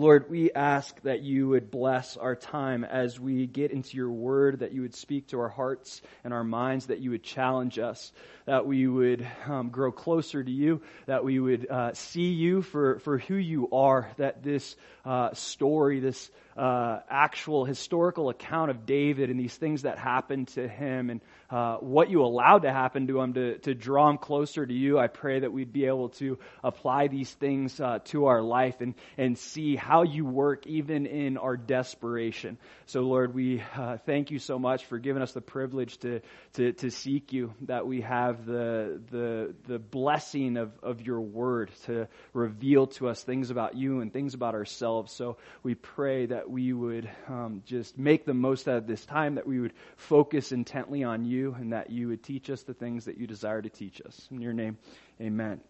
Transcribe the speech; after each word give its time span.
Lord, 0.00 0.30
we 0.30 0.50
ask 0.50 0.98
that 1.02 1.20
you 1.20 1.48
would 1.48 1.70
bless 1.70 2.16
our 2.16 2.34
time 2.34 2.84
as 2.84 3.20
we 3.20 3.46
get 3.46 3.70
into 3.70 3.98
your 3.98 4.10
word, 4.10 4.60
that 4.60 4.72
you 4.72 4.80
would 4.80 4.94
speak 4.94 5.26
to 5.26 5.40
our 5.40 5.50
hearts 5.50 6.00
and 6.24 6.32
our 6.32 6.42
minds, 6.42 6.86
that 6.86 7.00
you 7.00 7.10
would 7.10 7.22
challenge 7.22 7.78
us, 7.78 8.10
that 8.46 8.64
we 8.64 8.86
would 8.86 9.28
um, 9.46 9.68
grow 9.68 9.92
closer 9.92 10.42
to 10.42 10.50
you, 10.50 10.80
that 11.04 11.22
we 11.22 11.38
would 11.38 11.70
uh, 11.70 11.92
see 11.92 12.30
you 12.30 12.62
for, 12.62 12.98
for 13.00 13.18
who 13.18 13.34
you 13.34 13.68
are, 13.72 14.10
that 14.16 14.42
this 14.42 14.74
uh, 15.04 15.34
story, 15.34 16.00
this 16.00 16.30
uh, 16.60 17.00
actual 17.08 17.64
historical 17.64 18.28
account 18.28 18.70
of 18.70 18.84
David 18.84 19.30
and 19.30 19.40
these 19.40 19.54
things 19.54 19.82
that 19.82 19.98
happened 19.98 20.48
to 20.48 20.68
him 20.68 21.08
and 21.08 21.22
uh, 21.48 21.76
what 21.78 22.10
you 22.10 22.22
allowed 22.22 22.62
to 22.62 22.70
happen 22.70 23.06
to 23.06 23.18
him 23.18 23.32
to, 23.32 23.56
to 23.60 23.74
draw 23.74 24.10
him 24.10 24.18
closer 24.18 24.66
to 24.66 24.74
you. 24.74 24.98
I 24.98 25.06
pray 25.06 25.40
that 25.40 25.52
we'd 25.54 25.72
be 25.72 25.86
able 25.86 26.10
to 26.10 26.38
apply 26.62 27.08
these 27.08 27.32
things 27.32 27.80
uh, 27.80 28.00
to 28.06 28.26
our 28.26 28.42
life 28.42 28.82
and, 28.82 28.94
and 29.16 29.38
see 29.38 29.74
how 29.74 30.02
you 30.02 30.26
work 30.26 30.66
even 30.66 31.06
in 31.06 31.38
our 31.38 31.56
desperation. 31.56 32.58
So, 32.84 33.00
Lord, 33.00 33.34
we 33.34 33.62
uh, 33.74 33.96
thank 34.04 34.30
you 34.30 34.38
so 34.38 34.58
much 34.58 34.84
for 34.84 34.98
giving 34.98 35.22
us 35.22 35.32
the 35.32 35.40
privilege 35.40 35.96
to, 36.00 36.20
to, 36.54 36.72
to 36.74 36.90
seek 36.90 37.32
you, 37.32 37.54
that 37.62 37.86
we 37.86 38.02
have 38.02 38.44
the, 38.44 39.00
the, 39.10 39.54
the 39.66 39.78
blessing 39.78 40.58
of, 40.58 40.72
of 40.82 41.00
your 41.00 41.22
word 41.22 41.70
to 41.86 42.06
reveal 42.34 42.88
to 42.88 43.08
us 43.08 43.22
things 43.22 43.50
about 43.50 43.76
you 43.76 44.00
and 44.00 44.12
things 44.12 44.34
about 44.34 44.54
ourselves. 44.54 45.10
So 45.10 45.38
we 45.62 45.74
pray 45.74 46.26
that 46.26 46.49
we 46.50 46.72
would 46.72 47.08
um, 47.28 47.62
just 47.66 47.98
make 47.98 48.24
the 48.24 48.34
most 48.34 48.68
out 48.68 48.76
of 48.76 48.86
this 48.86 49.04
time, 49.04 49.36
that 49.36 49.46
we 49.46 49.60
would 49.60 49.72
focus 49.96 50.52
intently 50.52 51.04
on 51.04 51.24
you 51.24 51.54
and 51.58 51.72
that 51.72 51.90
you 51.90 52.08
would 52.08 52.22
teach 52.22 52.50
us 52.50 52.62
the 52.62 52.74
things 52.74 53.04
that 53.04 53.18
you 53.18 53.26
desire 53.26 53.62
to 53.62 53.68
teach 53.68 54.00
us. 54.04 54.28
In 54.30 54.40
your 54.40 54.52
name, 54.52 54.78
amen. 55.20 55.60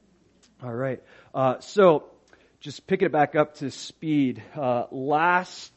All 0.63 0.75
right. 0.75 1.03
Uh, 1.35 1.61
so, 1.61 2.05
just 2.61 2.87
picking 2.87 3.07
it 3.07 3.13
back 3.13 3.35
up 3.35 3.57
to 3.57 3.71
speed. 3.71 4.43
Uh, 4.55 4.85
last 4.91 5.73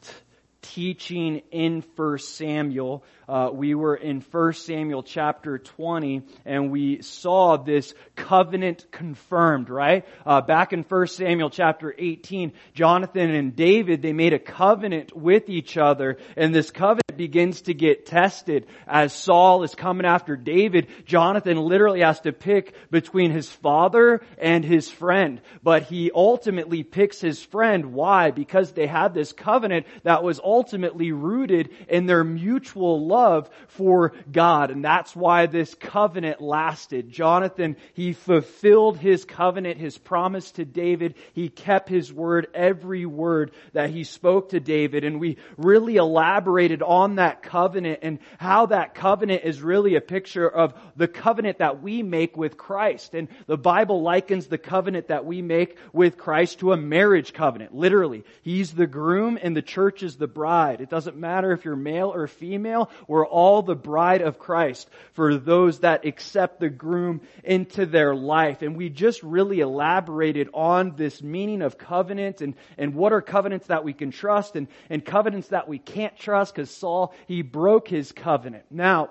teaching 0.64 1.42
in 1.50 1.82
First 1.96 2.36
Samuel, 2.36 3.04
uh, 3.28 3.50
we 3.52 3.74
were 3.74 3.94
in 3.94 4.20
1 4.20 4.52
Samuel 4.54 5.02
chapter 5.02 5.58
20 5.58 6.22
and 6.44 6.70
we 6.70 7.02
saw 7.02 7.56
this 7.56 7.94
covenant 8.16 8.86
confirmed, 8.90 9.68
right? 9.68 10.06
Uh, 10.24 10.40
back 10.40 10.72
in 10.72 10.82
1 10.82 11.06
Samuel 11.08 11.50
chapter 11.50 11.94
18, 11.96 12.52
Jonathan 12.72 13.30
and 13.30 13.54
David, 13.54 14.02
they 14.02 14.12
made 14.12 14.32
a 14.32 14.38
covenant 14.38 15.14
with 15.14 15.48
each 15.48 15.76
other 15.76 16.18
and 16.36 16.54
this 16.54 16.70
covenant 16.70 17.03
begins 17.16 17.62
to 17.62 17.74
get 17.74 18.06
tested 18.06 18.66
as 18.86 19.12
Saul 19.12 19.62
is 19.62 19.74
coming 19.74 20.06
after 20.06 20.36
David. 20.36 20.88
Jonathan 21.06 21.58
literally 21.58 22.00
has 22.00 22.20
to 22.20 22.32
pick 22.32 22.74
between 22.90 23.30
his 23.30 23.50
father 23.50 24.22
and 24.38 24.64
his 24.64 24.90
friend, 24.90 25.40
but 25.62 25.84
he 25.84 26.10
ultimately 26.14 26.82
picks 26.82 27.20
his 27.20 27.42
friend. 27.42 27.92
Why? 27.92 28.30
Because 28.30 28.72
they 28.72 28.86
had 28.86 29.14
this 29.14 29.32
covenant 29.32 29.86
that 30.02 30.22
was 30.22 30.40
ultimately 30.42 31.12
rooted 31.12 31.70
in 31.88 32.06
their 32.06 32.24
mutual 32.24 33.06
love 33.06 33.50
for 33.68 34.12
God. 34.30 34.70
And 34.70 34.84
that's 34.84 35.14
why 35.14 35.46
this 35.46 35.74
covenant 35.74 36.40
lasted. 36.40 37.10
Jonathan, 37.10 37.76
he 37.92 38.12
fulfilled 38.12 38.98
his 38.98 39.24
covenant, 39.24 39.78
his 39.78 39.98
promise 39.98 40.50
to 40.52 40.64
David. 40.64 41.14
He 41.32 41.48
kept 41.48 41.88
his 41.88 42.12
word, 42.12 42.48
every 42.54 43.06
word 43.06 43.52
that 43.72 43.90
he 43.90 44.04
spoke 44.04 44.50
to 44.50 44.60
David. 44.60 45.04
And 45.04 45.20
we 45.20 45.36
really 45.56 45.96
elaborated 45.96 46.82
on 46.82 47.03
that 47.16 47.42
covenant 47.42 48.00
and 48.02 48.18
how 48.38 48.66
that 48.66 48.94
covenant 48.94 49.44
is 49.44 49.62
really 49.62 49.94
a 49.94 50.00
picture 50.00 50.48
of 50.48 50.74
the 50.96 51.08
covenant 51.08 51.58
that 51.58 51.82
we 51.82 52.02
make 52.02 52.36
with 52.36 52.56
Christ. 52.56 53.14
And 53.14 53.28
the 53.46 53.56
Bible 53.56 54.02
likens 54.02 54.46
the 54.46 54.58
covenant 54.58 55.08
that 55.08 55.24
we 55.24 55.42
make 55.42 55.76
with 55.92 56.18
Christ 56.18 56.60
to 56.60 56.72
a 56.72 56.76
marriage 56.76 57.32
covenant. 57.32 57.74
Literally. 57.74 58.24
He's 58.42 58.72
the 58.72 58.86
groom 58.86 59.38
and 59.40 59.56
the 59.56 59.62
church 59.62 60.02
is 60.02 60.16
the 60.16 60.26
bride. 60.26 60.80
It 60.80 60.90
doesn't 60.90 61.16
matter 61.16 61.52
if 61.52 61.64
you're 61.64 61.76
male 61.76 62.12
or 62.12 62.26
female. 62.26 62.90
We're 63.06 63.26
all 63.26 63.62
the 63.62 63.76
bride 63.76 64.22
of 64.22 64.38
Christ 64.38 64.88
for 65.12 65.36
those 65.36 65.80
that 65.80 66.06
accept 66.06 66.60
the 66.60 66.70
groom 66.70 67.20
into 67.44 67.86
their 67.86 68.14
life. 68.14 68.62
And 68.62 68.76
we 68.76 68.88
just 68.88 69.22
really 69.22 69.60
elaborated 69.60 70.48
on 70.54 70.96
this 70.96 71.22
meaning 71.22 71.62
of 71.62 71.78
covenant 71.78 72.40
and, 72.40 72.54
and 72.78 72.94
what 72.94 73.12
are 73.12 73.20
covenants 73.20 73.66
that 73.66 73.84
we 73.84 73.92
can 73.92 74.10
trust 74.10 74.56
and, 74.56 74.68
and 74.88 75.04
covenants 75.04 75.48
that 75.48 75.68
we 75.68 75.78
can't 75.78 76.16
trust 76.16 76.54
because 76.54 76.70
Saul, 76.70 76.93
he 77.26 77.42
broke 77.42 77.88
his 77.88 78.12
covenant. 78.12 78.64
Now, 78.70 79.10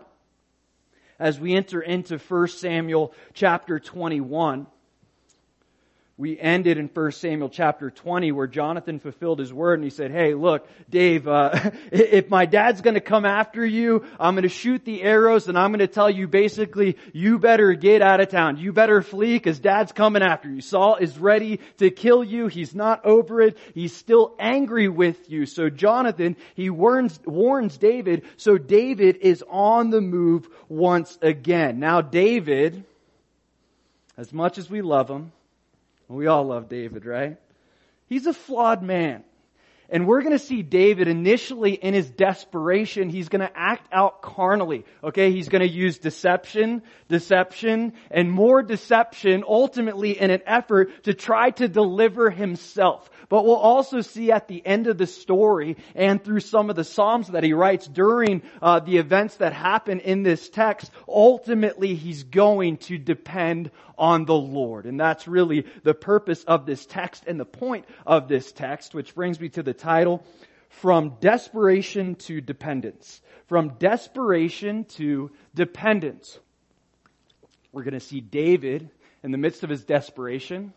as 1.19 1.39
we 1.39 1.55
enter 1.55 1.81
into 1.81 2.17
1 2.17 2.47
Samuel 2.47 3.13
chapter 3.33 3.79
21, 3.79 4.67
we 6.15 6.39
ended 6.39 6.77
in 6.77 6.89
1 6.93 7.11
Samuel 7.13 7.49
chapter 7.49 7.89
20 7.89 8.31
where 8.33 8.45
Jonathan 8.45 8.99
fulfilled 8.99 9.39
his 9.39 9.51
word 9.51 9.79
and 9.79 9.83
he 9.83 9.89
said, 9.89 10.11
Hey, 10.11 10.35
look, 10.35 10.67
Dave, 10.87 11.27
uh, 11.27 11.71
if 11.91 12.29
my 12.29 12.45
dad's 12.45 12.81
gonna 12.81 13.01
come 13.01 13.25
after 13.25 13.65
you, 13.65 14.05
I'm 14.19 14.35
gonna 14.35 14.47
shoot 14.47 14.85
the 14.85 15.01
arrows 15.01 15.47
and 15.47 15.57
I'm 15.57 15.71
gonna 15.71 15.87
tell 15.87 16.11
you 16.11 16.27
basically, 16.27 16.97
you 17.13 17.39
better 17.39 17.73
get 17.73 18.03
out 18.03 18.21
of 18.21 18.29
town. 18.29 18.57
You 18.57 18.73
better 18.73 19.01
flee 19.01 19.33
because 19.33 19.59
dad's 19.59 19.91
coming 19.91 20.21
after 20.21 20.49
you. 20.49 20.61
Saul 20.61 20.97
is 20.97 21.17
ready 21.17 21.59
to 21.77 21.89
kill 21.89 22.23
you. 22.23 22.45
He's 22.45 22.75
not 22.75 23.03
over 23.05 23.41
it. 23.41 23.57
He's 23.73 23.95
still 23.95 24.35
angry 24.37 24.89
with 24.89 25.31
you. 25.31 25.47
So 25.47 25.71
Jonathan, 25.71 26.37
he 26.53 26.69
warns, 26.69 27.19
warns 27.25 27.75
David. 27.77 28.21
So 28.37 28.59
David 28.59 29.17
is 29.21 29.43
on 29.49 29.89
the 29.89 30.01
move 30.01 30.47
once 30.69 31.17
again. 31.23 31.79
Now 31.79 32.01
David, 32.01 32.83
as 34.15 34.31
much 34.31 34.59
as 34.59 34.69
we 34.69 34.83
love 34.83 35.09
him, 35.09 35.31
we 36.15 36.27
all 36.27 36.45
love 36.45 36.69
David, 36.69 37.05
right? 37.05 37.37
He's 38.07 38.27
a 38.27 38.33
flawed 38.33 38.83
man. 38.83 39.23
And 39.89 40.07
we're 40.07 40.21
going 40.21 40.33
to 40.33 40.43
see 40.43 40.63
David 40.63 41.07
initially 41.07 41.73
in 41.73 41.93
his 41.93 42.09
desperation, 42.09 43.09
he's 43.09 43.29
going 43.29 43.41
to 43.41 43.51
act 43.53 43.87
out 43.91 44.21
carnally. 44.21 44.85
Okay, 45.03 45.31
he's 45.31 45.49
going 45.49 45.61
to 45.61 45.69
use 45.69 45.99
deception, 45.99 46.81
deception, 47.09 47.93
and 48.09 48.31
more 48.31 48.63
deception 48.63 49.43
ultimately 49.47 50.19
in 50.19 50.31
an 50.31 50.41
effort 50.47 51.03
to 51.03 51.13
try 51.13 51.51
to 51.51 51.67
deliver 51.67 52.29
himself. 52.31 53.07
But 53.29 53.45
we'll 53.45 53.55
also 53.55 54.01
see 54.01 54.31
at 54.31 54.47
the 54.47 54.65
end 54.65 54.87
of 54.87 54.97
the 54.97 55.07
story 55.07 55.77
and 55.95 56.23
through 56.23 56.41
some 56.41 56.69
of 56.69 56.75
the 56.75 56.83
Psalms 56.83 57.29
that 57.29 57.43
he 57.43 57.53
writes 57.53 57.87
during 57.87 58.41
uh, 58.61 58.79
the 58.79 58.97
events 58.97 59.37
that 59.37 59.53
happen 59.53 59.99
in 59.99 60.23
this 60.23 60.49
text, 60.49 60.91
ultimately 61.07 61.95
he's 61.95 62.23
going 62.23 62.77
to 62.77 62.97
depend 62.97 63.71
on 63.97 64.25
the 64.25 64.35
Lord. 64.35 64.85
And 64.85 64.99
that's 64.99 65.27
really 65.27 65.65
the 65.83 65.93
purpose 65.93 66.43
of 66.43 66.65
this 66.65 66.85
text 66.85 67.25
and 67.27 67.39
the 67.39 67.45
point 67.45 67.85
of 68.05 68.27
this 68.27 68.51
text, 68.51 68.93
which 68.93 69.15
brings 69.15 69.39
me 69.39 69.49
to 69.49 69.63
the 69.63 69.73
title, 69.73 70.23
From 70.69 71.15
Desperation 71.19 72.15
to 72.15 72.41
Dependence. 72.41 73.21
From 73.47 73.75
Desperation 73.79 74.85
to 74.85 75.31
Dependence. 75.53 76.39
We're 77.71 77.83
going 77.83 77.93
to 77.93 77.99
see 77.99 78.21
David 78.21 78.89
in 79.23 79.31
the 79.31 79.37
midst 79.37 79.63
of 79.63 79.69
his 79.69 79.83
desperation 79.83 80.73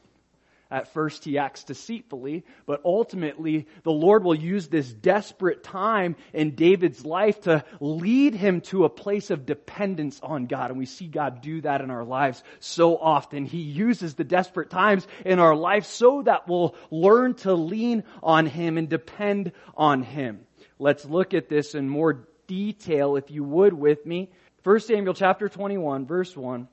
at 0.70 0.92
first, 0.92 1.24
he 1.24 1.38
acts 1.38 1.62
deceitfully, 1.62 2.44
but 2.66 2.80
ultimately, 2.84 3.68
the 3.84 3.92
Lord 3.92 4.24
will 4.24 4.34
use 4.34 4.66
this 4.66 4.92
desperate 4.92 5.62
time 5.62 6.16
in 6.32 6.56
David's 6.56 7.04
life 7.04 7.42
to 7.42 7.64
lead 7.78 8.34
him 8.34 8.60
to 8.62 8.84
a 8.84 8.90
place 8.90 9.30
of 9.30 9.46
dependence 9.46 10.18
on 10.20 10.46
God. 10.46 10.70
And 10.70 10.78
we 10.78 10.86
see 10.86 11.06
God 11.06 11.40
do 11.40 11.60
that 11.60 11.82
in 11.82 11.90
our 11.90 12.04
lives 12.04 12.42
so 12.58 12.96
often. 12.96 13.46
He 13.46 13.58
uses 13.58 14.14
the 14.14 14.24
desperate 14.24 14.68
times 14.68 15.06
in 15.24 15.38
our 15.38 15.54
life 15.54 15.84
so 15.86 16.22
that 16.22 16.48
we'll 16.48 16.74
learn 16.90 17.34
to 17.34 17.54
lean 17.54 18.02
on 18.20 18.46
Him 18.46 18.76
and 18.76 18.88
depend 18.88 19.52
on 19.76 20.02
Him. 20.02 20.40
Let's 20.80 21.04
look 21.04 21.32
at 21.32 21.48
this 21.48 21.76
in 21.76 21.88
more 21.88 22.26
detail, 22.48 23.14
if 23.14 23.30
you 23.30 23.44
would, 23.44 23.72
with 23.72 24.04
me. 24.04 24.30
1 24.64 24.80
Samuel 24.80 25.14
chapter 25.14 25.48
21, 25.48 26.06
verse 26.06 26.36
1. 26.36 26.66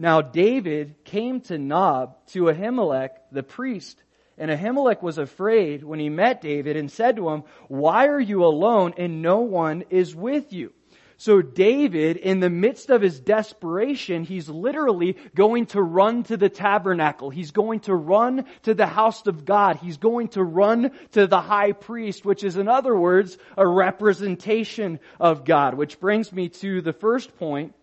Now 0.00 0.22
David 0.22 1.04
came 1.04 1.42
to 1.42 1.58
Nob 1.58 2.16
to 2.28 2.44
Ahimelech 2.44 3.10
the 3.30 3.42
priest. 3.42 4.02
And 4.38 4.50
Ahimelech 4.50 5.02
was 5.02 5.18
afraid 5.18 5.84
when 5.84 6.00
he 6.00 6.08
met 6.08 6.40
David 6.40 6.78
and 6.78 6.90
said 6.90 7.16
to 7.16 7.28
him, 7.28 7.42
Why 7.68 8.06
are 8.06 8.18
you 8.18 8.46
alone 8.46 8.94
and 8.96 9.20
no 9.20 9.40
one 9.40 9.84
is 9.90 10.16
with 10.16 10.54
you? 10.54 10.72
So 11.18 11.42
David, 11.42 12.16
in 12.16 12.40
the 12.40 12.48
midst 12.48 12.88
of 12.88 13.02
his 13.02 13.20
desperation, 13.20 14.24
he's 14.24 14.48
literally 14.48 15.18
going 15.34 15.66
to 15.66 15.82
run 15.82 16.22
to 16.22 16.38
the 16.38 16.48
tabernacle. 16.48 17.28
He's 17.28 17.50
going 17.50 17.80
to 17.80 17.94
run 17.94 18.46
to 18.62 18.72
the 18.72 18.86
house 18.86 19.26
of 19.26 19.44
God. 19.44 19.76
He's 19.76 19.98
going 19.98 20.28
to 20.28 20.42
run 20.42 20.92
to 21.12 21.26
the 21.26 21.42
high 21.42 21.72
priest, 21.72 22.24
which 22.24 22.42
is 22.42 22.56
in 22.56 22.68
other 22.68 22.96
words, 22.96 23.36
a 23.54 23.68
representation 23.68 24.98
of 25.20 25.44
God. 25.44 25.74
Which 25.74 26.00
brings 26.00 26.32
me 26.32 26.48
to 26.48 26.80
the 26.80 26.94
first 26.94 27.36
point 27.36 27.74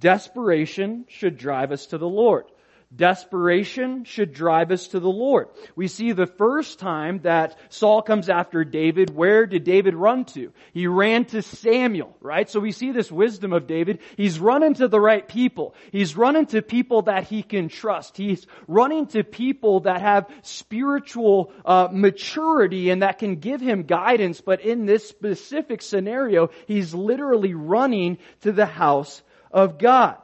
Desperation 0.00 1.04
should 1.08 1.36
drive 1.36 1.72
us 1.72 1.86
to 1.86 1.98
the 1.98 2.08
Lord. 2.08 2.46
Desperation 2.94 4.02
should 4.02 4.32
drive 4.32 4.72
us 4.72 4.88
to 4.88 4.98
the 4.98 5.08
Lord. 5.08 5.46
We 5.76 5.86
see 5.86 6.10
the 6.10 6.26
first 6.26 6.80
time 6.80 7.20
that 7.20 7.56
Saul 7.68 8.02
comes 8.02 8.28
after 8.28 8.64
David, 8.64 9.14
where 9.14 9.46
did 9.46 9.62
David 9.62 9.94
run 9.94 10.24
to? 10.24 10.52
He 10.72 10.88
ran 10.88 11.24
to 11.26 11.40
Samuel, 11.40 12.16
right? 12.20 12.50
So 12.50 12.58
we 12.58 12.72
see 12.72 12.90
this 12.90 13.12
wisdom 13.12 13.52
of 13.52 13.68
David. 13.68 14.00
He's 14.16 14.40
running 14.40 14.74
to 14.74 14.88
the 14.88 14.98
right 14.98 15.26
people. 15.26 15.76
He's 15.92 16.16
running 16.16 16.46
to 16.46 16.62
people 16.62 17.02
that 17.02 17.28
he 17.28 17.44
can 17.44 17.68
trust. 17.68 18.16
He's 18.16 18.44
running 18.66 19.06
to 19.08 19.22
people 19.22 19.80
that 19.80 20.00
have 20.00 20.28
spiritual 20.42 21.52
uh, 21.64 21.90
maturity 21.92 22.90
and 22.90 23.02
that 23.02 23.20
can 23.20 23.36
give 23.36 23.60
him 23.60 23.84
guidance. 23.84 24.40
But 24.40 24.62
in 24.62 24.86
this 24.86 25.08
specific 25.08 25.80
scenario, 25.80 26.50
he's 26.66 26.92
literally 26.92 27.54
running 27.54 28.18
to 28.40 28.50
the 28.50 28.66
house 28.66 29.22
of 29.50 29.78
God 29.78 30.16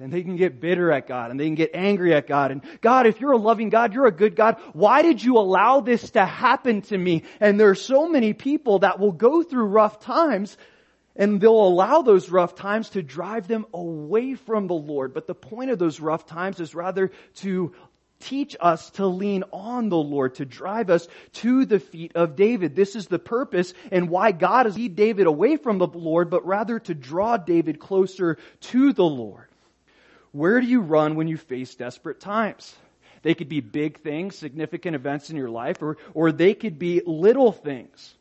and 0.00 0.12
they 0.12 0.22
can 0.22 0.36
get 0.36 0.60
bitter 0.60 0.90
at 0.90 1.06
God 1.06 1.30
and 1.30 1.38
they 1.38 1.46
can 1.46 1.54
get 1.54 1.70
angry 1.74 2.14
at 2.14 2.26
God. 2.26 2.50
And 2.50 2.62
God, 2.80 3.06
if 3.06 3.20
you're 3.20 3.32
a 3.32 3.38
loving 3.38 3.68
God, 3.68 3.92
you're 3.92 4.06
a 4.06 4.12
good 4.12 4.34
God, 4.34 4.56
why 4.72 5.02
did 5.02 5.22
you 5.22 5.36
allow 5.36 5.80
this 5.80 6.10
to 6.12 6.24
happen 6.24 6.82
to 6.82 6.96
me? 6.96 7.24
And 7.38 7.60
there 7.60 7.68
are 7.68 7.74
so 7.74 8.08
many 8.08 8.32
people 8.32 8.80
that 8.80 8.98
will 8.98 9.12
go 9.12 9.42
through 9.42 9.66
rough 9.66 10.00
times 10.00 10.56
and 11.16 11.40
they'll 11.40 11.52
allow 11.52 12.02
those 12.02 12.30
rough 12.30 12.54
times 12.54 12.90
to 12.90 13.02
drive 13.02 13.46
them 13.46 13.66
away 13.74 14.34
from 14.34 14.68
the 14.68 14.74
Lord. 14.74 15.12
But 15.12 15.26
the 15.26 15.34
point 15.34 15.70
of 15.70 15.78
those 15.78 16.00
rough 16.00 16.24
times 16.24 16.60
is 16.60 16.74
rather 16.74 17.10
to 17.36 17.74
teach 18.20 18.56
us 18.60 18.90
to 18.90 19.06
lean 19.06 19.44
on 19.52 19.88
the 19.88 19.96
Lord, 19.96 20.36
to 20.36 20.44
drive 20.44 20.90
us 20.90 21.08
to 21.34 21.64
the 21.64 21.80
feet 21.80 22.12
of 22.14 22.36
David. 22.36 22.76
This 22.76 22.94
is 22.96 23.06
the 23.06 23.18
purpose 23.18 23.74
and 23.90 24.08
why 24.08 24.32
God 24.32 24.66
has 24.66 24.76
lead 24.76 24.96
David 24.96 25.26
away 25.26 25.56
from 25.56 25.78
the 25.78 25.86
Lord, 25.86 26.30
but 26.30 26.46
rather 26.46 26.78
to 26.80 26.94
draw 26.94 27.36
David 27.36 27.78
closer 27.78 28.38
to 28.60 28.92
the 28.92 29.04
Lord. 29.04 29.48
Where 30.32 30.60
do 30.60 30.66
you 30.66 30.80
run 30.80 31.16
when 31.16 31.28
you 31.28 31.36
face 31.36 31.74
desperate 31.74 32.20
times? 32.20 32.76
They 33.22 33.34
could 33.34 33.48
be 33.48 33.60
big 33.60 34.00
things, 34.00 34.36
significant 34.36 34.94
events 34.94 35.30
in 35.30 35.36
your 35.36 35.50
life, 35.50 35.82
or, 35.82 35.98
or 36.14 36.32
they 36.32 36.54
could 36.54 36.78
be 36.78 37.02
little 37.04 37.52
things. 37.52 38.14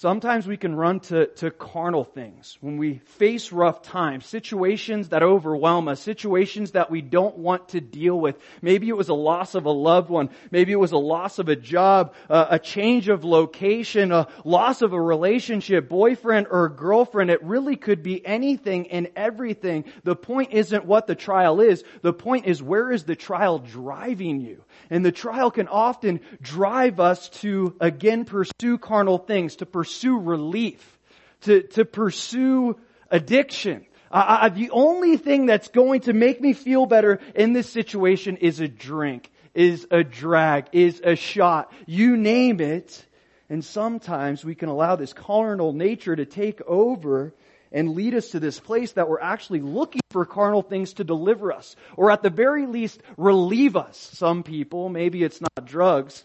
Sometimes 0.00 0.46
we 0.46 0.56
can 0.56 0.74
run 0.74 1.00
to, 1.00 1.26
to 1.26 1.50
carnal 1.50 2.04
things 2.04 2.56
when 2.62 2.78
we 2.78 3.02
face 3.04 3.52
rough 3.52 3.82
times, 3.82 4.24
situations 4.24 5.10
that 5.10 5.22
overwhelm 5.22 5.88
us, 5.88 6.00
situations 6.00 6.70
that 6.70 6.90
we 6.90 7.02
don't 7.02 7.36
want 7.36 7.68
to 7.68 7.82
deal 7.82 8.18
with. 8.18 8.38
Maybe 8.62 8.88
it 8.88 8.96
was 8.96 9.10
a 9.10 9.14
loss 9.14 9.54
of 9.54 9.66
a 9.66 9.70
loved 9.70 10.08
one. 10.08 10.30
Maybe 10.50 10.72
it 10.72 10.80
was 10.80 10.92
a 10.92 10.96
loss 10.96 11.38
of 11.38 11.50
a 11.50 11.54
job, 11.54 12.14
uh, 12.30 12.46
a 12.48 12.58
change 12.58 13.10
of 13.10 13.24
location, 13.26 14.10
a 14.10 14.28
loss 14.42 14.80
of 14.80 14.94
a 14.94 15.02
relationship, 15.02 15.90
boyfriend 15.90 16.46
or 16.50 16.70
girlfriend. 16.70 17.28
It 17.28 17.44
really 17.44 17.76
could 17.76 18.02
be 18.02 18.26
anything 18.26 18.90
and 18.90 19.10
everything. 19.14 19.84
The 20.04 20.16
point 20.16 20.52
isn't 20.52 20.86
what 20.86 21.08
the 21.08 21.14
trial 21.14 21.60
is. 21.60 21.84
The 22.00 22.14
point 22.14 22.46
is 22.46 22.62
where 22.62 22.90
is 22.90 23.04
the 23.04 23.16
trial 23.16 23.58
driving 23.58 24.40
you? 24.40 24.64
And 24.88 25.04
the 25.04 25.12
trial 25.12 25.50
can 25.50 25.68
often 25.68 26.20
drive 26.40 27.00
us 27.00 27.28
to 27.40 27.76
again 27.82 28.24
pursue 28.24 28.78
carnal 28.78 29.18
things, 29.18 29.56
to 29.56 29.66
pursue 29.66 29.89
pursue 29.90 30.18
relief, 30.18 30.98
to, 31.42 31.62
to 31.62 31.84
pursue 31.84 32.76
addiction. 33.10 33.84
Uh, 34.12 34.48
the 34.48 34.70
only 34.70 35.16
thing 35.16 35.46
that's 35.46 35.68
going 35.68 36.02
to 36.02 36.12
make 36.12 36.40
me 36.40 36.52
feel 36.52 36.86
better 36.86 37.18
in 37.34 37.52
this 37.52 37.68
situation 37.68 38.36
is 38.36 38.60
a 38.60 38.68
drink, 38.68 39.30
is 39.52 39.86
a 39.90 40.04
drag, 40.04 40.66
is 40.72 41.00
a 41.02 41.16
shot. 41.16 41.72
You 41.86 42.16
name 42.16 42.60
it. 42.60 43.04
And 43.48 43.64
sometimes 43.64 44.44
we 44.44 44.54
can 44.54 44.68
allow 44.68 44.94
this 44.94 45.12
carnal 45.12 45.72
nature 45.72 46.14
to 46.14 46.24
take 46.24 46.60
over 46.62 47.34
and 47.72 47.94
lead 47.94 48.14
us 48.14 48.28
to 48.30 48.38
this 48.38 48.60
place 48.60 48.92
that 48.92 49.08
we're 49.08 49.20
actually 49.20 49.60
looking 49.60 50.02
for 50.10 50.24
carnal 50.24 50.62
things 50.62 50.92
to 50.94 51.04
deliver 51.04 51.52
us, 51.52 51.74
or 51.96 52.12
at 52.12 52.22
the 52.22 52.30
very 52.30 52.66
least, 52.66 53.00
relieve 53.16 53.76
us. 53.76 53.96
Some 54.14 54.44
people, 54.44 54.88
maybe 54.88 55.24
it's 55.24 55.40
not 55.40 55.66
drugs, 55.66 56.24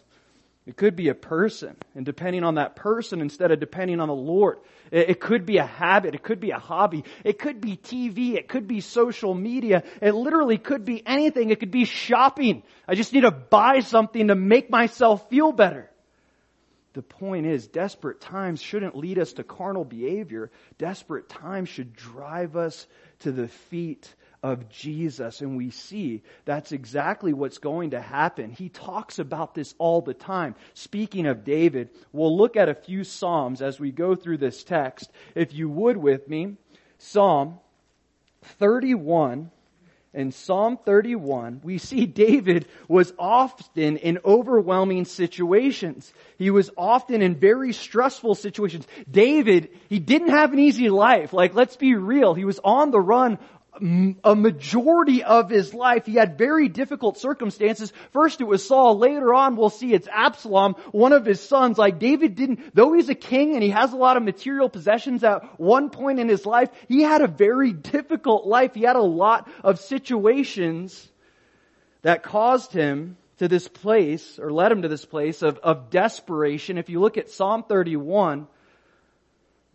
it 0.66 0.76
could 0.76 0.96
be 0.96 1.08
a 1.08 1.14
person, 1.14 1.76
and 1.94 2.04
depending 2.04 2.42
on 2.42 2.56
that 2.56 2.74
person 2.74 3.20
instead 3.20 3.52
of 3.52 3.60
depending 3.60 4.00
on 4.00 4.08
the 4.08 4.14
Lord. 4.14 4.58
It 4.90 5.20
could 5.20 5.46
be 5.46 5.58
a 5.58 5.66
habit, 5.66 6.16
it 6.16 6.24
could 6.24 6.40
be 6.40 6.50
a 6.50 6.58
hobby, 6.58 7.04
it 7.24 7.38
could 7.38 7.60
be 7.60 7.76
TV, 7.76 8.34
it 8.34 8.48
could 8.48 8.66
be 8.66 8.80
social 8.80 9.32
media, 9.32 9.84
it 10.02 10.12
literally 10.12 10.58
could 10.58 10.84
be 10.84 11.06
anything, 11.06 11.50
it 11.50 11.60
could 11.60 11.70
be 11.70 11.84
shopping. 11.84 12.64
I 12.86 12.96
just 12.96 13.12
need 13.12 13.20
to 13.20 13.30
buy 13.30 13.80
something 13.80 14.28
to 14.28 14.34
make 14.34 14.68
myself 14.68 15.28
feel 15.30 15.52
better. 15.52 15.88
The 16.94 17.02
point 17.02 17.46
is, 17.46 17.68
desperate 17.68 18.20
times 18.20 18.60
shouldn't 18.60 18.96
lead 18.96 19.18
us 19.18 19.34
to 19.34 19.44
carnal 19.44 19.84
behavior. 19.84 20.50
Desperate 20.78 21.28
times 21.28 21.68
should 21.68 21.94
drive 21.94 22.56
us 22.56 22.86
to 23.20 23.30
the 23.30 23.48
feet 23.48 24.12
of 24.46 24.68
Jesus. 24.68 25.40
And 25.40 25.56
we 25.56 25.70
see 25.70 26.22
that's 26.44 26.70
exactly 26.70 27.32
what's 27.32 27.58
going 27.58 27.90
to 27.90 28.00
happen. 28.00 28.52
He 28.52 28.68
talks 28.68 29.18
about 29.18 29.54
this 29.54 29.74
all 29.78 30.00
the 30.00 30.14
time. 30.14 30.54
Speaking 30.74 31.26
of 31.26 31.44
David, 31.44 31.90
we'll 32.12 32.36
look 32.36 32.56
at 32.56 32.68
a 32.68 32.74
few 32.74 33.02
Psalms 33.02 33.60
as 33.60 33.80
we 33.80 33.90
go 33.90 34.14
through 34.14 34.38
this 34.38 34.62
text. 34.62 35.10
If 35.34 35.52
you 35.52 35.68
would 35.68 35.96
with 35.96 36.28
me, 36.28 36.56
Psalm 36.98 37.58
31 38.42 39.50
in 40.16 40.32
Psalm 40.32 40.78
31, 40.82 41.60
we 41.62 41.76
see 41.76 42.06
David 42.06 42.66
was 42.88 43.12
often 43.18 43.98
in 43.98 44.18
overwhelming 44.24 45.04
situations. 45.04 46.10
He 46.38 46.48
was 46.48 46.70
often 46.74 47.20
in 47.20 47.34
very 47.34 47.74
stressful 47.74 48.34
situations. 48.36 48.86
David, 49.10 49.68
he 49.90 49.98
didn't 49.98 50.30
have 50.30 50.54
an 50.54 50.58
easy 50.58 50.88
life. 50.88 51.34
Like, 51.34 51.54
let's 51.54 51.76
be 51.76 51.94
real. 51.96 52.32
He 52.32 52.46
was 52.46 52.58
on 52.64 52.92
the 52.92 53.00
run 53.00 53.38
a 54.24 54.34
majority 54.34 55.22
of 55.22 55.50
his 55.50 55.74
life, 55.74 56.06
he 56.06 56.14
had 56.14 56.38
very 56.38 56.68
difficult 56.68 57.18
circumstances. 57.18 57.92
First 58.12 58.40
it 58.40 58.44
was 58.44 58.66
Saul, 58.66 58.98
later 58.98 59.34
on 59.34 59.56
we'll 59.56 59.70
see 59.70 59.92
it's 59.92 60.08
Absalom, 60.10 60.74
one 60.92 61.12
of 61.12 61.24
his 61.24 61.40
sons. 61.40 61.78
Like 61.78 61.98
David 61.98 62.34
didn't, 62.34 62.74
though 62.74 62.92
he's 62.92 63.08
a 63.08 63.14
king 63.14 63.54
and 63.54 63.62
he 63.62 63.70
has 63.70 63.92
a 63.92 63.96
lot 63.96 64.16
of 64.16 64.22
material 64.22 64.68
possessions 64.68 65.22
at 65.24 65.60
one 65.60 65.90
point 65.90 66.20
in 66.20 66.28
his 66.28 66.46
life, 66.46 66.70
he 66.88 67.02
had 67.02 67.20
a 67.20 67.28
very 67.28 67.72
difficult 67.72 68.46
life. 68.46 68.74
He 68.74 68.82
had 68.82 68.96
a 68.96 69.02
lot 69.02 69.48
of 69.62 69.80
situations 69.80 71.06
that 72.02 72.22
caused 72.22 72.72
him 72.72 73.16
to 73.38 73.48
this 73.48 73.68
place, 73.68 74.38
or 74.38 74.50
led 74.50 74.72
him 74.72 74.82
to 74.82 74.88
this 74.88 75.04
place 75.04 75.42
of, 75.42 75.58
of 75.58 75.90
desperation. 75.90 76.78
If 76.78 76.88
you 76.88 77.00
look 77.00 77.18
at 77.18 77.28
Psalm 77.28 77.64
31, 77.64 78.46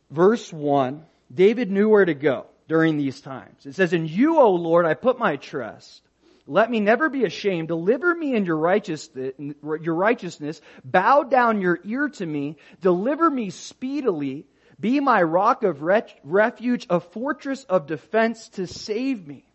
verse 0.09 0.51
1, 0.51 1.06
David 1.31 1.69
knew 1.69 1.88
where 1.88 2.06
to 2.06 2.15
go 2.15 2.48
during 2.68 2.98
these 2.98 3.22
times. 3.22 3.66
It 3.66 3.75
says, 3.75 3.94
In 3.94 4.06
you, 4.06 4.40
O 4.40 4.52
Lord, 4.52 4.86
I 4.86 4.94
put 4.94 5.19
my 5.19 5.36
trust. 5.36 6.02
Let 6.48 6.69
me 6.69 6.80
never 6.80 7.10
be 7.10 7.24
ashamed. 7.24 7.68
Deliver 7.68 8.13
me 8.16 8.36
in 8.36 8.46
your 8.46 8.58
righteousness, 8.58 9.34
your 9.63 9.96
righteousness. 9.96 10.62
Bow 10.84 11.24
down 11.24 11.62
your 11.62 11.80
ear 11.84 12.10
to 12.10 12.25
me. 12.25 12.58
Deliver 12.81 13.30
me 13.30 13.52
speedily. 13.52 14.48
Be 14.80 15.00
my 15.00 15.22
rock 15.22 15.63
of 15.63 15.81
refuge, 15.81 16.88
a 16.90 17.00
fortress 17.00 17.63
of 17.66 17.86
defense 17.86 18.50
to 18.50 18.66
save 18.66 19.28
me 19.28 19.50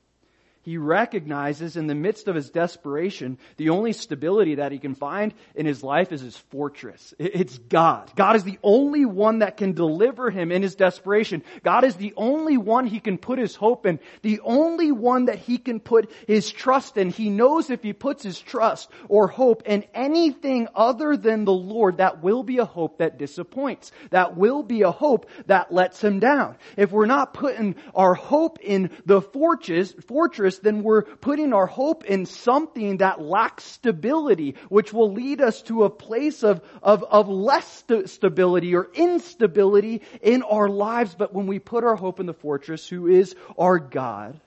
he 0.67 0.79
recognizes 0.79 1.77
in 1.77 1.87
the 1.87 1.95
midst 1.95 2.27
of 2.27 2.35
his 2.35 2.51
desperation, 2.51 3.39
the 3.57 3.69
only 3.69 3.93
stability 3.93 4.57
that 4.57 4.73
he 4.73 4.81
can 4.81 4.97
find 4.97 5.33
in 5.55 5.65
his 5.65 5.81
life 5.81 6.11
is 6.11 6.21
his 6.21 6.37
fortress. 6.37 7.15
It's 7.21 7.57
God. 7.57 8.11
God 8.17 8.35
is 8.35 8.43
the 8.43 8.59
only 8.65 9.05
one 9.05 9.39
that 9.39 9.59
can 9.59 9.75
deliver 9.75 10.29
him 10.29 10.51
in 10.51 10.63
his 10.63 10.75
desperation. 10.75 11.45
God 11.63 11.85
is 11.85 11.95
the 11.95 12.15
only 12.17 12.57
one 12.57 12.89
he 12.89 12.99
can 12.99 13.17
put 13.17 13.39
his 13.39 13.55
hope 13.55 13.87
in, 13.87 14.01
the 14.23 14.41
only 14.43 14.91
one 14.91 15.27
that 15.27 15.39
he 15.39 15.59
can 15.59 15.79
put 15.79 16.11
his 16.27 16.51
trust 16.51 16.97
in. 16.97 17.11
He 17.11 17.31
knows 17.31 17.71
if 17.71 17.85
he 17.85 17.93
puts 17.93 18.25
his 18.25 18.41
trust 18.41 18.91
or 19.09 19.29
hope 19.29 19.63
in 19.67 19.85
anything 19.95 20.67
other 20.75 21.17
than 21.17 21.45
the 21.45 21.53
Lord, 21.53 21.99
that 21.99 22.25
will 22.25 22.43
be 22.43 22.59
a 22.59 22.65
hope 22.65 22.99
that 22.99 23.19
disappoints. 23.19 23.93
That 24.11 24.37
will 24.37 24.65
be 24.65 24.83
a 24.83 24.91
hope 24.91 25.31
that 25.47 25.73
lets 25.73 26.03
him 26.03 26.19
down. 26.19 26.57
If 26.77 26.91
we're 26.91 27.07
not 27.07 27.35
putting 27.35 27.77
our 27.95 28.15
hope 28.15 28.59
in 28.59 28.91
the 29.05 29.23
fortress, 29.23 29.95
fortress 30.09 30.56
then 30.59 30.83
we're 30.83 31.03
putting 31.03 31.53
our 31.53 31.67
hope 31.67 32.05
in 32.05 32.27
something 32.27 32.99
that 32.99 33.21
lacks 33.21 33.65
stability, 33.65 34.57
which 34.69 34.93
will 34.93 35.13
lead 35.13 35.41
us 35.41 35.63
to 35.63 35.85
a 35.85 35.91
place 35.91 36.43
of, 36.43 36.61
of, 36.83 37.03
of 37.05 37.29
less 37.29 37.67
st- 37.67 38.09
stability 38.11 38.75
or 38.75 38.89
instability 38.95 40.03
in 40.23 40.43
our 40.43 40.69
lives. 40.69 41.15
But 41.15 41.35
when 41.35 41.47
we 41.47 41.59
put 41.59 41.85
our 41.85 41.97
hope 41.97 42.21
in 42.21 42.27
the 42.27 42.35
fortress, 42.35 42.89
who 42.89 43.07
is 43.07 43.35
our 43.59 43.79
God, 43.79 44.41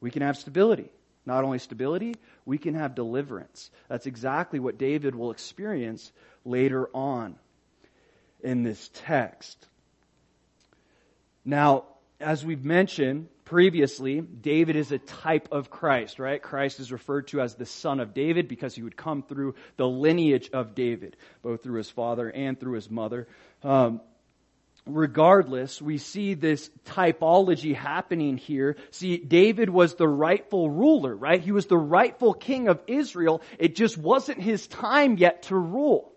we 0.00 0.10
can 0.10 0.22
have 0.22 0.36
stability. 0.36 0.90
Not 1.26 1.44
only 1.44 1.58
stability, 1.58 2.16
we 2.44 2.58
can 2.58 2.74
have 2.74 2.94
deliverance. 2.94 3.70
That's 3.88 4.06
exactly 4.06 4.60
what 4.60 4.78
David 4.78 5.14
will 5.14 5.30
experience 5.30 6.12
later 6.44 6.88
on 6.94 7.36
in 8.42 8.62
this 8.62 8.90
text. 8.94 9.66
Now, 11.44 11.84
as 12.20 12.44
we've 12.44 12.64
mentioned, 12.64 13.28
previously, 13.54 14.20
David 14.20 14.74
is 14.74 14.90
a 14.90 14.98
type 14.98 15.46
of 15.52 15.70
Christ, 15.70 16.18
right? 16.18 16.42
Christ 16.42 16.80
is 16.80 16.90
referred 16.90 17.28
to 17.28 17.40
as 17.40 17.54
the 17.54 17.66
son 17.66 18.00
of 18.00 18.12
David 18.12 18.48
because 18.48 18.74
he 18.74 18.82
would 18.82 18.96
come 18.96 19.22
through 19.22 19.54
the 19.76 19.86
lineage 19.86 20.50
of 20.52 20.74
David, 20.74 21.16
both 21.40 21.62
through 21.62 21.78
his 21.78 21.88
father 21.88 22.28
and 22.28 22.58
through 22.58 22.72
his 22.72 22.90
mother. 22.90 23.28
Um, 23.62 24.00
regardless, 24.86 25.80
we 25.80 25.98
see 25.98 26.34
this 26.34 26.68
typology 26.84 27.76
happening 27.76 28.38
here. 28.38 28.74
See, 28.90 29.18
David 29.18 29.70
was 29.70 29.94
the 29.94 30.08
rightful 30.08 30.68
ruler, 30.68 31.14
right? 31.14 31.40
He 31.40 31.52
was 31.52 31.66
the 31.66 31.78
rightful 31.78 32.34
king 32.34 32.66
of 32.66 32.82
Israel. 32.88 33.40
It 33.60 33.76
just 33.76 33.96
wasn't 33.96 34.40
his 34.40 34.66
time 34.66 35.16
yet 35.16 35.44
to 35.44 35.56
rule. 35.56 36.13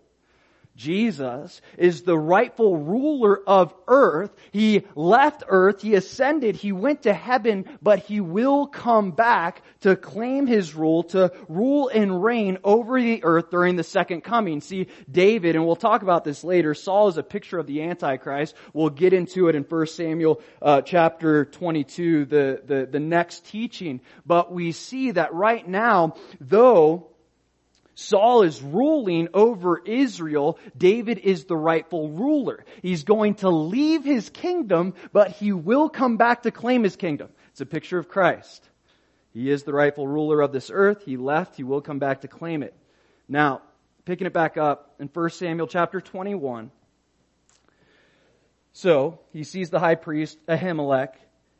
Jesus 0.78 1.60
is 1.76 2.02
the 2.02 2.16
rightful 2.16 2.76
ruler 2.76 3.42
of 3.48 3.74
earth. 3.88 4.30
He 4.52 4.84
left 4.94 5.42
earth, 5.48 5.82
he 5.82 5.96
ascended, 5.96 6.54
he 6.54 6.70
went 6.70 7.02
to 7.02 7.12
heaven, 7.12 7.64
but 7.82 7.98
he 7.98 8.20
will 8.20 8.68
come 8.68 9.10
back 9.10 9.62
to 9.80 9.96
claim 9.96 10.46
his 10.46 10.76
rule, 10.76 11.02
to 11.02 11.32
rule 11.48 11.88
and 11.88 12.22
reign 12.22 12.58
over 12.62 13.00
the 13.00 13.24
earth 13.24 13.50
during 13.50 13.74
the 13.74 13.82
second 13.82 14.22
coming. 14.22 14.60
See, 14.60 14.86
David, 15.10 15.56
and 15.56 15.66
we'll 15.66 15.74
talk 15.74 16.02
about 16.02 16.22
this 16.22 16.44
later, 16.44 16.74
Saul 16.74 17.08
is 17.08 17.18
a 17.18 17.24
picture 17.24 17.58
of 17.58 17.66
the 17.66 17.82
Antichrist. 17.82 18.54
We'll 18.72 18.90
get 18.90 19.12
into 19.12 19.48
it 19.48 19.56
in 19.56 19.64
1 19.64 19.86
Samuel 19.88 20.40
uh, 20.62 20.82
chapter 20.82 21.44
22, 21.44 22.24
the, 22.24 22.62
the, 22.64 22.88
the 22.88 23.00
next 23.00 23.46
teaching. 23.46 24.00
But 24.24 24.52
we 24.52 24.70
see 24.70 25.10
that 25.10 25.34
right 25.34 25.66
now, 25.66 26.14
though 26.40 27.08
Saul 27.98 28.42
is 28.42 28.62
ruling 28.62 29.26
over 29.34 29.82
Israel. 29.84 30.60
David 30.76 31.18
is 31.18 31.46
the 31.46 31.56
rightful 31.56 32.10
ruler. 32.10 32.64
He's 32.80 33.02
going 33.02 33.34
to 33.36 33.48
leave 33.48 34.04
his 34.04 34.30
kingdom, 34.30 34.94
but 35.12 35.32
he 35.32 35.52
will 35.52 35.88
come 35.88 36.16
back 36.16 36.44
to 36.44 36.52
claim 36.52 36.84
his 36.84 36.94
kingdom. 36.94 37.28
It's 37.50 37.60
a 37.60 37.66
picture 37.66 37.98
of 37.98 38.08
Christ. 38.08 38.62
He 39.34 39.50
is 39.50 39.64
the 39.64 39.72
rightful 39.72 40.06
ruler 40.06 40.40
of 40.40 40.52
this 40.52 40.70
earth. 40.72 41.02
He 41.04 41.16
left. 41.16 41.56
He 41.56 41.64
will 41.64 41.80
come 41.80 41.98
back 41.98 42.20
to 42.20 42.28
claim 42.28 42.62
it. 42.62 42.72
Now, 43.28 43.62
picking 44.04 44.28
it 44.28 44.32
back 44.32 44.56
up 44.56 44.94
in 45.00 45.08
1 45.08 45.30
Samuel 45.30 45.66
chapter 45.66 46.00
21. 46.00 46.70
So, 48.74 49.18
he 49.32 49.42
sees 49.42 49.70
the 49.70 49.80
high 49.80 49.96
priest, 49.96 50.38
Ahimelech, 50.46 51.14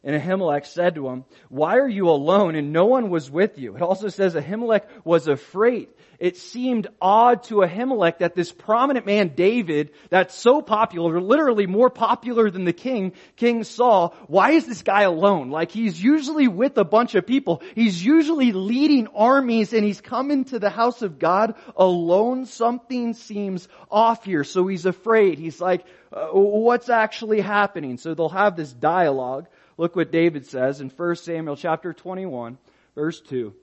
and 0.04 0.20
Ahimelech 0.20 0.66
said 0.66 0.94
to 0.94 1.08
him, 1.08 1.24
Why 1.48 1.78
are 1.78 1.88
you 1.88 2.08
alone 2.08 2.54
and 2.54 2.72
no 2.72 2.86
one 2.86 3.10
was 3.10 3.30
with 3.30 3.58
you? 3.58 3.76
It 3.76 3.82
also 3.82 4.08
says 4.08 4.34
Ahimelech 4.34 4.82
was 5.04 5.28
afraid 5.28 5.88
it 6.18 6.36
seemed 6.36 6.88
odd 7.00 7.44
to 7.44 7.56
Ahimelech 7.56 8.18
that 8.18 8.34
this 8.34 8.50
prominent 8.50 9.06
man, 9.06 9.32
David, 9.36 9.92
that's 10.10 10.34
so 10.34 10.60
popular, 10.60 11.20
literally 11.20 11.66
more 11.66 11.90
popular 11.90 12.50
than 12.50 12.64
the 12.64 12.72
king, 12.72 13.12
King 13.36 13.62
Saul, 13.62 14.16
why 14.26 14.52
is 14.52 14.66
this 14.66 14.82
guy 14.82 15.02
alone? 15.02 15.50
Like 15.50 15.70
he's 15.70 16.02
usually 16.02 16.48
with 16.48 16.76
a 16.76 16.84
bunch 16.84 17.14
of 17.14 17.26
people. 17.26 17.62
He's 17.74 18.04
usually 18.04 18.52
leading 18.52 19.06
armies 19.08 19.72
and 19.72 19.84
he's 19.84 20.00
coming 20.00 20.44
to 20.46 20.58
the 20.58 20.70
house 20.70 21.02
of 21.02 21.20
God 21.20 21.54
alone. 21.76 22.46
Something 22.46 23.14
seems 23.14 23.68
off 23.88 24.24
here. 24.24 24.42
So 24.42 24.66
he's 24.66 24.86
afraid. 24.86 25.38
He's 25.38 25.60
like, 25.60 25.84
uh, 26.12 26.28
what's 26.32 26.88
actually 26.88 27.40
happening? 27.40 27.96
So 27.96 28.14
they'll 28.14 28.28
have 28.28 28.56
this 28.56 28.72
dialogue. 28.72 29.46
Look 29.78 29.94
what 29.94 30.10
David 30.10 30.44
says 30.44 30.80
in 30.80 30.90
1 30.90 31.16
Samuel 31.16 31.56
chapter 31.56 31.92
21, 31.92 32.58
verse 32.96 33.20
2. 33.20 33.54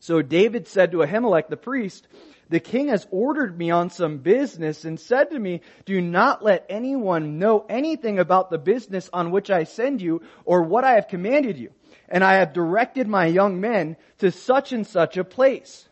So 0.00 0.22
David 0.22 0.68
said 0.68 0.92
to 0.92 0.98
Ahimelech 0.98 1.48
the 1.48 1.56
priest, 1.56 2.06
the 2.50 2.60
king 2.60 2.88
has 2.88 3.06
ordered 3.10 3.58
me 3.58 3.70
on 3.70 3.90
some 3.90 4.18
business 4.18 4.84
and 4.84 5.00
said 5.00 5.30
to 5.30 5.38
me, 5.38 5.62
do 5.86 6.00
not 6.00 6.44
let 6.44 6.66
anyone 6.68 7.38
know 7.38 7.64
anything 7.68 8.18
about 8.18 8.50
the 8.50 8.58
business 8.58 9.10
on 9.12 9.30
which 9.30 9.50
I 9.50 9.64
send 9.64 10.00
you 10.00 10.22
or 10.44 10.62
what 10.62 10.84
I 10.84 10.92
have 10.92 11.08
commanded 11.08 11.58
you. 11.58 11.72
And 12.08 12.22
I 12.22 12.34
have 12.34 12.52
directed 12.52 13.08
my 13.08 13.26
young 13.26 13.60
men 13.60 13.96
to 14.18 14.30
such 14.30 14.72
and 14.72 14.86
such 14.86 15.16
a 15.16 15.24
place. 15.24 15.87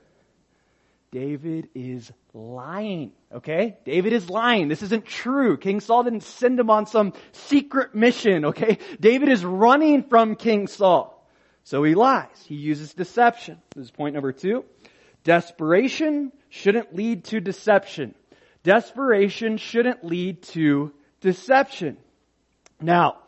David 1.10 1.68
is 1.74 2.12
lying, 2.34 3.12
okay? 3.32 3.78
David 3.84 4.12
is 4.12 4.28
lying. 4.28 4.68
This 4.68 4.82
isn't 4.82 5.04
true. 5.06 5.56
King 5.56 5.80
Saul 5.80 6.02
didn't 6.02 6.24
send 6.24 6.58
him 6.58 6.68
on 6.70 6.86
some 6.86 7.12
secret 7.32 7.94
mission, 7.94 8.46
okay? 8.46 8.78
David 9.00 9.28
is 9.28 9.44
running 9.44 10.02
from 10.04 10.34
King 10.34 10.66
Saul. 10.66 11.12
So 11.64 11.82
he 11.82 11.94
lies. 11.94 12.26
He 12.46 12.54
uses 12.54 12.94
deception. 12.94 13.58
This 13.74 13.86
is 13.86 13.90
point 13.90 14.14
number 14.14 14.32
two. 14.32 14.64
Desperation 15.24 16.32
shouldn't 16.48 16.94
lead 16.94 17.24
to 17.24 17.40
deception. 17.40 18.14
Desperation 18.62 19.56
shouldn't 19.56 20.04
lead 20.04 20.42
to 20.42 20.92
deception. 21.20 21.96
Now, 22.80 23.18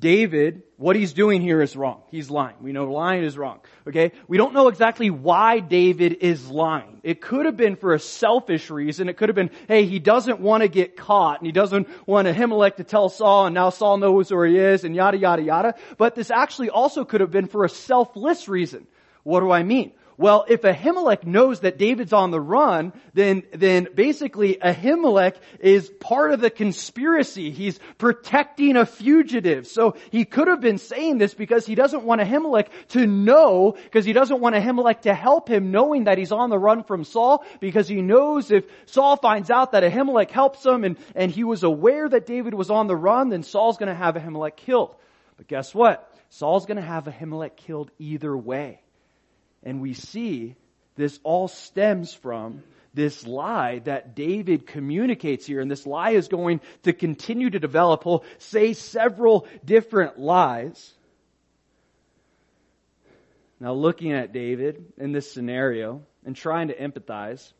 David, 0.00 0.62
what 0.78 0.96
he's 0.96 1.12
doing 1.12 1.42
here 1.42 1.60
is 1.60 1.76
wrong. 1.76 2.02
He's 2.10 2.30
lying. 2.30 2.56
We 2.60 2.72
know 2.72 2.90
lying 2.90 3.22
is 3.22 3.36
wrong. 3.36 3.60
Okay? 3.86 4.12
We 4.28 4.38
don't 4.38 4.54
know 4.54 4.68
exactly 4.68 5.10
why 5.10 5.60
David 5.60 6.18
is 6.22 6.48
lying. 6.48 7.00
It 7.02 7.20
could 7.20 7.44
have 7.44 7.56
been 7.56 7.76
for 7.76 7.92
a 7.92 8.00
selfish 8.00 8.70
reason. 8.70 9.10
It 9.10 9.18
could 9.18 9.28
have 9.28 9.36
been, 9.36 9.50
hey, 9.68 9.84
he 9.84 9.98
doesn't 9.98 10.40
want 10.40 10.62
to 10.62 10.68
get 10.68 10.96
caught 10.96 11.38
and 11.38 11.46
he 11.46 11.52
doesn't 11.52 11.86
want 12.08 12.26
Ahimelech 12.26 12.76
to 12.76 12.84
tell 12.84 13.10
Saul 13.10 13.46
and 13.46 13.54
now 13.54 13.68
Saul 13.68 13.98
knows 13.98 14.32
where 14.32 14.46
he 14.46 14.56
is 14.58 14.84
and 14.84 14.96
yada 14.96 15.18
yada 15.18 15.42
yada. 15.42 15.74
But 15.98 16.14
this 16.14 16.30
actually 16.30 16.70
also 16.70 17.04
could 17.04 17.20
have 17.20 17.30
been 17.30 17.46
for 17.46 17.64
a 17.64 17.68
selfless 17.68 18.48
reason. 18.48 18.86
What 19.22 19.40
do 19.40 19.50
I 19.50 19.62
mean? 19.62 19.92
Well, 20.20 20.44
if 20.48 20.60
Ahimelech 20.60 21.24
knows 21.24 21.60
that 21.60 21.78
David's 21.78 22.12
on 22.12 22.30
the 22.30 22.42
run, 22.42 22.92
then, 23.14 23.42
then 23.54 23.88
basically 23.94 24.58
Ahimelech 24.62 25.36
is 25.60 25.88
part 25.88 26.32
of 26.32 26.42
the 26.42 26.50
conspiracy. 26.50 27.50
He's 27.50 27.80
protecting 27.96 28.76
a 28.76 28.84
fugitive. 28.84 29.66
So 29.66 29.96
he 30.10 30.26
could 30.26 30.48
have 30.48 30.60
been 30.60 30.76
saying 30.76 31.16
this 31.16 31.32
because 31.32 31.64
he 31.64 31.74
doesn't 31.74 32.04
want 32.04 32.20
Ahimelech 32.20 32.66
to 32.88 33.06
know, 33.06 33.78
because 33.84 34.04
he 34.04 34.12
doesn't 34.12 34.42
want 34.42 34.54
Ahimelech 34.54 35.00
to 35.02 35.14
help 35.14 35.48
him 35.48 35.70
knowing 35.70 36.04
that 36.04 36.18
he's 36.18 36.32
on 36.32 36.50
the 36.50 36.58
run 36.58 36.84
from 36.84 37.04
Saul, 37.04 37.42
because 37.58 37.88
he 37.88 38.02
knows 38.02 38.50
if 38.50 38.66
Saul 38.84 39.16
finds 39.16 39.48
out 39.50 39.72
that 39.72 39.84
Ahimelech 39.84 40.30
helps 40.30 40.66
him 40.66 40.84
and, 40.84 40.98
and 41.14 41.32
he 41.32 41.44
was 41.44 41.62
aware 41.62 42.06
that 42.06 42.26
David 42.26 42.52
was 42.52 42.68
on 42.68 42.88
the 42.88 42.94
run, 42.94 43.30
then 43.30 43.42
Saul's 43.42 43.78
gonna 43.78 43.94
have 43.94 44.16
Ahimelech 44.16 44.56
killed. 44.56 44.94
But 45.38 45.48
guess 45.48 45.74
what? 45.74 46.14
Saul's 46.28 46.66
gonna 46.66 46.82
have 46.82 47.04
Ahimelech 47.04 47.56
killed 47.56 47.90
either 47.98 48.36
way. 48.36 48.82
And 49.62 49.80
we 49.80 49.94
see 49.94 50.56
this 50.96 51.18
all 51.22 51.48
stems 51.48 52.12
from 52.14 52.62
this 52.92 53.26
lie 53.26 53.80
that 53.80 54.14
David 54.14 54.66
communicates 54.66 55.46
here. 55.46 55.60
And 55.60 55.70
this 55.70 55.86
lie 55.86 56.10
is 56.10 56.28
going 56.28 56.60
to 56.82 56.92
continue 56.92 57.50
to 57.50 57.58
develop. 57.58 58.04
He'll 58.04 58.24
say 58.38 58.72
several 58.72 59.46
different 59.64 60.18
lies. 60.18 60.92
Now, 63.60 63.74
looking 63.74 64.12
at 64.12 64.32
David 64.32 64.84
in 64.96 65.12
this 65.12 65.30
scenario 65.30 66.02
and 66.24 66.34
trying 66.34 66.68
to 66.68 66.74
empathize, 66.74 67.52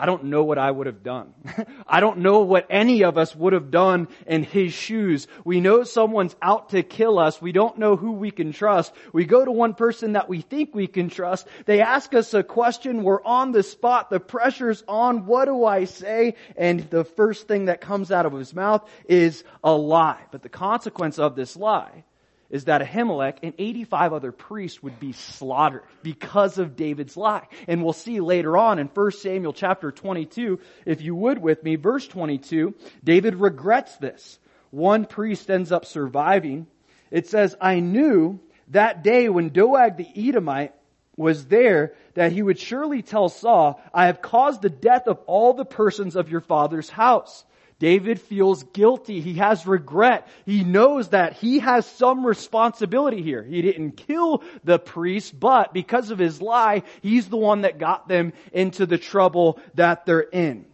I 0.00 0.06
don't 0.06 0.24
know 0.24 0.44
what 0.44 0.58
I 0.58 0.70
would 0.70 0.86
have 0.86 1.02
done. 1.02 1.34
I 1.88 1.98
don't 1.98 2.18
know 2.18 2.42
what 2.42 2.68
any 2.70 3.02
of 3.02 3.18
us 3.18 3.34
would 3.34 3.52
have 3.52 3.72
done 3.72 4.06
in 4.28 4.44
his 4.44 4.72
shoes. 4.72 5.26
We 5.44 5.60
know 5.60 5.82
someone's 5.82 6.36
out 6.40 6.68
to 6.70 6.84
kill 6.84 7.18
us. 7.18 7.42
We 7.42 7.50
don't 7.50 7.78
know 7.78 7.96
who 7.96 8.12
we 8.12 8.30
can 8.30 8.52
trust. 8.52 8.92
We 9.12 9.24
go 9.24 9.44
to 9.44 9.50
one 9.50 9.74
person 9.74 10.12
that 10.12 10.28
we 10.28 10.40
think 10.40 10.72
we 10.72 10.86
can 10.86 11.10
trust. 11.10 11.48
They 11.66 11.80
ask 11.80 12.14
us 12.14 12.32
a 12.32 12.44
question. 12.44 13.02
We're 13.02 13.24
on 13.24 13.50
the 13.50 13.64
spot. 13.64 14.08
The 14.08 14.20
pressure's 14.20 14.84
on. 14.86 15.26
What 15.26 15.46
do 15.46 15.64
I 15.64 15.84
say? 15.84 16.36
And 16.56 16.88
the 16.90 17.02
first 17.02 17.48
thing 17.48 17.64
that 17.64 17.80
comes 17.80 18.12
out 18.12 18.24
of 18.24 18.32
his 18.32 18.54
mouth 18.54 18.88
is 19.08 19.42
a 19.64 19.72
lie. 19.72 20.22
But 20.30 20.44
the 20.44 20.48
consequence 20.48 21.18
of 21.18 21.34
this 21.34 21.56
lie 21.56 22.04
is 22.50 22.64
that 22.64 22.80
Ahimelech 22.80 23.38
and 23.42 23.52
85 23.58 24.12
other 24.12 24.32
priests 24.32 24.82
would 24.82 24.98
be 24.98 25.12
slaughtered 25.12 25.82
because 26.02 26.58
of 26.58 26.76
David's 26.76 27.16
lie. 27.16 27.46
And 27.66 27.82
we'll 27.82 27.92
see 27.92 28.20
later 28.20 28.56
on 28.56 28.78
in 28.78 28.86
1 28.86 29.10
Samuel 29.12 29.52
chapter 29.52 29.92
22, 29.92 30.60
if 30.86 31.02
you 31.02 31.14
would 31.14 31.38
with 31.38 31.62
me, 31.62 31.76
verse 31.76 32.06
22, 32.08 32.74
David 33.04 33.34
regrets 33.34 33.96
this. 33.96 34.38
One 34.70 35.04
priest 35.04 35.50
ends 35.50 35.72
up 35.72 35.84
surviving. 35.84 36.66
It 37.10 37.26
says, 37.26 37.54
I 37.60 37.80
knew 37.80 38.40
that 38.68 39.02
day 39.02 39.28
when 39.28 39.50
Doeg 39.50 39.96
the 39.96 40.28
Edomite 40.28 40.74
was 41.16 41.46
there 41.46 41.94
that 42.14 42.32
he 42.32 42.42
would 42.42 42.58
surely 42.58 43.02
tell 43.02 43.28
Saul, 43.28 43.82
I 43.92 44.06
have 44.06 44.22
caused 44.22 44.62
the 44.62 44.70
death 44.70 45.06
of 45.06 45.18
all 45.26 45.52
the 45.52 45.64
persons 45.64 46.16
of 46.16 46.30
your 46.30 46.40
father's 46.40 46.88
house. 46.88 47.44
David 47.78 48.20
feels 48.20 48.64
guilty. 48.64 49.20
He 49.20 49.34
has 49.34 49.66
regret. 49.66 50.26
He 50.44 50.64
knows 50.64 51.10
that 51.10 51.34
he 51.34 51.60
has 51.60 51.86
some 51.86 52.26
responsibility 52.26 53.22
here. 53.22 53.42
He 53.42 53.62
didn't 53.62 53.92
kill 53.92 54.42
the 54.64 54.78
priest, 54.78 55.38
but 55.38 55.72
because 55.72 56.10
of 56.10 56.18
his 56.18 56.42
lie, 56.42 56.82
he's 57.02 57.28
the 57.28 57.36
one 57.36 57.60
that 57.60 57.78
got 57.78 58.08
them 58.08 58.32
into 58.52 58.84
the 58.84 58.98
trouble 58.98 59.60
that 59.74 60.06
they're 60.06 60.20
in. 60.20 60.66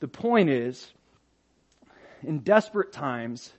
The 0.00 0.08
point 0.08 0.48
is, 0.48 0.90
in 2.22 2.40
desperate 2.40 2.92
times, 2.92 3.52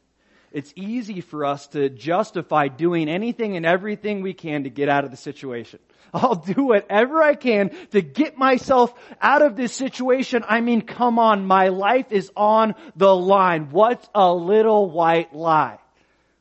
it's 0.53 0.72
easy 0.75 1.22
for 1.22 1.45
us 1.45 1.67
to 1.69 1.89
justify 1.89 2.67
doing 2.67 3.10
anything 3.10 3.57
and 3.57 3.65
everything 3.65 4.22
we 4.22 4.33
can 4.33 4.63
to 4.63 4.69
get 4.69 4.88
out 4.88 5.03
of 5.03 5.12
the 5.12 5.17
situation. 5.17 5.79
I'll 6.13 6.36
do 6.36 6.65
whatever 6.65 7.24
I 7.24 7.33
can 7.33 7.72
to 7.91 8.01
get 8.01 8.38
myself 8.38 8.93
out 9.19 9.41
of 9.41 9.55
this 9.55 9.74
situation. 9.74 10.43
I 10.48 10.62
mean, 10.62 10.83
come 10.83 11.17
on, 11.17 11.48
my 11.48 11.69
life 11.69 12.12
is 12.12 12.31
on 12.38 12.75
the 12.95 13.13
line. 13.13 13.72
What's 13.72 14.07
a 14.13 14.31
little 14.31 14.91
white 14.91 15.36
lie? 15.36 15.79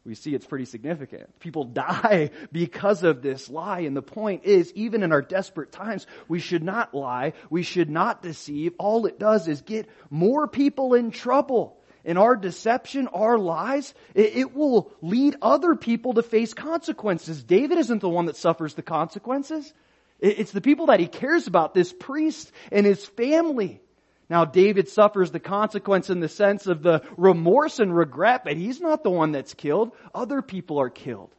We 0.05 0.15
see 0.17 0.35
it's 0.35 0.47
pretty 0.47 0.65
significant. 0.65 1.39
People 1.39 1.65
die 1.73 2.31
because 2.51 3.05
of 3.05 3.23
this 3.23 3.49
lie. 3.49 3.81
And 3.81 3.97
the 3.97 4.03
point 4.03 4.45
is, 4.45 4.73
even 4.75 5.03
in 5.03 5.13
our 5.13 5.23
desperate 5.23 5.73
times, 5.73 6.07
we 6.29 6.41
should 6.41 6.63
not 6.63 6.93
lie. 6.93 7.33
We 7.51 7.63
should 7.63 7.89
not 7.89 8.23
deceive. 8.23 8.75
All 8.79 9.07
it 9.07 9.19
does 9.19 9.49
is 9.49 9.63
get 9.63 9.89
more 10.11 10.49
people 10.49 10.95
in 10.95 11.13
trouble. 11.13 11.79
And 12.05 12.19
our 12.19 12.37
deception, 12.37 13.09
our 13.09 13.39
lies, 13.39 13.95
it, 14.15 14.37
it, 14.37 14.55
will 14.55 14.93
lead 15.01 15.37
other 15.41 15.75
people 15.75 16.15
to 16.15 16.23
face 16.23 16.55
consequences. 16.55 17.43
David 17.43 17.79
isn't 17.79 18.01
the 18.01 18.09
one 18.09 18.27
that 18.27 18.37
suffers 18.37 18.75
the 18.75 18.83
consequences. 18.83 19.73
It, 20.19 20.41
it's 20.41 20.53
the 20.53 20.61
people 20.61 20.87
that 20.87 21.01
he 21.01 21.07
cares 21.07 21.47
about, 21.47 21.75
this 21.75 21.93
priest 21.93 22.51
and 22.71 22.85
his 22.85 23.05
family. 23.05 23.81
Now 24.29 24.45
David 24.45 24.89
suffers 24.89 25.31
the 25.31 25.41
consequence 25.41 26.11
in 26.11 26.21
the 26.21 26.29
sense 26.29 26.67
of 26.67 26.83
the 26.83 27.03
remorse 27.17 27.79
and 27.79 27.95
regret, 27.95 28.43
but 28.45 28.57
he's 28.57 28.81
not 28.81 29.03
the 29.03 29.11
one 29.11 29.33
that's 29.33 29.55
killed. 29.55 29.93
Other 30.15 30.43
people 30.43 30.81
are 30.81 30.91
killed. 30.91 31.35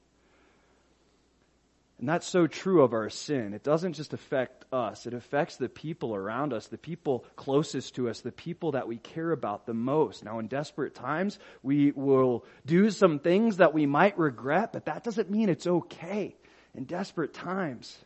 And 2.03 2.09
that's 2.09 2.27
so 2.27 2.47
true 2.47 2.83
of 2.83 2.91
our 2.91 3.09
sin. 3.09 3.53
It 3.53 3.63
doesn't 3.63 3.93
just 3.93 4.11
affect 4.11 4.65
us, 4.73 5.05
it 5.05 5.13
affects 5.13 5.55
the 5.55 5.69
people 5.69 6.13
around 6.13 6.51
us, 6.51 6.67
the 6.67 6.77
people 6.77 7.23
closest 7.37 7.95
to 7.95 8.09
us, 8.09 8.19
the 8.19 8.33
people 8.33 8.73
that 8.73 8.89
we 8.89 8.97
care 8.97 9.31
about 9.31 9.65
the 9.65 9.73
most. 9.73 10.25
Now, 10.25 10.39
in 10.39 10.47
desperate 10.47 10.95
times, 10.95 11.39
we 11.61 11.93
will 11.95 12.43
do 12.65 12.89
some 12.89 13.19
things 13.19 13.55
that 13.55 13.73
we 13.73 13.85
might 13.85 14.19
regret, 14.19 14.73
but 14.73 14.87
that 14.87 15.05
doesn't 15.05 15.31
mean 15.31 15.47
it's 15.47 15.65
okay. 15.65 16.35
In 16.75 16.83
desperate 16.83 17.33
times, 17.33 17.97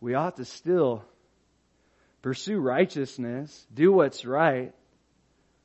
we 0.00 0.14
ought 0.14 0.38
to 0.38 0.44
still 0.44 1.04
pursue 2.20 2.58
righteousness, 2.58 3.64
do 3.72 3.92
what's 3.92 4.24
right, 4.24 4.74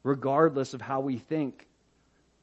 regardless 0.04 0.76
of 0.76 0.82
how 0.82 1.00
we 1.00 1.18
think 1.18 1.66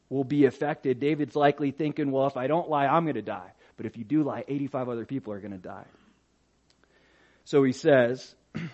will 0.08 0.24
be 0.24 0.46
affected. 0.46 0.98
David's 0.98 1.36
likely 1.36 1.70
thinking, 1.70 2.10
well, 2.10 2.26
if 2.26 2.36
I 2.36 2.48
don't 2.48 2.68
lie, 2.68 2.88
I'm 2.88 3.04
going 3.04 3.14
to 3.14 3.22
die. 3.22 3.52
But 3.80 3.86
if 3.86 3.96
you 3.96 4.04
do 4.04 4.22
lie, 4.22 4.44
85 4.46 4.90
other 4.90 5.06
people 5.06 5.32
are 5.32 5.40
going 5.40 5.52
to 5.52 5.56
die. 5.56 5.86
So 7.44 7.64
he 7.64 7.72
says, 7.72 8.34
this 8.52 8.68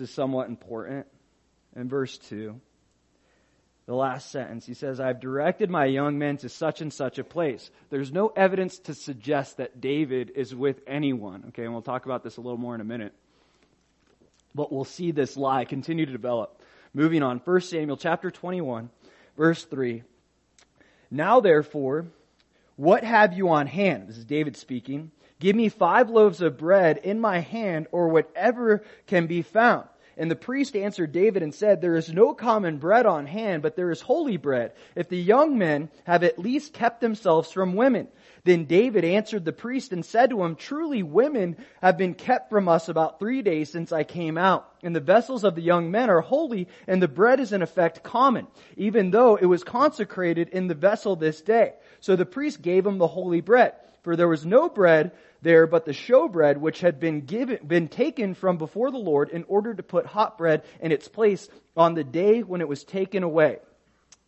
is 0.00 0.10
somewhat 0.10 0.48
important. 0.48 1.06
In 1.76 1.88
verse 1.88 2.18
2, 2.18 2.60
the 3.86 3.94
last 3.94 4.32
sentence, 4.32 4.66
he 4.66 4.74
says, 4.74 4.98
I've 4.98 5.20
directed 5.20 5.70
my 5.70 5.84
young 5.84 6.18
men 6.18 6.38
to 6.38 6.48
such 6.48 6.80
and 6.80 6.92
such 6.92 7.20
a 7.20 7.24
place. 7.24 7.70
There's 7.88 8.10
no 8.10 8.32
evidence 8.34 8.80
to 8.80 8.94
suggest 8.94 9.58
that 9.58 9.80
David 9.80 10.32
is 10.34 10.52
with 10.52 10.80
anyone. 10.88 11.44
Okay, 11.50 11.62
and 11.62 11.72
we'll 11.72 11.82
talk 11.82 12.04
about 12.04 12.24
this 12.24 12.36
a 12.36 12.40
little 12.40 12.58
more 12.58 12.74
in 12.74 12.80
a 12.80 12.84
minute. 12.84 13.12
But 14.56 14.72
we'll 14.72 14.82
see 14.82 15.12
this 15.12 15.36
lie 15.36 15.66
continue 15.66 16.04
to 16.04 16.10
develop. 16.10 16.60
Moving 16.94 17.22
on, 17.22 17.38
1 17.44 17.60
Samuel 17.60 17.96
chapter 17.96 18.28
21, 18.28 18.90
verse 19.36 19.64
3. 19.66 20.02
Now 21.12 21.38
therefore, 21.38 22.06
what 22.80 23.04
have 23.04 23.34
you 23.34 23.50
on 23.50 23.66
hand? 23.66 24.08
This 24.08 24.16
is 24.16 24.24
David 24.24 24.56
speaking. 24.56 25.10
Give 25.38 25.54
me 25.54 25.68
five 25.68 26.08
loaves 26.08 26.40
of 26.40 26.56
bread 26.56 26.96
in 26.96 27.20
my 27.20 27.40
hand 27.40 27.88
or 27.92 28.08
whatever 28.08 28.82
can 29.06 29.26
be 29.26 29.42
found. 29.42 29.86
And 30.16 30.30
the 30.30 30.36
priest 30.36 30.74
answered 30.74 31.12
David 31.12 31.42
and 31.42 31.54
said, 31.54 31.82
There 31.82 31.96
is 31.96 32.10
no 32.10 32.32
common 32.32 32.78
bread 32.78 33.04
on 33.04 33.26
hand, 33.26 33.62
but 33.62 33.76
there 33.76 33.90
is 33.90 34.00
holy 34.00 34.38
bread. 34.38 34.72
If 34.96 35.10
the 35.10 35.18
young 35.18 35.58
men 35.58 35.90
have 36.04 36.24
at 36.24 36.38
least 36.38 36.72
kept 36.72 37.02
themselves 37.02 37.52
from 37.52 37.74
women. 37.74 38.08
Then 38.44 38.64
David 38.64 39.04
answered 39.04 39.44
the 39.44 39.52
priest 39.52 39.92
and 39.92 40.04
said 40.04 40.30
to 40.30 40.42
him, 40.42 40.56
Truly 40.56 41.02
women 41.02 41.56
have 41.82 41.98
been 41.98 42.14
kept 42.14 42.48
from 42.48 42.68
us 42.68 42.88
about 42.88 43.18
three 43.18 43.42
days 43.42 43.70
since 43.70 43.92
I 43.92 44.04
came 44.04 44.38
out. 44.38 44.66
And 44.82 44.96
the 44.96 45.00
vessels 45.00 45.44
of 45.44 45.54
the 45.54 45.62
young 45.62 45.90
men 45.90 46.08
are 46.08 46.22
holy, 46.22 46.68
and 46.86 47.02
the 47.02 47.08
bread 47.08 47.40
is 47.40 47.52
in 47.52 47.60
effect 47.60 48.02
common, 48.02 48.46
even 48.78 49.10
though 49.10 49.36
it 49.36 49.44
was 49.44 49.64
consecrated 49.64 50.48
in 50.48 50.68
the 50.68 50.74
vessel 50.74 51.16
this 51.16 51.42
day. 51.42 51.74
So 52.00 52.16
the 52.16 52.26
priest 52.26 52.62
gave 52.62 52.86
him 52.86 52.98
the 52.98 53.06
holy 53.06 53.40
bread. 53.40 53.74
For 54.02 54.16
there 54.16 54.28
was 54.28 54.46
no 54.46 54.68
bread 54.68 55.12
there 55.42 55.66
but 55.66 55.84
the 55.84 55.92
showbread 55.92 56.58
which 56.58 56.80
had 56.80 57.00
been 57.00 57.22
given, 57.22 57.58
been 57.66 57.88
taken 57.88 58.34
from 58.34 58.56
before 58.56 58.90
the 58.90 58.98
Lord 58.98 59.30
in 59.30 59.44
order 59.44 59.74
to 59.74 59.82
put 59.82 60.06
hot 60.06 60.38
bread 60.38 60.62
in 60.80 60.92
its 60.92 61.08
place 61.08 61.48
on 61.76 61.94
the 61.94 62.04
day 62.04 62.42
when 62.42 62.60
it 62.60 62.68
was 62.68 62.84
taken 62.84 63.22
away. 63.22 63.58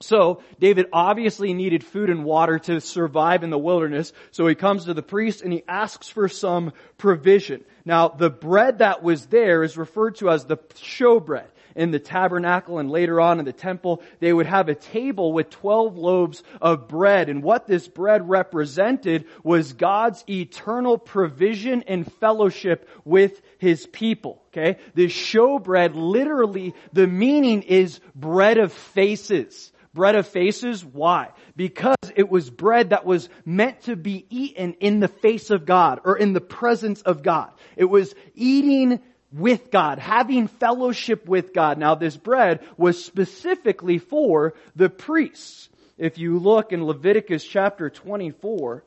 So, 0.01 0.43
David 0.59 0.87
obviously 0.93 1.55
needed 1.55 1.85
food 1.85 2.11
and 2.11 2.25
water 2.25 2.59
to 2.59 2.81
survive 2.81 3.45
in 3.45 3.51
the 3.51 3.59
wilderness, 3.59 4.13
so 4.33 4.49
he 4.49 4.57
comes 4.57 4.87
to 4.87 4.95
the 4.95 5.03
priest 5.03 5.43
and 5.43 5.53
he 5.53 5.63
asks 5.69 6.09
for 6.09 6.29
some 6.29 6.73
provision. 6.99 7.65
Now, 7.85 8.09
the 8.09 8.29
bread 8.29 8.79
that 8.79 9.05
was 9.05 9.27
there 9.27 9.63
is 9.63 9.79
referred 9.79 10.17
to 10.17 10.31
as 10.31 10.45
the 10.45 10.57
showbread 10.57 11.47
in 11.75 11.91
the 11.91 11.99
tabernacle 11.99 12.79
and 12.79 12.91
later 12.91 13.21
on 13.21 13.39
in 13.39 13.45
the 13.45 13.53
temple, 13.53 14.03
they 14.21 14.33
would 14.33 14.47
have 14.47 14.69
a 14.69 14.75
table 14.75 15.33
with 15.33 15.51
12 15.51 15.97
loaves 15.97 16.43
of 16.61 16.89
bread. 16.89 17.29
And 17.29 17.43
what 17.43 17.67
this 17.67 17.89
bread 17.89 18.29
represented 18.29 19.27
was 19.43 19.73
God's 19.73 20.25
eternal 20.29 20.99
provision 20.99 21.85
and 21.87 22.11
fellowship 22.15 22.89
with 23.05 23.41
His 23.59 23.87
people. 23.87 24.43
Okay? 24.53 24.79
This 24.95 25.13
showbread, 25.13 25.93
literally, 25.95 26.75
the 26.93 27.07
meaning 27.07 27.63
is 27.63 28.01
bread 28.15 28.59
of 28.59 28.73
faces. 28.73 29.73
Bread 29.95 30.15
of 30.15 30.27
faces, 30.27 30.83
why? 30.83 31.29
Because 31.55 31.97
it 32.17 32.31
was 32.31 32.49
bread 32.49 32.91
that 32.91 33.05
was 33.05 33.29
meant 33.45 33.83
to 33.83 33.97
be 33.97 34.25
eaten 34.31 34.73
in 34.75 35.01
the 35.01 35.09
face 35.09 35.51
of 35.51 35.67
God 35.67 36.01
or 36.05 36.17
in 36.17 36.33
the 36.33 36.41
presence 36.41 37.03
of 37.03 37.23
God. 37.23 37.51
It 37.77 37.85
was 37.85 38.15
eating 38.35 39.01
with 39.33 39.71
God, 39.71 39.99
having 39.99 40.49
fellowship 40.49 41.27
with 41.27 41.53
God. 41.53 41.79
Now 41.79 41.95
this 41.95 42.17
bread 42.17 42.61
was 42.77 43.05
specifically 43.05 43.99
for 43.99 44.55
the 44.77 44.89
priests. 44.89 45.69
If 45.99 46.19
you 46.19 46.39
look 46.39 46.73
in 46.73 46.85
Leviticus 46.85 47.45
chapter 47.45 47.91
24, 47.91 48.85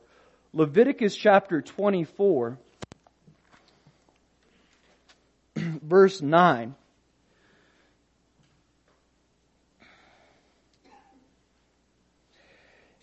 Leviticus 0.52 1.16
chapter 1.16 1.62
24, 1.62 2.58
verse 5.56 6.22
9, 6.22 6.74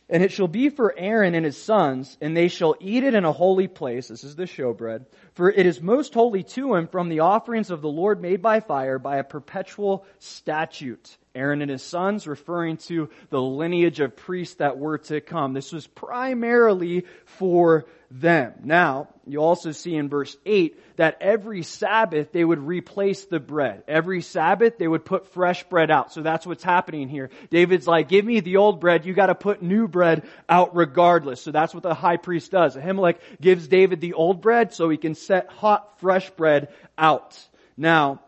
And 0.10 0.22
it 0.22 0.32
shall 0.32 0.48
be 0.48 0.70
for 0.70 0.94
Aaron 0.98 1.34
and 1.34 1.46
his 1.46 1.62
sons, 1.62 2.18
and 2.20 2.36
they 2.36 2.48
shall 2.48 2.76
eat 2.80 3.04
it 3.04 3.14
in 3.14 3.26
a 3.26 3.32
holy 3.32 3.68
place. 3.68 4.10
This 4.10 4.24
is 4.24 4.36
the 4.36 4.44
showbread. 4.44 5.06
For 5.34 5.50
it 5.50 5.66
is 5.66 5.82
most 5.82 6.14
holy 6.14 6.44
to 6.44 6.76
him 6.76 6.88
from 6.88 7.10
the 7.10 7.22
offerings 7.22 7.72
of 7.72 7.82
the 7.82 7.90
Lord 7.90 8.22
made 8.22 8.42
by 8.42 8.60
fire 8.60 9.00
by 9.00 9.18
a 9.18 9.24
perpetual 9.24 10.06
statute. 10.20 11.18
Aaron 11.36 11.62
and 11.62 11.72
his 11.72 11.82
sons, 11.82 12.28
referring 12.28 12.78
to 12.78 13.10
the 13.30 13.42
lineage 13.42 14.00
of 14.00 14.16
priests 14.16 14.56
that 14.56 14.78
were 14.78 15.00
to 15.00 15.20
come. 15.20 15.54
This 15.54 15.72
was 15.72 15.88
primarily 15.88 17.06
for 17.26 17.86
them. 18.12 18.54
Now, 18.64 19.08
you 19.26 19.40
also 19.40 19.72
see 19.72 19.96
in 19.96 20.10
verse 20.10 20.38
8 20.46 20.98
that 20.98 21.18
every 21.22 21.64
Sabbath 21.64 22.32
they 22.32 22.44
would 22.44 22.60
replace 22.60 23.26
the 23.26 23.40
bread. 23.40 23.84
Every 23.88 24.22
Sabbath 24.22 24.78
they 24.78 24.88
would 24.88 25.06
put 25.06 25.34
fresh 25.34 25.64
bread 25.64 25.90
out. 25.90 26.14
So 26.14 26.22
that's 26.22 26.46
what's 26.46 26.64
happening 26.64 27.10
here. 27.10 27.32
David's 27.50 27.88
like, 27.88 28.10
give 28.10 28.24
me 28.24 28.40
the 28.40 28.58
old 28.58 28.80
bread, 28.80 29.06
you 29.06 29.14
gotta 29.14 29.34
put 29.34 29.64
new 29.64 29.88
bread 29.88 30.28
out 30.48 30.76
regardless. 30.76 31.42
So 31.42 31.52
that's 31.52 31.74
what 31.74 31.84
the 31.84 31.96
high 31.96 32.18
priest 32.18 32.52
does. 32.52 32.76
Ahimelech 32.76 33.18
gives 33.42 33.68
David 33.68 34.02
the 34.02 34.14
old 34.14 34.42
bread 34.42 34.74
so 34.74 34.90
he 34.90 34.98
can 34.98 35.16
set 35.16 35.50
hot, 35.50 36.00
fresh 36.00 36.30
bread 36.32 36.68
out. 36.96 37.40
Now, 37.76 38.22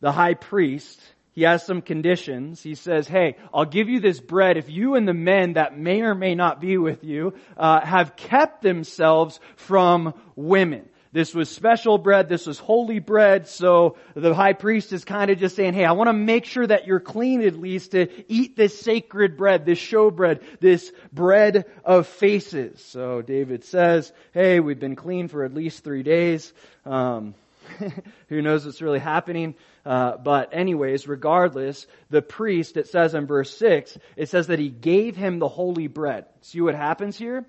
the 0.00 0.12
high 0.12 0.34
priest, 0.34 1.00
he 1.36 1.42
has 1.42 1.66
some 1.66 1.82
conditions. 1.82 2.62
He 2.62 2.74
says, 2.74 3.06
hey, 3.06 3.36
I'll 3.52 3.66
give 3.66 3.90
you 3.90 4.00
this 4.00 4.20
bread 4.20 4.56
if 4.56 4.70
you 4.70 4.94
and 4.94 5.06
the 5.06 5.12
men 5.12 5.52
that 5.52 5.78
may 5.78 6.00
or 6.00 6.14
may 6.14 6.34
not 6.34 6.62
be 6.62 6.78
with 6.78 7.04
you 7.04 7.34
uh, 7.58 7.84
have 7.84 8.16
kept 8.16 8.62
themselves 8.62 9.38
from 9.54 10.14
women. 10.34 10.88
This 11.12 11.34
was 11.34 11.50
special 11.50 11.98
bread. 11.98 12.30
This 12.30 12.46
was 12.46 12.58
holy 12.58 13.00
bread. 13.00 13.48
So 13.48 13.96
the 14.14 14.34
high 14.34 14.54
priest 14.54 14.94
is 14.94 15.04
kind 15.04 15.30
of 15.30 15.38
just 15.38 15.56
saying, 15.56 15.74
hey, 15.74 15.84
I 15.84 15.92
want 15.92 16.08
to 16.08 16.14
make 16.14 16.46
sure 16.46 16.66
that 16.66 16.86
you're 16.86 17.00
clean 17.00 17.42
at 17.42 17.54
least 17.54 17.90
to 17.90 18.08
eat 18.32 18.56
this 18.56 18.80
sacred 18.80 19.36
bread, 19.36 19.66
this 19.66 19.78
show 19.78 20.10
bread, 20.10 20.40
this 20.60 20.90
bread 21.12 21.66
of 21.84 22.06
faces. 22.06 22.82
So 22.82 23.20
David 23.20 23.62
says, 23.64 24.10
hey, 24.32 24.60
we've 24.60 24.80
been 24.80 24.96
clean 24.96 25.28
for 25.28 25.44
at 25.44 25.52
least 25.52 25.84
three 25.84 26.02
days. 26.02 26.50
Um, 26.86 27.34
who 28.28 28.42
knows 28.42 28.64
what's 28.64 28.82
really 28.82 28.98
happening? 28.98 29.54
Uh, 29.84 30.16
but 30.16 30.50
anyways, 30.52 31.06
regardless, 31.06 31.86
the 32.10 32.22
priest, 32.22 32.76
it 32.76 32.88
says 32.88 33.14
in 33.14 33.26
verse 33.26 33.56
6, 33.56 33.96
it 34.16 34.28
says 34.28 34.48
that 34.48 34.58
he 34.58 34.68
gave 34.68 35.16
him 35.16 35.38
the 35.38 35.48
holy 35.48 35.86
bread. 35.86 36.26
See 36.42 36.60
what 36.60 36.74
happens 36.74 37.16
here? 37.16 37.44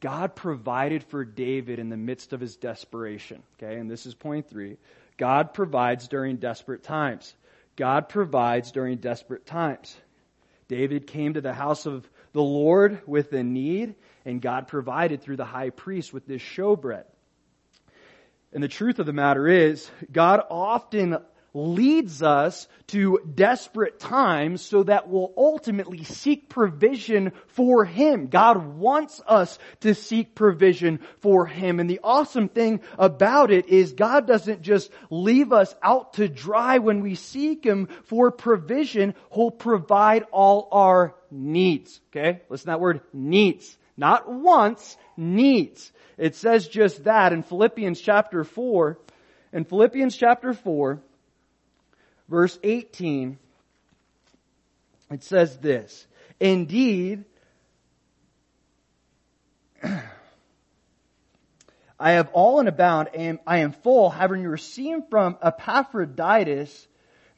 God 0.00 0.34
provided 0.34 1.04
for 1.04 1.24
David 1.24 1.78
in 1.78 1.88
the 1.88 1.96
midst 1.96 2.32
of 2.32 2.40
his 2.40 2.56
desperation. 2.56 3.42
Okay, 3.56 3.76
and 3.76 3.88
this 3.88 4.04
is 4.04 4.14
point 4.14 4.50
three. 4.50 4.76
God 5.16 5.54
provides 5.54 6.08
during 6.08 6.36
desperate 6.36 6.82
times. 6.82 7.34
God 7.76 8.08
provides 8.08 8.72
during 8.72 8.98
desperate 8.98 9.46
times. 9.46 9.96
David 10.68 11.06
came 11.06 11.34
to 11.34 11.40
the 11.40 11.52
house 11.52 11.86
of 11.86 12.08
the 12.32 12.42
Lord 12.42 13.02
with 13.06 13.32
a 13.32 13.42
need, 13.42 13.94
and 14.24 14.42
God 14.42 14.68
provided 14.68 15.22
through 15.22 15.36
the 15.36 15.44
high 15.44 15.70
priest 15.70 16.12
with 16.12 16.26
this 16.26 16.42
showbread. 16.42 17.04
And 18.52 18.62
the 18.62 18.68
truth 18.68 18.98
of 18.98 19.06
the 19.06 19.12
matter 19.12 19.48
is, 19.48 19.90
God 20.10 20.42
often 20.50 21.18
leads 21.54 22.22
us 22.22 22.66
to 22.86 23.20
desperate 23.34 24.00
times 24.00 24.62
so 24.62 24.82
that 24.82 25.08
we'll 25.08 25.32
ultimately 25.36 26.02
seek 26.04 26.48
provision 26.48 27.32
for 27.48 27.84
Him. 27.84 28.28
God 28.28 28.76
wants 28.76 29.20
us 29.26 29.58
to 29.80 29.94
seek 29.94 30.34
provision 30.34 31.00
for 31.20 31.46
Him. 31.46 31.78
And 31.80 31.88
the 31.88 32.00
awesome 32.02 32.48
thing 32.48 32.80
about 32.98 33.50
it 33.50 33.68
is 33.68 33.92
God 33.92 34.26
doesn't 34.26 34.62
just 34.62 34.90
leave 35.10 35.52
us 35.52 35.74
out 35.82 36.14
to 36.14 36.28
dry 36.28 36.78
when 36.78 37.00
we 37.00 37.14
seek 37.14 37.64
Him 37.64 37.88
for 38.04 38.30
provision. 38.30 39.14
He'll 39.32 39.50
provide 39.50 40.24
all 40.30 40.68
our 40.72 41.14
needs. 41.30 42.00
Okay? 42.10 42.42
Listen 42.48 42.64
to 42.64 42.70
that 42.72 42.80
word, 42.80 43.02
needs. 43.12 43.76
Not 43.96 44.30
wants, 44.30 44.96
needs. 45.16 45.92
It 46.16 46.34
says 46.36 46.68
just 46.68 47.04
that 47.04 47.32
in 47.32 47.42
Philippians 47.42 48.00
chapter 48.00 48.44
4. 48.44 48.98
In 49.52 49.64
Philippians 49.64 50.16
chapter 50.16 50.54
4, 50.54 51.02
verse 52.28 52.58
18, 52.62 53.38
it 55.10 55.22
says 55.22 55.58
this, 55.58 56.06
Indeed, 56.40 57.24
I 62.00 62.12
have 62.12 62.30
all 62.32 62.60
in 62.60 62.68
abound, 62.68 63.10
and 63.14 63.38
I 63.46 63.58
am 63.58 63.72
full, 63.72 64.08
having 64.10 64.44
received 64.44 65.10
from 65.10 65.36
Epaphroditus 65.42 66.88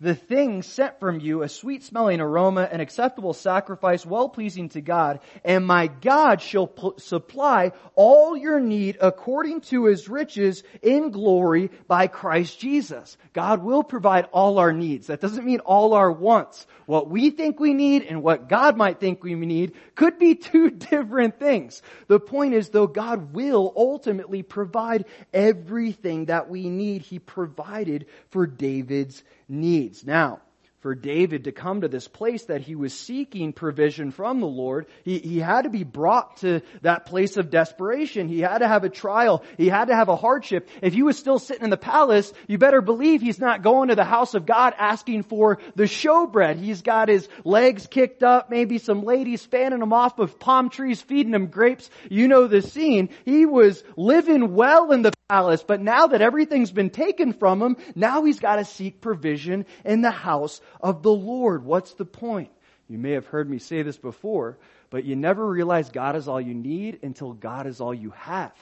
the 0.05 0.15
thing 0.15 0.63
sent 0.63 1.01
from 1.01 1.19
you, 1.19 1.43
a 1.43 1.49
sweet 1.49 1.83
smelling 1.83 2.21
aroma, 2.21 2.69
an 2.71 2.81
acceptable 2.81 3.33
sacrifice, 3.33 4.05
well 4.05 4.29
pleasing 4.29 4.69
to 4.71 4.83
God, 4.83 5.21
and 5.45 5.67
my 5.67 5.87
God 5.87 6.43
shall 6.43 6.67
p- 6.67 6.91
supply 6.99 7.73
all 7.95 8.37
your 8.37 8.61
need 8.61 8.99
according 9.01 9.63
to 9.63 9.87
his 9.87 10.09
riches 10.09 10.63
in 10.83 11.11
glory 11.11 11.71
by 11.89 12.07
Christ 12.07 12.61
Jesus. 12.61 13.17
God 13.33 13.63
will 13.63 13.83
provide 13.83 14.27
all 14.31 14.59
our 14.59 14.73
needs. 14.73 15.07
That 15.07 15.21
doesn't 15.23 15.47
mean 15.47 15.61
all 15.61 15.95
our 15.95 16.13
wants. 16.13 16.67
What 16.87 17.09
we 17.09 17.31
think 17.31 17.59
we 17.59 17.73
need 17.73 18.03
and 18.03 18.23
what 18.23 18.49
God 18.49 18.77
might 18.77 19.01
think 19.01 19.23
we 19.23 19.35
need 19.35 19.73
could 19.95 20.19
be 20.19 20.35
two 20.35 20.71
different 20.71 21.39
things. 21.39 21.81
The 22.09 22.21
point 22.21 22.53
is 22.55 22.69
though 22.69 22.87
God 22.87 23.33
will 23.33 23.73
ultimately 23.75 24.43
provide 24.43 25.07
everything 25.33 26.27
that 26.27 26.51
we 26.51 26.69
need. 26.69 27.03
He 27.03 27.19
provided 27.19 28.07
for 28.29 28.47
David's 28.47 29.23
needs. 29.49 29.94
Now, 30.03 30.41
for 30.85 30.95
David 30.95 31.45
to 31.45 31.51
come 31.53 31.81
to 31.81 31.89
this 31.89 32.09
place 32.09 32.45
that 32.45 32.61
he 32.61 32.75
was 32.75 32.93
seeking 32.93 33.55
provision 33.55 34.11
from 34.11 34.41
the 34.41 34.47
Lord, 34.47 34.85
he, 35.03 35.19
he 35.19 35.39
had 35.39 35.63
to 35.63 35.71
be 35.71 35.83
brought 35.83 36.37
to 36.39 36.61
that 36.83 37.07
place 37.07 37.39
of 37.39 37.49
desperation. 37.49 38.29
He 38.29 38.41
had 38.41 38.59
to 38.59 38.69
have 38.69 38.85
a 38.85 38.91
trial. 38.91 39.45
He 39.57 39.71
had 39.71 39.87
to 39.87 39.95
have 39.95 40.11
a 40.11 40.17
hardship. 40.17 40.69
If 40.83 40.93
he 40.93 41.03
was 41.03 41.19
still 41.19 41.39
sitting 41.39 41.65
in 41.65 41.71
the 41.71 41.79
palace, 41.79 42.35
you 42.49 42.59
better 42.59 42.83
believe 42.83 43.23
he's 43.23 43.41
not 43.41 43.63
going 43.63 43.89
to 43.89 43.95
the 43.95 44.05
house 44.05 44.35
of 44.35 44.45
God 44.45 44.75
asking 44.77 45.23
for 45.23 45.59
the 45.75 45.85
showbread. 45.85 46.57
He's 46.57 46.83
got 46.83 47.09
his 47.09 47.31
legs 47.45 47.87
kicked 47.87 48.23
up, 48.23 48.51
maybe 48.51 48.77
some 48.77 49.05
ladies 49.05 49.43
fanning 49.43 49.81
him 49.81 49.95
off 49.95 50.19
of 50.19 50.39
palm 50.39 50.69
trees, 50.69 51.01
feeding 51.01 51.33
him 51.33 51.47
grapes. 51.47 51.89
You 52.11 52.29
know 52.29 52.47
the 52.47 52.61
scene. 52.61 53.09
He 53.25 53.47
was 53.47 53.83
living 53.97 54.53
well 54.53 54.93
in 54.93 55.01
the 55.01 55.15
palace, 55.29 55.65
but 55.67 55.81
now 55.81 56.07
that 56.09 56.21
everything's 56.21 56.71
been 56.71 56.91
taken 56.91 57.33
from 57.33 57.63
him, 57.63 57.77
now 57.95 58.25
he's 58.25 58.41
got 58.41 58.57
to 58.57 58.65
seek 58.65 59.01
provision 59.01 59.65
in 59.83 60.03
the 60.03 60.11
house 60.11 60.61
of 60.83 61.03
the 61.03 61.13
Lord. 61.13 61.65
What's 61.65 61.95
the 61.95 62.05
point? 62.05 62.51
You 62.89 62.99
may 62.99 63.13
have 63.13 63.27
heard 63.27 63.49
me 63.49 63.59
say 63.59 63.81
this 63.83 63.97
before, 63.97 64.59
but 64.91 65.05
you 65.05 65.17
never 65.17 65.47
realize 65.47 65.89
God 65.89 66.17
is 66.17 66.29
all 66.29 66.41
you 66.41 66.53
need 66.53 66.99
until 67.03 67.33
God 67.33 67.67
is 67.67 67.81
all 67.81 67.95
you 67.95 68.11
have. 68.11 68.53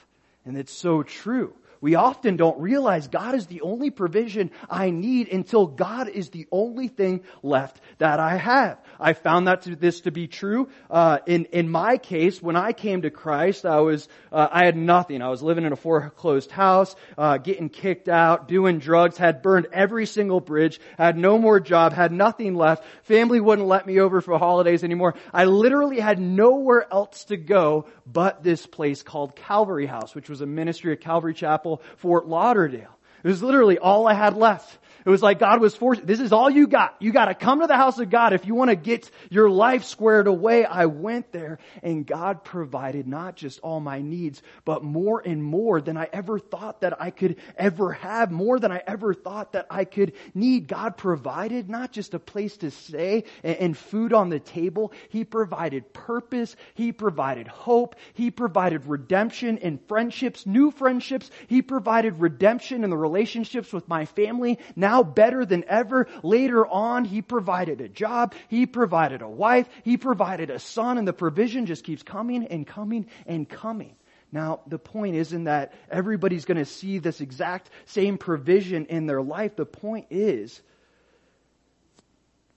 And 0.45 0.57
it's 0.57 0.73
so 0.73 1.03
true. 1.03 1.53
We 1.83 1.97
often 1.97 2.37
don't 2.37 2.61
realize 2.61 3.09
God 3.09 3.35
is 3.35 3.49
the 3.49 3.63
only 3.63 3.91
provision 3.91 4.53
I 4.71 4.91
need 4.91 5.29
until 5.33 5.67
God 5.67 6.09
is 6.09 6.31
the 6.31 6.47
only 6.53 6.87
thing 6.87 7.25
left 7.43 7.81
that 7.99 8.21
I 8.21 8.37
have. 8.37 8.79
I 9.01 9.15
found 9.15 9.49
that 9.49 9.63
to, 9.63 9.75
this 9.75 10.03
to 10.03 10.13
be 10.13 10.29
true. 10.29 10.69
Uh, 10.89 11.19
in 11.27 11.47
in 11.47 11.69
my 11.69 11.99
case, 11.99 12.41
when 12.41 12.55
I 12.55 12.73
came 12.73 13.03
to 13.03 13.11
Christ, 13.11 13.67
I 13.67 13.81
was 13.81 14.09
uh, 14.31 14.47
I 14.53 14.65
had 14.65 14.77
nothing. 14.77 15.23
I 15.23 15.29
was 15.29 15.43
living 15.43 15.65
in 15.65 15.73
a 15.73 15.77
foreclosed 15.77 16.53
house, 16.53 16.95
uh, 17.19 17.39
getting 17.39 17.69
kicked 17.69 18.09
out, 18.09 18.47
doing 18.47 18.79
drugs, 18.79 19.19
had 19.19 19.43
burned 19.43 19.67
every 19.73 20.07
single 20.07 20.41
bridge, 20.41 20.81
had 20.97 21.19
no 21.19 21.37
more 21.37 21.59
job, 21.59 21.93
had 21.93 22.13
nothing 22.13 22.55
left. 22.55 22.85
Family 23.03 23.41
wouldn't 23.41 23.67
let 23.67 23.89
me 23.89 23.99
over 23.99 24.21
for 24.21 24.39
holidays 24.39 24.85
anymore. 24.85 25.15
I 25.33 25.47
literally 25.47 25.99
had 25.99 26.21
nowhere 26.21 26.87
else 26.93 27.25
to 27.25 27.37
go 27.37 27.87
but 28.07 28.45
this 28.45 28.67
place 28.67 29.03
called 29.03 29.35
Calvary 29.35 29.87
House, 29.87 30.15
which 30.15 30.29
was 30.29 30.41
a 30.43 30.47
ministry 30.47 30.93
at 30.93 31.01
Calvary 31.01 31.35
Chapel 31.35 31.72
Fort 31.97 32.27
Lauderdale. 32.27 32.99
It 33.23 33.29
was 33.29 33.43
literally 33.43 33.79
all 33.79 34.09
I 34.09 34.15
had 34.15 34.37
left. 34.37 34.79
It 35.05 35.11
was 35.11 35.23
like 35.23 35.39
God 35.39 35.61
was 35.61 35.75
forced, 35.75 36.07
this 36.07 36.21
is 36.21 36.33
all 36.33 36.49
you 36.49 36.67
got. 36.67 36.97
You 37.01 37.13
gotta 37.13 37.35
come 37.35 37.61
to 37.61 37.67
the 37.67 37.77
house 37.77 37.99
of 37.99 38.11
God 38.11 38.33
if 38.33 38.47
you 38.47 38.55
want 38.55 38.71
to 38.71 38.77
get 38.77 39.11
your 39.31 39.51
life 39.51 39.85
squared 39.85 40.27
away. 40.27 40.65
I 40.65 40.87
went 40.87 41.33
there 41.33 41.59
and 41.83 42.07
God 42.07 42.45
provided 42.45 43.07
not 43.07 43.37
just 43.37 43.61
all 43.61 43.81
my 43.81 44.01
needs, 44.01 44.43
but 44.65 44.85
more 44.85 45.21
and 45.25 45.43
more 45.43 45.81
than 45.81 45.97
I 45.97 46.09
ever 46.13 46.39
thought 46.39 46.83
that 46.83 47.01
I 47.01 47.11
could 47.11 47.37
ever 47.57 47.93
have, 47.93 48.31
more 48.31 48.59
than 48.59 48.71
I 48.71 48.83
ever 48.87 49.15
thought 49.15 49.53
that 49.53 49.67
I 49.71 49.85
could 49.85 50.13
need. 50.35 50.69
God 50.69 50.97
provided 50.97 51.69
not 51.69 51.93
just 51.93 52.15
a 52.15 52.19
place 52.19 52.57
to 52.59 52.71
stay 52.71 53.25
and 53.43 53.77
food 53.77 54.13
on 54.13 54.29
the 54.29 54.41
table. 54.41 54.93
He 55.09 55.25
provided 55.25 55.93
purpose. 55.93 56.55
He 56.75 56.93
provided 56.93 57.49
hope. 57.49 57.97
He 58.13 58.31
provided 58.31 58.87
redemption 58.87 59.59
in 59.59 59.79
friendships, 59.89 60.47
new 60.47 60.71
friendships. 60.71 61.31
He 61.47 61.63
provided 61.63 62.21
redemption 62.21 62.85
in 62.85 62.91
the 62.91 62.97
relationships 62.97 63.73
with 63.73 63.89
my 63.89 64.05
family. 64.05 64.59
Now 64.77 64.92
now 64.93 65.03
better 65.03 65.47
than 65.47 65.65
ever. 65.69 66.07
Later 66.23 66.67
on, 66.67 67.07
He 67.07 67.23
provided 67.23 67.81
a 67.81 67.89
job. 67.89 68.35
He 68.49 68.67
provided 68.67 69.23
a 69.23 69.29
wife. 69.29 69.67
He 69.85 69.97
provided 69.97 70.51
a 70.51 70.59
son 70.59 70.99
and 70.99 71.09
the 71.09 71.15
provision 71.15 71.65
just 71.65 71.85
keeps 71.85 72.03
coming 72.03 72.47
and 72.47 72.67
coming 72.67 73.07
and 73.27 73.49
coming. 73.49 73.97
Now, 74.31 74.61
the 74.67 74.79
point 74.79 75.17
isn't 75.17 75.45
that 75.45 75.73
everybody's 75.91 76.45
going 76.45 76.59
to 76.59 76.65
see 76.65 76.99
this 76.99 77.21
exact 77.21 77.71
same 77.87 78.19
provision 78.19 78.87
in 78.87 79.07
their 79.07 79.23
life. 79.23 79.57
The 79.57 79.67
point 79.67 80.07
is 80.11 80.61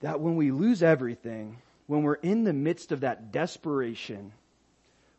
that 0.00 0.20
when 0.20 0.36
we 0.36 0.50
lose 0.50 0.82
everything, 0.82 1.58
when 1.86 2.02
we're 2.02 2.14
in 2.14 2.44
the 2.44 2.52
midst 2.52 2.92
of 2.92 3.00
that 3.00 3.32
desperation, 3.32 4.32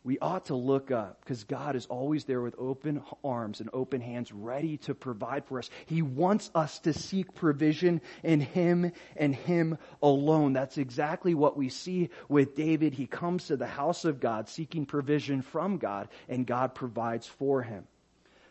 we 0.07 0.17
ought 0.19 0.45
to 0.45 0.55
look 0.55 0.89
up 0.89 1.19
because 1.19 1.43
God 1.43 1.75
is 1.75 1.85
always 1.87 2.23
there 2.23 2.39
with 2.39 2.55
open 2.57 3.03
arms 3.25 3.59
and 3.59 3.69
open 3.73 3.99
hands 3.99 4.31
ready 4.31 4.77
to 4.77 4.95
provide 4.95 5.43
for 5.43 5.59
us. 5.59 5.69
He 5.85 6.01
wants 6.01 6.49
us 6.55 6.79
to 6.79 6.93
seek 6.93 7.35
provision 7.35 7.99
in 8.23 8.39
Him 8.39 8.93
and 9.17 9.35
Him 9.35 9.77
alone. 10.01 10.53
That's 10.53 10.77
exactly 10.77 11.35
what 11.35 11.57
we 11.57 11.67
see 11.67 12.09
with 12.29 12.55
David. 12.55 12.93
He 12.93 13.05
comes 13.05 13.47
to 13.47 13.57
the 13.57 13.67
house 13.67 14.05
of 14.05 14.21
God 14.21 14.47
seeking 14.47 14.85
provision 14.85 15.41
from 15.41 15.77
God 15.77 16.07
and 16.29 16.47
God 16.47 16.73
provides 16.73 17.27
for 17.27 17.61
him. 17.61 17.85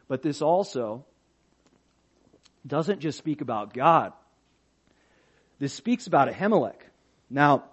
But 0.08 0.20
this 0.20 0.42
also 0.42 1.06
doesn't 2.66 3.00
just 3.00 3.16
speak 3.16 3.40
about 3.40 3.72
God. 3.72 4.12
This 5.58 5.72
speaks 5.72 6.06
about 6.06 6.28
Ahimelech. 6.28 6.82
Now, 7.30 7.64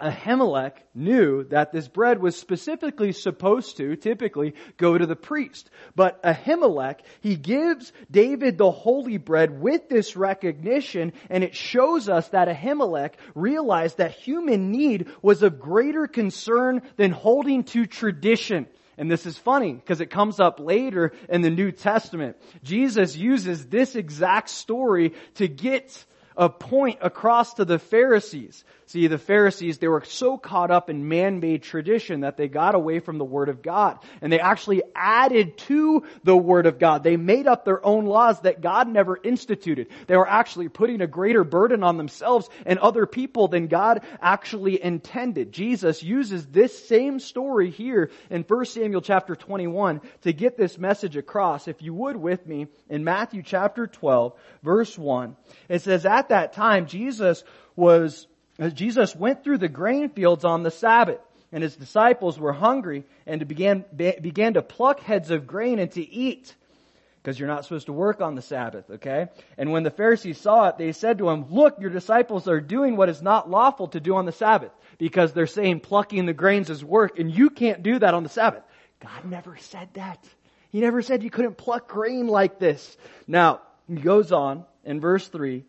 Ahimelech 0.00 0.74
knew 0.94 1.44
that 1.44 1.72
this 1.72 1.88
bread 1.88 2.20
was 2.20 2.36
specifically 2.36 3.12
supposed 3.12 3.78
to, 3.78 3.96
typically, 3.96 4.54
go 4.76 4.96
to 4.96 5.06
the 5.06 5.16
priest. 5.16 5.70
But 5.94 6.22
Ahimelech, 6.22 7.00
he 7.22 7.36
gives 7.36 7.92
David 8.10 8.58
the 8.58 8.70
holy 8.70 9.16
bread 9.16 9.58
with 9.58 9.88
this 9.88 10.14
recognition, 10.14 11.14
and 11.30 11.42
it 11.42 11.54
shows 11.54 12.10
us 12.10 12.28
that 12.28 12.48
Ahimelech 12.48 13.14
realized 13.34 13.96
that 13.98 14.12
human 14.12 14.70
need 14.70 15.08
was 15.22 15.42
of 15.42 15.60
greater 15.60 16.06
concern 16.06 16.82
than 16.96 17.10
holding 17.10 17.64
to 17.64 17.86
tradition. 17.86 18.66
And 18.98 19.10
this 19.10 19.26
is 19.26 19.36
funny 19.36 19.74
because 19.74 20.00
it 20.00 20.10
comes 20.10 20.40
up 20.40 20.60
later 20.60 21.12
in 21.28 21.42
the 21.42 21.50
New 21.50 21.70
Testament. 21.70 22.36
Jesus 22.62 23.16
uses 23.16 23.66
this 23.66 23.94
exact 23.94 24.48
story 24.48 25.14
to 25.34 25.48
get 25.48 26.04
a 26.36 26.48
point 26.48 26.98
across 27.00 27.54
to 27.54 27.64
the 27.64 27.78
Pharisees. 27.78 28.64
See, 28.88 29.08
the 29.08 29.18
Pharisees, 29.18 29.78
they 29.78 29.88
were 29.88 30.04
so 30.04 30.38
caught 30.38 30.70
up 30.70 30.88
in 30.88 31.08
man-made 31.08 31.64
tradition 31.64 32.20
that 32.20 32.36
they 32.36 32.46
got 32.46 32.76
away 32.76 33.00
from 33.00 33.18
the 33.18 33.24
Word 33.24 33.48
of 33.48 33.60
God. 33.60 33.98
And 34.20 34.32
they 34.32 34.38
actually 34.38 34.82
added 34.94 35.58
to 35.58 36.04
the 36.22 36.36
Word 36.36 36.66
of 36.66 36.78
God. 36.78 37.02
They 37.02 37.16
made 37.16 37.48
up 37.48 37.64
their 37.64 37.84
own 37.84 38.06
laws 38.06 38.40
that 38.42 38.60
God 38.60 38.88
never 38.88 39.18
instituted. 39.20 39.88
They 40.06 40.16
were 40.16 40.28
actually 40.28 40.68
putting 40.68 41.00
a 41.00 41.08
greater 41.08 41.42
burden 41.42 41.82
on 41.82 41.96
themselves 41.96 42.48
and 42.64 42.78
other 42.78 43.06
people 43.06 43.48
than 43.48 43.66
God 43.66 44.02
actually 44.20 44.80
intended. 44.80 45.50
Jesus 45.50 46.02
uses 46.02 46.46
this 46.46 46.86
same 46.86 47.18
story 47.18 47.70
here 47.70 48.10
in 48.30 48.42
1 48.42 48.64
Samuel 48.66 49.00
chapter 49.00 49.34
21 49.34 50.00
to 50.22 50.32
get 50.32 50.56
this 50.56 50.78
message 50.78 51.16
across. 51.16 51.66
If 51.66 51.82
you 51.82 51.92
would 51.94 52.16
with 52.16 52.46
me, 52.46 52.68
in 52.88 53.02
Matthew 53.02 53.42
chapter 53.42 53.88
12, 53.88 54.32
verse 54.62 54.96
1, 54.96 55.36
it 55.68 55.82
says, 55.82 56.06
At 56.06 56.25
that 56.30 56.52
time, 56.52 56.86
Jesus 56.86 57.44
was 57.74 58.26
Jesus 58.72 59.14
went 59.14 59.44
through 59.44 59.58
the 59.58 59.68
grain 59.68 60.08
fields 60.08 60.44
on 60.44 60.62
the 60.62 60.70
Sabbath, 60.70 61.20
and 61.52 61.62
his 61.62 61.76
disciples 61.76 62.38
were 62.38 62.54
hungry 62.54 63.04
and 63.26 63.46
began, 63.46 63.84
began 63.94 64.54
to 64.54 64.62
pluck 64.62 65.00
heads 65.00 65.30
of 65.30 65.46
grain 65.46 65.78
and 65.78 65.90
to 65.92 66.00
eat. 66.00 66.54
because 67.26 67.40
you're 67.40 67.48
not 67.48 67.64
supposed 67.64 67.86
to 67.86 67.92
work 67.92 68.20
on 68.20 68.36
the 68.36 68.40
Sabbath, 68.40 68.88
okay? 68.88 69.26
And 69.58 69.72
when 69.72 69.82
the 69.82 69.90
Pharisees 69.90 70.40
saw 70.40 70.68
it, 70.68 70.78
they 70.78 70.92
said 70.92 71.18
to 71.18 71.28
him, 71.28 71.46
look, 71.50 71.74
your 71.80 71.90
disciples 71.90 72.46
are 72.46 72.60
doing 72.60 72.96
what 72.96 73.08
is 73.08 73.20
not 73.20 73.50
lawful 73.50 73.88
to 73.88 73.98
do 73.98 74.14
on 74.14 74.26
the 74.26 74.32
Sabbath 74.32 74.70
because 74.96 75.32
they're 75.32 75.48
saying 75.48 75.80
plucking 75.80 76.26
the 76.26 76.32
grains 76.32 76.70
is 76.70 76.84
work 76.84 77.18
and 77.18 77.36
you 77.36 77.50
can't 77.50 77.82
do 77.82 77.98
that 77.98 78.14
on 78.14 78.22
the 78.22 78.28
Sabbath. 78.28 78.62
God 79.00 79.24
never 79.24 79.56
said 79.56 79.88
that. 79.94 80.24
He 80.70 80.78
never 80.80 81.02
said 81.02 81.24
you 81.24 81.30
couldn't 81.30 81.56
pluck 81.56 81.88
grain 81.88 82.28
like 82.28 82.60
this. 82.60 82.96
Now, 83.26 83.60
he 83.88 83.96
goes 83.96 84.30
on 84.30 84.64
in 84.84 85.00
verse 85.00 85.26
3, 85.26 85.64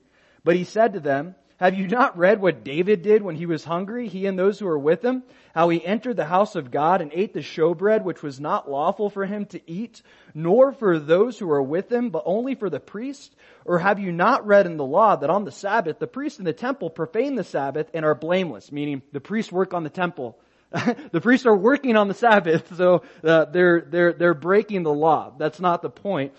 but 0.47 0.55
he 0.55 0.63
said 0.63 0.93
to 0.93 1.01
them, 1.01 1.35
have 1.57 1.73
you 1.73 1.89
not 1.89 2.17
read 2.17 2.39
what 2.39 2.63
David 2.63 3.01
did 3.01 3.21
when 3.21 3.35
he 3.35 3.45
was 3.45 3.65
hungry, 3.65 4.07
he 4.07 4.27
and 4.27 4.39
those 4.39 4.57
who 4.57 4.65
were 4.65 4.79
with 4.79 5.03
him? 5.03 5.23
How 5.53 5.67
he 5.67 5.85
entered 5.85 6.15
the 6.15 6.23
house 6.23 6.55
of 6.55 6.71
God 6.71 7.01
and 7.01 7.11
ate 7.13 7.33
the 7.33 7.41
showbread 7.41 8.05
which 8.05 8.23
was 8.23 8.39
not 8.39 8.71
lawful 8.71 9.09
for 9.09 9.25
him 9.25 9.45
to 9.47 9.59
eat, 9.69 10.01
nor 10.33 10.71
for 10.71 10.99
those 10.99 11.37
who 11.37 11.47
were 11.47 11.61
with 11.61 11.91
him, 11.91 12.11
but 12.11 12.23
only 12.25 12.55
for 12.55 12.69
the 12.69 12.79
priest? 12.79 13.35
Or 13.65 13.77
have 13.77 13.99
you 13.99 14.13
not 14.13 14.47
read 14.47 14.67
in 14.67 14.77
the 14.77 14.85
law 14.85 15.17
that 15.17 15.29
on 15.29 15.43
the 15.43 15.51
Sabbath 15.51 15.99
the 15.99 16.07
priests 16.07 16.39
in 16.39 16.45
the 16.45 16.53
temple 16.53 16.89
profane 16.89 17.35
the 17.35 17.43
Sabbath 17.43 17.89
and 17.93 18.05
are 18.05 18.15
blameless, 18.15 18.71
meaning 18.71 19.01
the 19.11 19.19
priests 19.19 19.51
work 19.51 19.73
on 19.73 19.83
the 19.83 19.89
temple. 19.89 20.37
the 21.11 21.19
priests 21.19 21.45
are 21.45 21.57
working 21.57 21.97
on 21.97 22.07
the 22.07 22.13
Sabbath, 22.13 22.73
so 22.77 23.03
uh, 23.21 23.43
they're, 23.45 23.81
they're, 23.81 24.13
they're 24.13 24.33
breaking 24.33 24.83
the 24.83 24.93
law. 24.93 25.33
That's 25.37 25.59
not 25.59 25.81
the 25.81 25.89
point. 25.89 26.31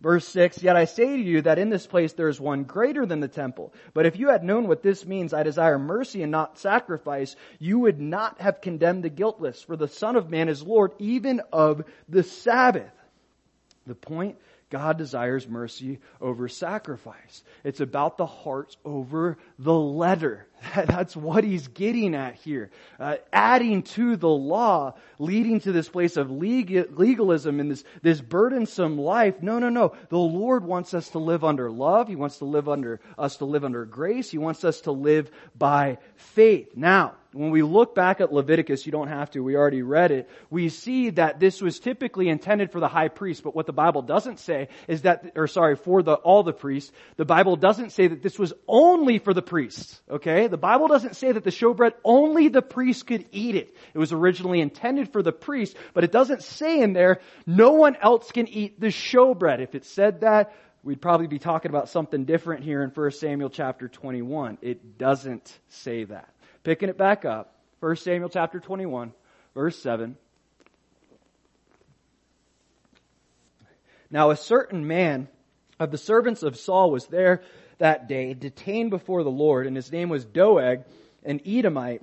Verse 0.00 0.28
6, 0.28 0.62
Yet 0.62 0.76
I 0.76 0.84
say 0.84 1.16
to 1.16 1.22
you 1.22 1.42
that 1.42 1.58
in 1.58 1.70
this 1.70 1.86
place 1.86 2.12
there 2.12 2.28
is 2.28 2.40
one 2.40 2.64
greater 2.64 3.06
than 3.06 3.20
the 3.20 3.28
temple. 3.28 3.72
But 3.94 4.06
if 4.06 4.18
you 4.18 4.28
had 4.28 4.44
known 4.44 4.68
what 4.68 4.82
this 4.82 5.06
means, 5.06 5.32
I 5.32 5.42
desire 5.42 5.78
mercy 5.78 6.22
and 6.22 6.30
not 6.30 6.58
sacrifice, 6.58 7.34
you 7.58 7.78
would 7.80 8.00
not 8.00 8.40
have 8.40 8.60
condemned 8.60 9.04
the 9.04 9.08
guiltless, 9.10 9.62
for 9.62 9.76
the 9.76 9.88
Son 9.88 10.16
of 10.16 10.30
Man 10.30 10.48
is 10.48 10.62
Lord 10.62 10.92
even 10.98 11.40
of 11.52 11.84
the 12.08 12.22
Sabbath. 12.22 12.92
The 13.86 13.94
point 13.94 14.36
God 14.68 14.98
desires 14.98 15.46
mercy 15.46 16.00
over 16.20 16.48
sacrifice. 16.48 17.44
It's 17.62 17.80
about 17.80 18.16
the 18.16 18.26
heart 18.26 18.76
over 18.84 19.38
the 19.60 19.72
letter. 19.72 20.48
That's 20.74 21.16
what 21.16 21.44
he's 21.44 21.68
getting 21.68 22.16
at 22.16 22.34
here. 22.34 22.70
Uh, 22.98 23.16
adding 23.32 23.82
to 23.82 24.16
the 24.16 24.28
law, 24.28 24.94
leading 25.20 25.60
to 25.60 25.70
this 25.70 25.88
place 25.88 26.16
of 26.16 26.32
legalism 26.32 27.60
and 27.60 27.70
this, 27.70 27.84
this 28.02 28.20
burdensome 28.20 28.98
life. 28.98 29.40
No, 29.40 29.60
no, 29.60 29.68
no. 29.68 29.94
The 30.08 30.18
Lord 30.18 30.64
wants 30.64 30.94
us 30.94 31.10
to 31.10 31.20
live 31.20 31.44
under 31.44 31.70
love. 31.70 32.08
He 32.08 32.16
wants 32.16 32.38
to 32.38 32.44
live 32.44 32.68
under 32.68 33.00
us 33.16 33.36
to 33.36 33.44
live 33.44 33.64
under 33.64 33.84
grace. 33.84 34.30
He 34.30 34.38
wants 34.38 34.64
us 34.64 34.80
to 34.82 34.92
live 34.92 35.30
by 35.56 35.98
faith. 36.16 36.70
Now, 36.74 37.14
when 37.36 37.50
we 37.50 37.62
look 37.62 37.94
back 37.94 38.20
at 38.20 38.32
Leviticus, 38.32 38.86
you 38.86 38.92
don't 38.92 39.08
have 39.08 39.30
to, 39.32 39.40
we 39.40 39.56
already 39.56 39.82
read 39.82 40.10
it, 40.10 40.28
we 40.50 40.68
see 40.68 41.10
that 41.10 41.38
this 41.38 41.60
was 41.60 41.78
typically 41.78 42.28
intended 42.28 42.72
for 42.72 42.80
the 42.80 42.88
high 42.88 43.08
priest, 43.08 43.42
but 43.42 43.54
what 43.54 43.66
the 43.66 43.72
Bible 43.72 44.02
doesn't 44.02 44.38
say 44.38 44.68
is 44.88 45.02
that, 45.02 45.32
or 45.36 45.46
sorry, 45.46 45.76
for 45.76 46.02
the, 46.02 46.14
all 46.14 46.42
the 46.42 46.52
priests, 46.52 46.90
the 47.16 47.24
Bible 47.24 47.56
doesn't 47.56 47.90
say 47.90 48.06
that 48.06 48.22
this 48.22 48.38
was 48.38 48.52
only 48.66 49.18
for 49.18 49.34
the 49.34 49.42
priests, 49.42 50.00
okay? 50.10 50.46
The 50.46 50.56
Bible 50.56 50.88
doesn't 50.88 51.16
say 51.16 51.30
that 51.32 51.44
the 51.44 51.50
showbread, 51.50 51.92
only 52.04 52.48
the 52.48 52.62
priest 52.62 53.06
could 53.06 53.26
eat 53.32 53.54
it. 53.54 53.76
It 53.92 53.98
was 53.98 54.12
originally 54.12 54.60
intended 54.60 55.12
for 55.12 55.22
the 55.22 55.32
priest, 55.32 55.76
but 55.92 56.04
it 56.04 56.12
doesn't 56.12 56.42
say 56.42 56.80
in 56.80 56.94
there, 56.94 57.20
no 57.46 57.72
one 57.72 57.96
else 58.00 58.32
can 58.32 58.48
eat 58.48 58.80
the 58.80 58.88
showbread. 58.88 59.60
If 59.60 59.74
it 59.74 59.84
said 59.84 60.20
that, 60.20 60.54
we'd 60.82 61.02
probably 61.02 61.26
be 61.26 61.40
talking 61.40 61.70
about 61.70 61.88
something 61.88 62.24
different 62.24 62.62
here 62.62 62.82
in 62.82 62.90
1 62.90 63.10
Samuel 63.10 63.50
chapter 63.50 63.88
21. 63.88 64.58
It 64.62 64.96
doesn't 64.96 65.58
say 65.68 66.04
that. 66.04 66.32
Picking 66.66 66.88
it 66.88 66.98
back 66.98 67.24
up, 67.24 67.54
1 67.78 67.94
Samuel 67.94 68.28
chapter 68.28 68.58
21, 68.58 69.12
verse 69.54 69.78
7. 69.78 70.16
Now 74.10 74.30
a 74.30 74.36
certain 74.36 74.84
man 74.84 75.28
of 75.78 75.92
the 75.92 75.96
servants 75.96 76.42
of 76.42 76.56
Saul 76.56 76.90
was 76.90 77.06
there 77.06 77.44
that 77.78 78.08
day, 78.08 78.34
detained 78.34 78.90
before 78.90 79.22
the 79.22 79.30
Lord, 79.30 79.68
and 79.68 79.76
his 79.76 79.92
name 79.92 80.08
was 80.08 80.24
Doeg, 80.24 80.82
an 81.22 81.40
Edomite, 81.46 82.02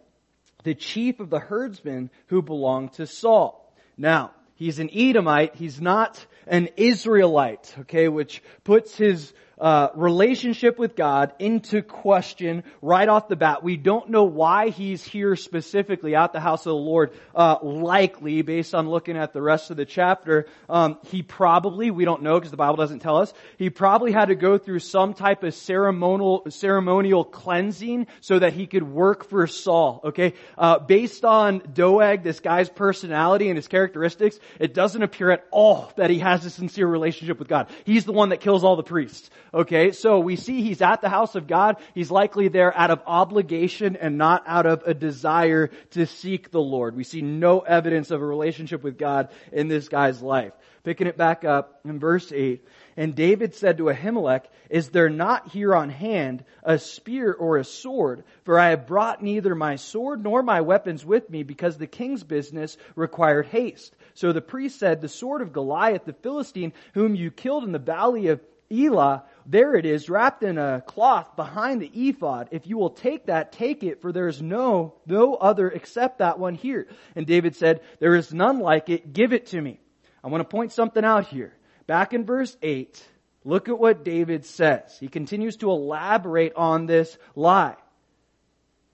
the 0.64 0.76
chief 0.76 1.20
of 1.20 1.30
the 1.30 1.40
herdsmen 1.40 2.10
who 2.28 2.42
belonged 2.42 2.94
to 2.94 3.06
Saul. 3.06 3.70
Now, 3.98 4.32
he's 4.56 4.80
an 4.80 4.90
Edomite, 4.94 5.56
he's 5.56 5.82
not 5.82 6.26
an 6.48 6.70
Israelite, 6.78 7.76
okay, 7.80 8.08
which 8.08 8.42
puts 8.64 8.96
his 8.96 9.34
uh, 9.60 9.90
relationship 9.96 10.78
with 10.80 10.96
God 10.96 11.34
into 11.40 11.82
question 11.82 12.64
right 12.82 13.08
off 13.08 13.28
the 13.28 13.36
bat. 13.36 13.64
We 13.64 13.78
don't 13.78 14.10
know 14.10 14.24
why 14.24 14.70
he's 14.70 15.04
here 15.04 15.36
specifically 15.36 16.16
at 16.16 16.34
the 16.34 16.40
house 16.40 16.66
of 16.66 16.72
the 16.72 16.76
Lord. 16.76 17.12
Uh, 17.36 17.58
likely, 17.62 18.42
based 18.42 18.74
on 18.74 18.90
looking 18.90 19.18
at 19.18 19.34
the 19.34 19.42
rest 19.42 19.72
of 19.72 19.78
the 19.78 19.86
chapter, 19.86 20.48
um, 20.70 20.98
he 21.08 21.22
probably 21.22 21.92
we 21.92 22.06
don't 22.06 22.24
know 22.24 22.36
because 22.36 22.52
the 22.52 22.58
Bible 22.58 22.78
doesn't 22.78 23.00
tell 23.00 23.18
us. 23.18 23.34
He 23.58 23.70
probably 23.70 24.12
had 24.12 24.26
to 24.26 24.36
go 24.36 24.58
through 24.58 24.80
some 24.80 25.14
type 25.14 25.44
of 25.44 25.54
ceremonial 25.54 26.46
ceremonial 26.50 27.24
cleansing 27.24 28.08
so 28.22 28.40
that 28.40 28.54
he 28.54 28.68
could 28.68 28.84
work 28.84 29.26
for 29.26 29.48
Saul. 29.48 30.02
Okay, 30.04 30.34
uh, 30.58 30.80
based 30.80 31.26
on 31.26 31.60
Doeg, 31.74 32.24
this 32.24 32.40
guy's 32.40 32.70
personality 32.70 33.50
and 33.50 33.58
his 33.58 33.68
characteristics, 33.68 34.40
it 34.60 34.74
doesn't 34.74 35.04
appear 35.04 35.32
at 35.32 35.46
all 35.52 35.92
that 35.96 36.10
he 36.10 36.20
has 36.20 36.46
a 36.46 36.50
sincere 36.50 36.88
relationship 36.88 37.40
with 37.40 37.48
God. 37.48 37.70
He's 37.86 38.06
the 38.06 38.14
one 38.14 38.30
that 38.30 38.42
kills 38.42 38.64
all 38.64 38.76
the 38.76 38.84
priests. 38.84 39.30
Okay, 39.56 39.92
so 39.92 40.20
we 40.20 40.36
see 40.36 40.64
he's 40.64 40.82
at 40.82 41.02
the 41.02 41.10
house 41.10 41.36
of 41.36 41.46
God. 41.46 41.78
He's 41.94 42.10
likely 42.10 42.48
there 42.48 42.76
out 42.76 42.90
of 42.90 43.04
obligation 43.06 43.96
and 43.96 44.18
not 44.18 44.44
out 44.48 44.66
of 44.66 44.82
a 44.88 44.96
desire 44.96 45.70
to 45.92 46.08
seek 46.08 46.50
the 46.50 46.60
Lord. 46.60 46.96
We 46.96 47.04
see 47.04 47.22
no 47.22 47.60
evidence 47.60 48.10
of 48.10 48.20
a 48.20 48.26
relationship 48.26 48.82
with 48.84 48.98
God 48.98 49.30
in 49.52 49.68
this 49.68 49.90
guy's 49.90 50.24
life. 50.24 50.54
Picking 50.84 51.06
it 51.06 51.18
back 51.18 51.46
up 51.46 51.82
in 51.86 52.00
verse 52.00 52.32
8. 52.32 52.68
And 52.98 53.14
David 53.14 53.54
said 53.54 53.78
to 53.78 53.84
Ahimelech, 53.84 54.46
Is 54.72 54.90
there 54.90 55.10
not 55.10 55.50
here 55.50 55.76
on 55.76 55.92
hand 55.92 56.44
a 56.64 56.80
spear 56.80 57.32
or 57.32 57.58
a 57.58 57.64
sword? 57.64 58.24
For 58.46 58.60
I 58.60 58.72
have 58.72 58.88
brought 58.88 59.22
neither 59.22 59.54
my 59.54 59.76
sword 59.76 60.24
nor 60.24 60.42
my 60.42 60.62
weapons 60.62 61.06
with 61.06 61.30
me 61.30 61.44
because 61.44 61.78
the 61.78 61.88
king's 61.88 62.24
business 62.24 62.76
required 62.96 63.46
haste. 63.46 63.96
So 64.16 64.34
the 64.34 64.42
priest 64.42 64.80
said, 64.80 65.00
The 65.00 65.10
sword 65.10 65.44
of 65.44 65.54
Goliath 65.54 66.06
the 66.06 66.14
Philistine, 66.14 66.74
whom 66.96 67.14
you 67.14 67.30
killed 67.30 67.64
in 67.64 67.72
the 67.72 67.80
valley 67.80 68.28
of 68.28 68.42
Elah, 68.72 69.24
there 69.46 69.76
it 69.76 69.86
is, 69.86 70.10
wrapped 70.10 70.44
in 70.44 70.58
a 70.58 70.82
cloth 70.86 71.36
behind 71.36 71.82
the 71.82 71.92
ephod. 71.94 72.50
If 72.52 72.68
you 72.68 72.78
will 72.78 72.90
take 72.90 73.26
that, 73.26 73.52
take 73.52 73.84
it, 73.84 74.02
for 74.02 74.12
there 74.12 74.28
is 74.28 74.42
no, 74.42 74.96
no 75.06 75.36
other 75.36 75.70
except 75.70 76.20
that 76.20 76.40
one 76.40 76.56
here. 76.56 76.88
And 77.16 77.26
David 77.26 77.56
said, 77.56 77.82
there 78.00 78.16
is 78.16 78.34
none 78.34 78.60
like 78.60 78.90
it, 78.90 79.14
give 79.14 79.34
it 79.34 79.48
to 79.48 79.62
me. 79.62 79.80
I 80.24 80.28
want 80.28 80.42
to 80.42 80.56
point 80.56 80.72
something 80.72 81.04
out 81.04 81.28
here. 81.28 81.54
Back 81.88 82.14
in 82.14 82.26
verse 82.26 82.56
8, 82.62 83.04
look 83.44 83.68
at 83.68 83.78
what 83.78 84.06
David 84.06 84.46
says. 84.46 84.96
He 85.00 85.10
continues 85.10 85.58
to 85.58 85.70
elaborate 85.70 86.54
on 86.56 86.86
this 86.86 87.18
lie. 87.36 87.76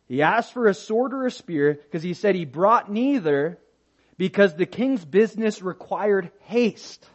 He 0.08 0.24
asked 0.24 0.54
for 0.54 0.66
a 0.66 0.74
sword 0.74 1.14
or 1.14 1.28
a 1.28 1.32
spear 1.32 1.76
because 1.76 2.02
he 2.02 2.16
said 2.16 2.34
he 2.34 2.46
brought 2.46 2.92
neither 2.92 3.60
because 4.18 4.56
the 4.56 4.66
king's 4.66 5.06
business 5.06 5.62
required 5.62 6.32
haste. 6.42 7.08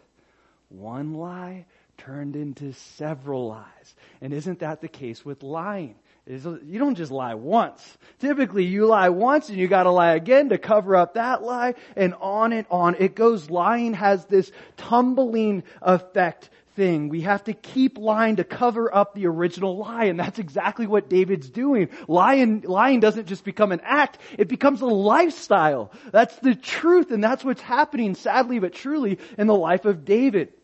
One 0.68 1.14
lie 1.14 1.66
turned 1.96 2.36
into 2.36 2.72
several 2.72 3.48
lies. 3.48 3.94
And 4.20 4.32
isn't 4.32 4.60
that 4.60 4.80
the 4.80 4.88
case 4.88 5.24
with 5.24 5.42
lying? 5.42 5.96
You 6.26 6.78
don't 6.78 6.94
just 6.94 7.12
lie 7.12 7.34
once. 7.34 7.98
Typically 8.18 8.64
you 8.64 8.86
lie 8.86 9.10
once 9.10 9.50
and 9.50 9.58
you 9.58 9.68
gotta 9.68 9.90
lie 9.90 10.14
again 10.14 10.48
to 10.48 10.58
cover 10.58 10.96
up 10.96 11.14
that 11.14 11.42
lie 11.42 11.74
and 11.96 12.14
on 12.14 12.52
and 12.54 12.66
on. 12.70 12.96
It 12.98 13.14
goes, 13.14 13.50
lying 13.50 13.92
has 13.92 14.24
this 14.24 14.50
tumbling 14.78 15.64
effect 15.82 16.48
thing. 16.76 17.10
We 17.10 17.20
have 17.20 17.44
to 17.44 17.52
keep 17.52 17.98
lying 17.98 18.36
to 18.36 18.44
cover 18.44 18.92
up 18.92 19.14
the 19.14 19.26
original 19.26 19.76
lie, 19.76 20.04
and 20.04 20.18
that's 20.18 20.38
exactly 20.38 20.86
what 20.86 21.10
David's 21.10 21.50
doing. 21.50 21.90
Lying, 22.08 22.62
lying 22.62 23.00
doesn't 23.00 23.26
just 23.26 23.44
become 23.44 23.70
an 23.70 23.80
act, 23.84 24.18
it 24.38 24.48
becomes 24.48 24.80
a 24.80 24.86
lifestyle. 24.86 25.92
That's 26.10 26.34
the 26.36 26.54
truth, 26.54 27.10
and 27.10 27.22
that's 27.22 27.44
what's 27.44 27.60
happening, 27.60 28.14
sadly 28.14 28.58
but 28.58 28.72
truly, 28.72 29.18
in 29.36 29.46
the 29.46 29.54
life 29.54 29.84
of 29.84 30.04
David. 30.04 30.54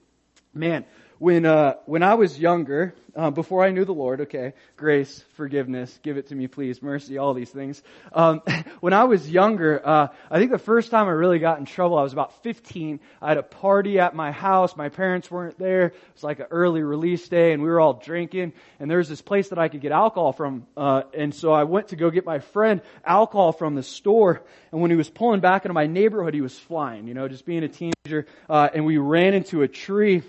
Man, 0.53 0.85
when 1.21 1.45
uh, 1.45 1.75
when 1.85 2.03
I 2.03 2.15
was 2.15 2.39
younger, 2.39 2.95
uh, 3.15 3.31
before 3.31 3.63
I 3.63 3.73
knew 3.73 3.85
the 3.85 3.93
Lord, 3.93 4.23
okay, 4.23 4.55
grace, 4.79 5.23
forgiveness, 5.35 6.01
give 6.03 6.17
it 6.17 6.29
to 6.29 6.35
me, 6.35 6.47
please, 6.47 6.81
mercy, 6.81 7.19
all 7.19 7.35
these 7.35 7.51
things. 7.51 7.83
Um, 8.15 8.41
when 8.81 8.95
I 8.95 9.05
was 9.05 9.29
younger, 9.31 9.87
uh, 9.87 10.09
I 10.31 10.39
think 10.39 10.51
the 10.51 10.59
first 10.59 10.91
time 10.91 11.09
I 11.09 11.11
really 11.11 11.39
got 11.39 11.59
in 11.59 11.67
trouble, 11.67 11.99
I 11.99 12.03
was 12.05 12.15
about 12.15 12.43
15. 12.43 13.01
I 13.21 13.29
had 13.29 13.37
a 13.37 13.43
party 13.43 14.01
at 14.01 14.15
my 14.15 14.33
house. 14.33 14.75
My 14.75 14.89
parents 14.89 15.31
weren't 15.31 15.59
there. 15.59 15.89
It 15.89 15.95
was 16.15 16.25
like 16.25 16.41
an 16.41 16.47
early 16.51 16.83
release 16.83 17.29
day, 17.29 17.53
and 17.53 17.63
we 17.63 17.69
were 17.69 17.81
all 17.81 18.01
drinking. 18.03 18.55
And 18.79 18.91
there 18.91 18.97
was 18.97 19.11
this 19.11 19.21
place 19.21 19.51
that 19.51 19.59
I 19.59 19.69
could 19.69 19.83
get 19.83 19.93
alcohol 19.93 20.33
from, 20.33 20.67
uh, 20.75 21.03
and 21.13 21.35
so 21.35 21.53
I 21.53 21.65
went 21.65 21.89
to 21.89 21.97
go 21.97 22.09
get 22.09 22.25
my 22.25 22.39
friend 22.39 22.81
alcohol 23.05 23.53
from 23.53 23.75
the 23.75 23.83
store. 23.83 24.41
And 24.73 24.81
when 24.81 24.91
he 24.91 24.97
was 24.97 25.11
pulling 25.11 25.41
back 25.41 25.67
into 25.67 25.75
my 25.75 25.87
neighborhood, 25.87 26.33
he 26.33 26.41
was 26.41 26.59
flying, 26.59 27.07
you 27.07 27.13
know, 27.13 27.29
just 27.29 27.45
being 27.45 27.63
a 27.63 27.69
teenager. 27.69 28.25
Uh, 28.49 28.71
and 28.73 28.87
we 28.87 28.97
ran 28.97 29.35
into 29.35 29.61
a 29.61 29.69
tree 29.69 30.23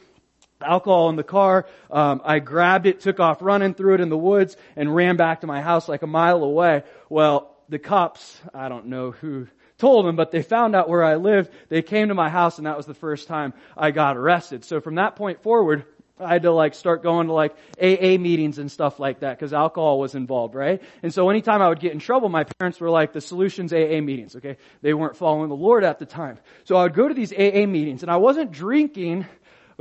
alcohol 0.64 1.10
in 1.10 1.16
the 1.16 1.24
car. 1.24 1.66
Um, 1.90 2.22
I 2.24 2.40
grabbed 2.40 2.86
it, 2.86 3.02
took 3.02 3.20
off 3.20 3.42
running, 3.42 3.74
threw 3.74 3.94
it 3.94 4.02
in 4.02 4.10
the 4.10 4.18
woods, 4.18 4.58
and 4.76 4.94
ran 4.94 5.18
back 5.18 5.42
to 5.42 5.48
my 5.48 5.62
house 5.62 5.88
like 5.88 6.02
a 6.02 6.08
mile 6.08 6.44
away. 6.44 6.84
Well, 7.10 7.56
the 7.70 7.80
cops, 7.80 8.40
I 8.54 8.70
don't 8.70 8.88
know 8.88 9.12
who 9.12 9.48
told 9.78 10.06
them, 10.06 10.16
but 10.16 10.32
they 10.32 10.44
found 10.44 10.76
out 10.76 10.90
where 10.90 11.04
I 11.04 11.16
lived. 11.16 11.52
They 11.70 11.82
came 11.82 12.10
to 12.10 12.14
my 12.14 12.30
house 12.30 12.58
and 12.58 12.68
that 12.68 12.78
was 12.78 12.86
the 12.86 12.94
first 12.94 13.28
time 13.28 13.54
I 13.76 13.92
got 13.92 14.16
arrested. 14.16 14.64
So 14.64 14.80
from 14.80 14.96
that 14.96 15.16
point 15.16 15.42
forward, 15.42 15.86
I 16.20 16.34
had 16.34 16.44
to 16.44 16.52
like 16.52 16.76
start 16.76 17.02
going 17.02 17.28
to 17.28 17.34
like 17.34 17.56
AA 17.82 18.18
meetings 18.18 18.60
and 18.60 18.72
stuff 18.72 19.00
like 19.00 19.22
that 19.22 19.38
because 19.38 19.54
alcohol 19.54 20.00
was 20.00 20.16
involved, 20.16 20.54
right? 20.54 20.82
And 21.02 21.14
so 21.14 21.30
anytime 21.30 21.62
I 21.62 21.70
would 21.70 21.80
get 21.80 21.94
in 21.94 22.00
trouble, 22.00 22.30
my 22.30 22.44
parents 22.44 22.80
were 22.80 22.90
like, 22.90 23.14
the 23.14 23.22
solution's 23.22 23.74
AA 23.74 24.02
meetings, 24.02 24.36
okay? 24.36 24.58
They 24.82 24.94
weren't 24.94 25.18
following 25.18 25.50
the 25.50 25.56
Lord 25.56 25.84
at 25.84 26.00
the 26.00 26.06
time. 26.06 26.38
So 26.64 26.76
I 26.76 26.84
would 26.84 26.94
go 26.94 27.08
to 27.08 27.14
these 27.14 27.34
AA 27.34 27.66
meetings 27.66 28.04
and 28.04 28.12
I 28.12 28.18
wasn't 28.18 28.52
drinking, 28.52 29.26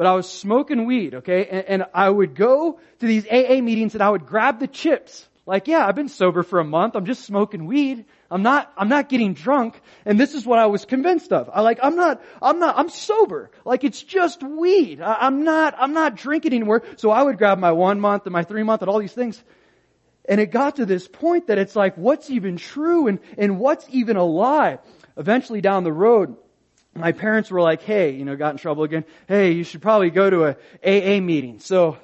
but 0.00 0.06
I 0.06 0.14
was 0.14 0.26
smoking 0.32 0.86
weed, 0.86 1.16
okay? 1.16 1.44
And, 1.44 1.64
and 1.68 1.84
I 1.92 2.08
would 2.08 2.34
go 2.34 2.80
to 3.00 3.06
these 3.06 3.26
AA 3.26 3.60
meetings 3.60 3.92
and 3.92 4.02
I 4.02 4.08
would 4.08 4.24
grab 4.24 4.58
the 4.58 4.66
chips. 4.66 5.28
Like, 5.44 5.68
yeah, 5.68 5.86
I've 5.86 5.94
been 5.94 6.08
sober 6.08 6.42
for 6.42 6.58
a 6.58 6.64
month. 6.64 6.96
I'm 6.96 7.04
just 7.04 7.26
smoking 7.26 7.66
weed. 7.66 8.06
I'm 8.30 8.42
not, 8.42 8.72
I'm 8.78 8.88
not 8.88 9.10
getting 9.10 9.34
drunk. 9.34 9.78
And 10.06 10.18
this 10.18 10.32
is 10.34 10.46
what 10.46 10.58
I 10.58 10.64
was 10.68 10.86
convinced 10.86 11.34
of. 11.34 11.50
I 11.52 11.60
like, 11.60 11.80
I'm 11.82 11.96
not, 11.96 12.22
I'm 12.40 12.58
not, 12.58 12.78
I'm 12.78 12.88
sober. 12.88 13.50
Like 13.66 13.84
it's 13.84 14.02
just 14.02 14.42
weed. 14.42 15.02
I, 15.02 15.18
I'm 15.20 15.44
not, 15.44 15.74
I'm 15.76 15.92
not 15.92 16.16
drinking 16.16 16.54
anymore. 16.54 16.82
So 16.96 17.10
I 17.10 17.22
would 17.22 17.36
grab 17.36 17.58
my 17.58 17.72
one 17.72 18.00
month 18.00 18.24
and 18.24 18.32
my 18.32 18.44
three 18.44 18.62
month 18.62 18.80
and 18.80 18.90
all 18.90 19.00
these 19.00 19.12
things. 19.12 19.44
And 20.24 20.40
it 20.40 20.46
got 20.46 20.76
to 20.76 20.86
this 20.86 21.08
point 21.08 21.48
that 21.48 21.58
it's 21.58 21.76
like, 21.76 21.98
what's 21.98 22.30
even 22.30 22.56
true 22.56 23.06
and, 23.06 23.18
and 23.36 23.60
what's 23.60 23.84
even 23.90 24.16
a 24.16 24.24
lie? 24.24 24.78
Eventually 25.18 25.60
down 25.60 25.84
the 25.84 25.92
road, 25.92 26.38
my 26.94 27.12
parents 27.12 27.50
were 27.50 27.60
like, 27.60 27.82
hey, 27.82 28.10
you 28.10 28.24
know, 28.24 28.36
got 28.36 28.50
in 28.50 28.58
trouble 28.58 28.82
again. 28.82 29.04
Hey, 29.28 29.52
you 29.52 29.64
should 29.64 29.82
probably 29.82 30.10
go 30.10 30.28
to 30.28 30.44
a 30.46 30.56
AA 30.84 31.20
meeting. 31.20 31.60
So 31.60 31.98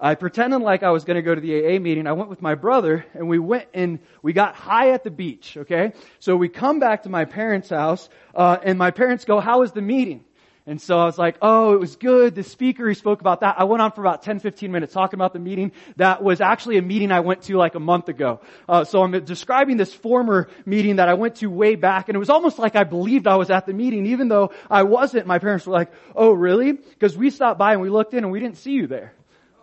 I 0.00 0.16
pretended 0.16 0.58
like 0.62 0.82
I 0.82 0.90
was 0.90 1.04
going 1.04 1.16
to 1.16 1.22
go 1.22 1.34
to 1.34 1.40
the 1.40 1.64
AA 1.64 1.78
meeting. 1.78 2.06
I 2.06 2.12
went 2.12 2.28
with 2.28 2.42
my 2.42 2.56
brother 2.56 3.06
and 3.14 3.28
we 3.28 3.38
went 3.38 3.68
and 3.72 4.00
we 4.22 4.32
got 4.32 4.54
high 4.54 4.90
at 4.90 5.04
the 5.04 5.10
beach. 5.10 5.56
Okay, 5.56 5.92
so 6.18 6.34
we 6.36 6.48
come 6.48 6.80
back 6.80 7.04
to 7.04 7.08
my 7.08 7.24
parents' 7.24 7.70
house 7.70 8.08
uh, 8.34 8.58
and 8.64 8.78
my 8.78 8.90
parents 8.90 9.24
go, 9.24 9.38
"How 9.38 9.60
was 9.60 9.72
the 9.72 9.82
meeting?" 9.82 10.24
And 10.64 10.80
so 10.80 10.96
I 10.96 11.06
was 11.06 11.18
like, 11.18 11.38
oh, 11.42 11.74
it 11.74 11.80
was 11.80 11.96
good. 11.96 12.36
The 12.36 12.44
speaker, 12.44 12.88
he 12.88 12.94
spoke 12.94 13.20
about 13.20 13.40
that. 13.40 13.56
I 13.58 13.64
went 13.64 13.82
on 13.82 13.90
for 13.90 14.00
about 14.00 14.22
10, 14.22 14.38
15 14.38 14.70
minutes 14.70 14.92
talking 14.92 15.18
about 15.18 15.32
the 15.32 15.40
meeting. 15.40 15.72
That 15.96 16.22
was 16.22 16.40
actually 16.40 16.78
a 16.78 16.82
meeting 16.82 17.10
I 17.10 17.18
went 17.20 17.42
to 17.42 17.56
like 17.56 17.74
a 17.74 17.80
month 17.80 18.08
ago. 18.08 18.40
Uh, 18.68 18.84
so 18.84 19.02
I'm 19.02 19.24
describing 19.24 19.76
this 19.76 19.92
former 19.92 20.48
meeting 20.64 20.96
that 20.96 21.08
I 21.08 21.14
went 21.14 21.36
to 21.36 21.48
way 21.48 21.74
back 21.74 22.08
and 22.08 22.14
it 22.14 22.20
was 22.20 22.30
almost 22.30 22.60
like 22.60 22.76
I 22.76 22.84
believed 22.84 23.26
I 23.26 23.36
was 23.36 23.50
at 23.50 23.66
the 23.66 23.72
meeting 23.72 24.06
even 24.06 24.28
though 24.28 24.52
I 24.70 24.84
wasn't. 24.84 25.26
My 25.26 25.40
parents 25.40 25.66
were 25.66 25.72
like, 25.72 25.90
oh 26.14 26.32
really? 26.32 26.72
Because 26.72 27.16
we 27.16 27.30
stopped 27.30 27.58
by 27.58 27.72
and 27.72 27.82
we 27.82 27.90
looked 27.90 28.14
in 28.14 28.22
and 28.22 28.32
we 28.32 28.38
didn't 28.38 28.58
see 28.58 28.72
you 28.72 28.86
there. 28.86 29.14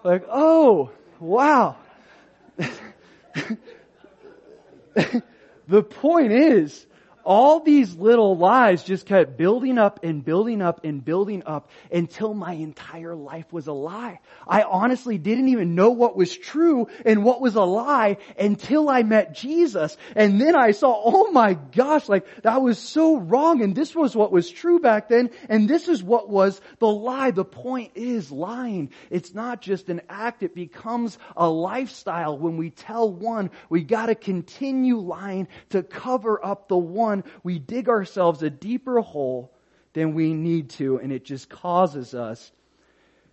Like, 0.03 0.25
oh, 0.29 0.91
wow. 1.19 1.77
the 5.67 5.83
point 5.83 6.31
is, 6.33 6.85
all 7.23 7.59
these 7.59 7.95
little 7.95 8.37
lies 8.37 8.83
just 8.83 9.05
kept 9.05 9.37
building 9.37 9.77
up 9.77 9.99
and 10.03 10.23
building 10.23 10.61
up 10.61 10.83
and 10.83 11.03
building 11.03 11.43
up 11.45 11.69
until 11.91 12.33
my 12.33 12.53
entire 12.53 13.15
life 13.15 13.51
was 13.51 13.67
a 13.67 13.73
lie. 13.73 14.19
I 14.47 14.63
honestly 14.63 15.17
didn't 15.17 15.49
even 15.49 15.75
know 15.75 15.91
what 15.91 16.15
was 16.15 16.35
true 16.35 16.87
and 17.05 17.23
what 17.23 17.41
was 17.41 17.55
a 17.55 17.63
lie 17.63 18.17
until 18.39 18.89
I 18.89 19.03
met 19.03 19.35
Jesus. 19.35 19.97
And 20.15 20.39
then 20.39 20.55
I 20.55 20.71
saw, 20.71 21.01
oh 21.03 21.31
my 21.31 21.53
gosh, 21.53 22.07
like 22.07 22.25
that 22.43 22.61
was 22.61 22.79
so 22.79 23.17
wrong 23.17 23.61
and 23.61 23.75
this 23.75 23.95
was 23.95 24.15
what 24.15 24.31
was 24.31 24.49
true 24.49 24.79
back 24.79 25.09
then 25.09 25.29
and 25.49 25.69
this 25.69 25.87
is 25.87 26.03
what 26.03 26.29
was 26.29 26.59
the 26.79 26.87
lie. 26.87 27.31
The 27.31 27.45
point 27.45 27.91
is 27.95 28.31
lying. 28.31 28.91
It's 29.09 29.33
not 29.33 29.61
just 29.61 29.89
an 29.89 30.01
act. 30.09 30.43
It 30.43 30.55
becomes 30.55 31.17
a 31.35 31.49
lifestyle. 31.49 32.37
When 32.37 32.57
we 32.57 32.69
tell 32.69 33.11
one, 33.11 33.51
we 33.69 33.83
gotta 33.83 34.15
continue 34.15 34.97
lying 34.97 35.47
to 35.69 35.83
cover 35.83 36.43
up 36.43 36.67
the 36.67 36.77
one 36.77 37.08
one, 37.09 37.23
we 37.43 37.59
dig 37.59 37.89
ourselves 37.89 38.41
a 38.43 38.49
deeper 38.49 38.99
hole 39.01 39.51
than 39.93 40.13
we 40.13 40.33
need 40.33 40.69
to, 40.71 40.97
and 40.97 41.11
it 41.11 41.25
just 41.25 41.49
causes 41.49 42.13
us 42.13 42.51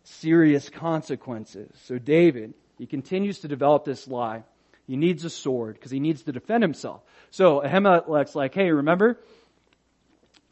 serious 0.05 0.69
consequences. 0.69 1.71
So 1.85 1.99
David, 1.99 2.55
he 2.79 2.87
continues 2.87 3.41
to 3.41 3.49
develop 3.49 3.85
this 3.85 4.09
lie. 4.09 4.45
He 4.87 4.97
needs 4.97 5.25
a 5.25 5.31
sword 5.31 5.75
because 5.75 5.91
he 5.91 6.01
needs 6.01 6.23
to 6.23 6.33
defend 6.33 6.63
himself. 6.63 7.03
So 7.31 7.61
Ahimelech's 7.61 8.35
like, 8.35 8.55
hey, 8.55 8.71
remember 8.71 9.19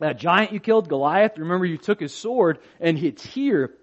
that 0.01 0.19
giant 0.19 0.53
you 0.53 0.61
killed, 0.61 0.89
Goliath? 0.89 1.39
Remember 1.39 1.65
you 1.65 1.79
took 1.79 2.01
his 2.01 2.15
sword 2.15 2.59
and 2.81 2.99
it's 2.99 3.25
here 3.25 3.75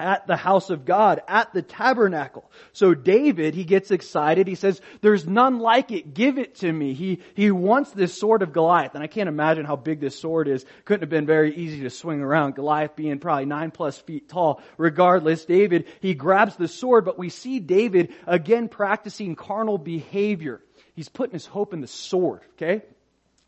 at 0.00 0.26
the 0.26 0.36
house 0.36 0.70
of 0.70 0.84
God, 0.84 1.20
at 1.28 1.52
the 1.52 1.62
tabernacle. 1.62 2.50
So 2.72 2.94
David, 2.94 3.54
he 3.54 3.64
gets 3.64 3.90
excited. 3.90 4.48
He 4.48 4.54
says, 4.54 4.80
there's 5.02 5.26
none 5.26 5.58
like 5.58 5.92
it. 5.92 6.14
Give 6.14 6.38
it 6.38 6.56
to 6.56 6.72
me. 6.72 6.94
He, 6.94 7.20
he 7.34 7.50
wants 7.50 7.90
this 7.92 8.18
sword 8.18 8.42
of 8.42 8.52
Goliath. 8.52 8.94
And 8.94 9.04
I 9.04 9.06
can't 9.06 9.28
imagine 9.28 9.64
how 9.64 9.76
big 9.76 10.00
this 10.00 10.18
sword 10.18 10.48
is. 10.48 10.64
Couldn't 10.84 11.02
have 11.02 11.10
been 11.10 11.26
very 11.26 11.54
easy 11.54 11.82
to 11.82 11.90
swing 11.90 12.20
around. 12.20 12.54
Goliath 12.54 12.96
being 12.96 13.18
probably 13.18 13.44
nine 13.44 13.70
plus 13.70 13.98
feet 13.98 14.28
tall. 14.28 14.62
Regardless, 14.78 15.44
David, 15.44 15.86
he 16.00 16.14
grabs 16.14 16.56
the 16.56 16.68
sword, 16.68 17.04
but 17.04 17.18
we 17.18 17.28
see 17.28 17.60
David 17.60 18.14
again 18.26 18.68
practicing 18.68 19.36
carnal 19.36 19.78
behavior. 19.78 20.62
He's 20.94 21.08
putting 21.08 21.34
his 21.34 21.46
hope 21.46 21.72
in 21.72 21.80
the 21.80 21.86
sword, 21.86 22.40
okay? 22.54 22.82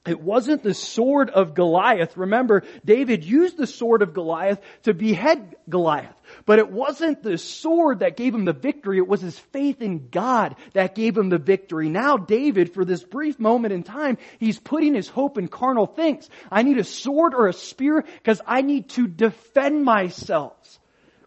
It 0.04 0.20
wasn't 0.20 0.64
the 0.64 0.74
sword 0.74 1.30
of 1.30 1.54
Goliath. 1.54 2.16
Remember, 2.16 2.64
David 2.84 3.24
used 3.24 3.56
the 3.56 3.68
sword 3.68 4.02
of 4.02 4.14
Goliath 4.14 4.60
to 4.82 4.94
behead 4.94 5.54
Goliath. 5.68 6.16
But 6.46 6.58
it 6.58 6.70
wasn't 6.70 7.22
the 7.22 7.38
sword 7.38 8.00
that 8.00 8.16
gave 8.16 8.34
him 8.34 8.44
the 8.44 8.52
victory. 8.52 8.98
It 8.98 9.08
was 9.08 9.20
his 9.20 9.38
faith 9.38 9.80
in 9.82 10.08
God 10.08 10.56
that 10.74 10.94
gave 10.94 11.16
him 11.16 11.28
the 11.28 11.38
victory. 11.38 11.88
Now 11.88 12.16
David, 12.16 12.74
for 12.74 12.84
this 12.84 13.02
brief 13.02 13.38
moment 13.38 13.72
in 13.72 13.82
time, 13.82 14.18
he's 14.38 14.58
putting 14.58 14.94
his 14.94 15.08
hope 15.08 15.38
in 15.38 15.48
carnal 15.48 15.86
things. 15.86 16.28
I 16.50 16.62
need 16.62 16.78
a 16.78 16.84
sword 16.84 17.34
or 17.34 17.48
a 17.48 17.52
spear 17.52 18.04
because 18.18 18.40
I 18.46 18.62
need 18.62 18.88
to 18.90 19.06
defend 19.06 19.84
myself. 19.84 20.56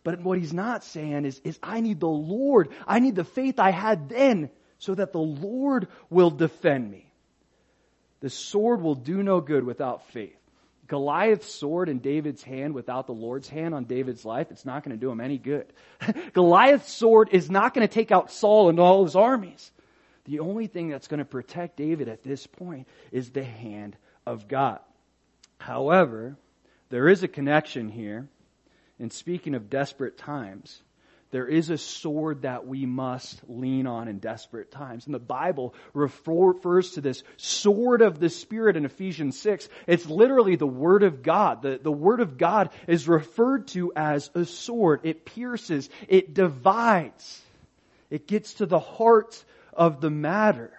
But 0.04 0.22
what 0.22 0.38
he's 0.38 0.54
not 0.54 0.84
saying 0.84 1.26
is, 1.26 1.42
is 1.44 1.58
I 1.64 1.82
need 1.82 2.00
the 2.00 2.08
Lord. 2.08 2.70
I 2.86 3.00
need 3.00 3.16
the 3.16 3.24
faith 3.24 3.60
I 3.60 3.72
had 3.72 4.08
then 4.08 4.52
so 4.78 4.94
that 4.94 5.12
the 5.12 5.20
Lord 5.20 5.88
will 6.12 6.30
defend 6.30 6.90
me. 6.92 7.12
The 8.20 8.30
sword 8.30 8.82
will 8.82 8.96
do 8.96 9.24
no 9.24 9.42
good 9.42 9.64
without 9.64 10.08
faith. 10.10 10.38
Goliath's 10.88 11.52
sword 11.52 11.90
in 11.90 12.00
David's 12.00 12.44
hand 12.44 12.74
without 12.74 13.08
the 13.08 13.14
Lord's 13.14 13.50
hand 13.50 13.74
on 13.74 13.86
David's 13.86 14.24
life, 14.24 14.52
it's 14.52 14.66
not 14.66 14.84
going 14.84 14.96
to 14.96 15.02
do 15.02 15.10
him 15.10 15.20
any 15.20 15.38
good. 15.38 15.66
Goliath's 16.34 16.92
sword 16.92 17.30
is 17.32 17.50
not 17.50 17.74
going 17.74 17.88
to 17.88 17.94
take 17.94 18.12
out 18.12 18.32
Saul 18.32 18.70
and 18.70 18.80
all 18.80 19.04
his 19.04 19.16
armies. 19.16 19.72
The 20.26 20.40
only 20.40 20.68
thing 20.68 20.90
that's 20.90 21.08
going 21.08 21.20
to 21.20 21.26
protect 21.26 21.78
David 21.78 22.08
at 22.08 22.24
this 22.24 22.46
point 22.46 22.88
is 23.12 23.30
the 23.30 23.44
hand 23.44 23.96
of 24.26 24.48
God. 24.48 24.80
However, 25.58 26.36
there 26.90 27.08
is 27.08 27.24
a 27.24 27.28
connection 27.28 27.90
here. 27.90 28.28
And 29.00 29.12
speaking 29.12 29.56
of 29.56 29.70
desperate 29.70 30.18
times, 30.18 30.82
there 31.36 31.50
is 31.50 31.70
a 31.70 31.78
sword 31.78 32.44
that 32.44 32.66
we 32.66 32.86
must 32.86 33.42
lean 33.50 33.88
on 33.88 34.08
in 34.08 34.20
desperate 34.20 34.72
times. 34.72 35.06
And 35.06 35.14
the 35.14 35.20
Bible 35.20 35.76
refers 35.94 36.92
to 36.92 37.02
this 37.02 37.24
sword 37.36 38.02
of 38.02 38.22
the 38.22 38.30
Spirit 38.30 38.78
in 38.78 38.86
Ephesians 38.86 39.38
6. 39.42 39.68
It's 39.86 40.06
literally 40.06 40.56
the 40.56 40.66
Word 40.66 41.04
of 41.04 41.24
God. 41.24 41.62
The, 41.62 41.78
the 41.78 41.92
Word 41.92 42.22
of 42.22 42.38
God 42.38 42.70
is 42.88 43.10
referred 43.10 43.68
to 43.70 43.92
as 43.98 44.32
a 44.34 44.46
sword. 44.46 45.02
It 45.04 45.26
pierces, 45.26 45.90
it 46.08 46.34
divides, 46.34 47.42
it 48.10 48.28
gets 48.28 48.54
to 48.54 48.66
the 48.66 48.80
heart 48.80 49.44
of 49.74 50.00
the 50.00 50.10
matter. 50.10 50.72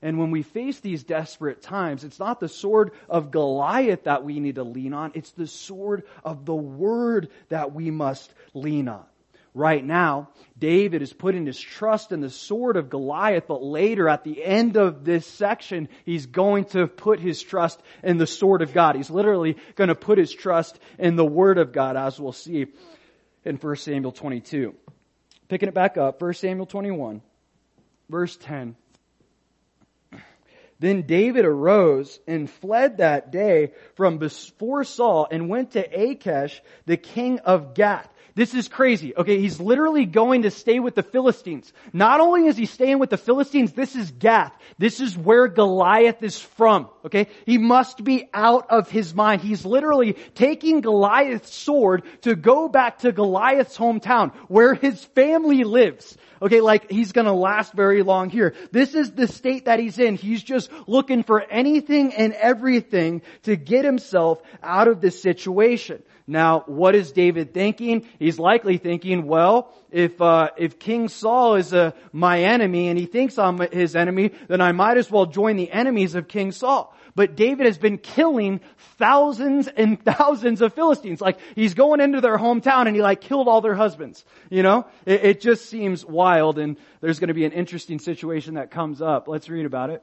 And 0.00 0.16
when 0.16 0.30
we 0.30 0.44
face 0.44 0.78
these 0.78 1.02
desperate 1.02 1.60
times, 1.60 2.04
it's 2.04 2.20
not 2.20 2.38
the 2.38 2.48
sword 2.48 2.92
of 3.08 3.32
Goliath 3.32 4.04
that 4.04 4.22
we 4.22 4.38
need 4.38 4.54
to 4.54 4.62
lean 4.62 4.94
on. 4.94 5.10
It's 5.14 5.32
the 5.32 5.48
sword 5.48 6.04
of 6.22 6.44
the 6.44 6.54
Word 6.54 7.30
that 7.48 7.74
we 7.74 7.90
must 7.90 8.32
lean 8.54 8.86
on 8.86 9.06
right 9.54 9.84
now. 9.84 10.30
David 10.58 11.02
is 11.02 11.12
putting 11.12 11.46
his 11.46 11.58
trust 11.58 12.12
in 12.12 12.20
the 12.20 12.30
sword 12.30 12.76
of 12.76 12.88
Goliath, 12.88 13.44
but 13.46 13.62
later 13.62 14.08
at 14.08 14.24
the 14.24 14.42
end 14.42 14.76
of 14.76 15.04
this 15.04 15.26
section, 15.26 15.88
he's 16.04 16.26
going 16.26 16.66
to 16.66 16.86
put 16.86 17.20
his 17.20 17.42
trust 17.42 17.80
in 18.02 18.16
the 18.16 18.26
sword 18.26 18.62
of 18.62 18.72
God. 18.72 18.96
He's 18.96 19.10
literally 19.10 19.56
going 19.74 19.88
to 19.88 19.94
put 19.94 20.18
his 20.18 20.32
trust 20.32 20.78
in 20.98 21.16
the 21.16 21.24
word 21.24 21.58
of 21.58 21.72
God, 21.72 21.96
as 21.96 22.18
we'll 22.18 22.32
see 22.32 22.66
in 23.44 23.56
1 23.56 23.76
Samuel 23.76 24.12
22. 24.12 24.74
Picking 25.48 25.68
it 25.68 25.74
back 25.74 25.98
up, 25.98 26.20
1 26.22 26.34
Samuel 26.34 26.66
21, 26.66 27.20
verse 28.08 28.36
10. 28.36 28.76
Then 30.78 31.02
David 31.02 31.44
arose 31.44 32.18
and 32.26 32.50
fled 32.50 32.96
that 32.96 33.30
day 33.30 33.70
from 33.94 34.18
before 34.18 34.82
Saul 34.82 35.28
and 35.30 35.48
went 35.48 35.72
to 35.72 35.80
Achish, 35.80 36.60
the 36.86 36.96
king 36.96 37.38
of 37.38 37.74
Gath. 37.74 38.11
This 38.34 38.54
is 38.54 38.68
crazy. 38.68 39.14
Okay, 39.14 39.38
he's 39.40 39.60
literally 39.60 40.06
going 40.06 40.42
to 40.42 40.50
stay 40.50 40.80
with 40.80 40.94
the 40.94 41.02
Philistines. 41.02 41.72
Not 41.92 42.20
only 42.20 42.46
is 42.46 42.56
he 42.56 42.64
staying 42.64 42.98
with 42.98 43.10
the 43.10 43.18
Philistines, 43.18 43.72
this 43.72 43.94
is 43.94 44.10
Gath. 44.10 44.52
This 44.78 45.00
is 45.00 45.16
where 45.16 45.48
Goliath 45.48 46.22
is 46.22 46.40
from. 46.40 46.88
Okay, 47.04 47.28
he 47.44 47.58
must 47.58 48.02
be 48.02 48.30
out 48.32 48.70
of 48.70 48.88
his 48.90 49.14
mind. 49.14 49.42
He's 49.42 49.66
literally 49.66 50.14
taking 50.34 50.80
Goliath's 50.80 51.54
sword 51.54 52.04
to 52.22 52.34
go 52.34 52.68
back 52.68 53.00
to 53.00 53.12
Goliath's 53.12 53.76
hometown, 53.76 54.32
where 54.48 54.74
his 54.74 55.04
family 55.04 55.64
lives. 55.64 56.16
Okay, 56.40 56.60
like 56.60 56.90
he's 56.90 57.12
gonna 57.12 57.34
last 57.34 57.72
very 57.74 58.02
long 58.02 58.30
here. 58.30 58.54
This 58.72 58.94
is 58.94 59.12
the 59.12 59.28
state 59.28 59.66
that 59.66 59.78
he's 59.78 59.98
in. 59.98 60.16
He's 60.16 60.42
just 60.42 60.70
looking 60.86 61.22
for 61.22 61.40
anything 61.40 62.14
and 62.14 62.32
everything 62.32 63.22
to 63.42 63.56
get 63.56 63.84
himself 63.84 64.40
out 64.62 64.88
of 64.88 65.00
this 65.00 65.20
situation. 65.20 66.02
Now, 66.26 66.60
what 66.66 66.94
is 66.94 67.12
David 67.12 67.52
thinking? 67.52 68.06
He's 68.18 68.38
likely 68.38 68.78
thinking, 68.78 69.26
well, 69.26 69.72
if 69.90 70.20
uh, 70.20 70.50
if 70.56 70.78
King 70.78 71.08
Saul 71.08 71.56
is 71.56 71.74
uh, 71.74 71.92
my 72.12 72.44
enemy 72.44 72.88
and 72.88 72.98
he 72.98 73.06
thinks 73.06 73.38
I'm 73.38 73.58
his 73.58 73.96
enemy, 73.96 74.32
then 74.48 74.60
I 74.60 74.72
might 74.72 74.96
as 74.96 75.10
well 75.10 75.26
join 75.26 75.56
the 75.56 75.70
enemies 75.70 76.14
of 76.14 76.28
King 76.28 76.52
Saul. 76.52 76.94
But 77.14 77.36
David 77.36 77.66
has 77.66 77.76
been 77.76 77.98
killing 77.98 78.60
thousands 78.98 79.68
and 79.68 80.02
thousands 80.04 80.62
of 80.62 80.72
Philistines. 80.74 81.20
Like 81.20 81.38
he's 81.54 81.74
going 81.74 82.00
into 82.00 82.20
their 82.20 82.38
hometown 82.38 82.86
and 82.86 82.96
he 82.96 83.02
like 83.02 83.20
killed 83.20 83.48
all 83.48 83.60
their 83.60 83.74
husbands. 83.74 84.24
You 84.48 84.62
know, 84.62 84.86
it, 85.04 85.24
it 85.24 85.40
just 85.40 85.66
seems 85.66 86.04
wild. 86.04 86.58
And 86.58 86.76
there's 87.00 87.18
going 87.18 87.28
to 87.28 87.34
be 87.34 87.44
an 87.44 87.52
interesting 87.52 87.98
situation 87.98 88.54
that 88.54 88.70
comes 88.70 89.02
up. 89.02 89.28
Let's 89.28 89.48
read 89.48 89.66
about 89.66 89.90
it. 89.90 90.02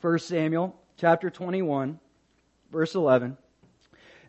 First 0.00 0.28
Samuel 0.28 0.76
chapter 0.96 1.30
21, 1.30 1.98
verse 2.70 2.94
11. 2.94 3.36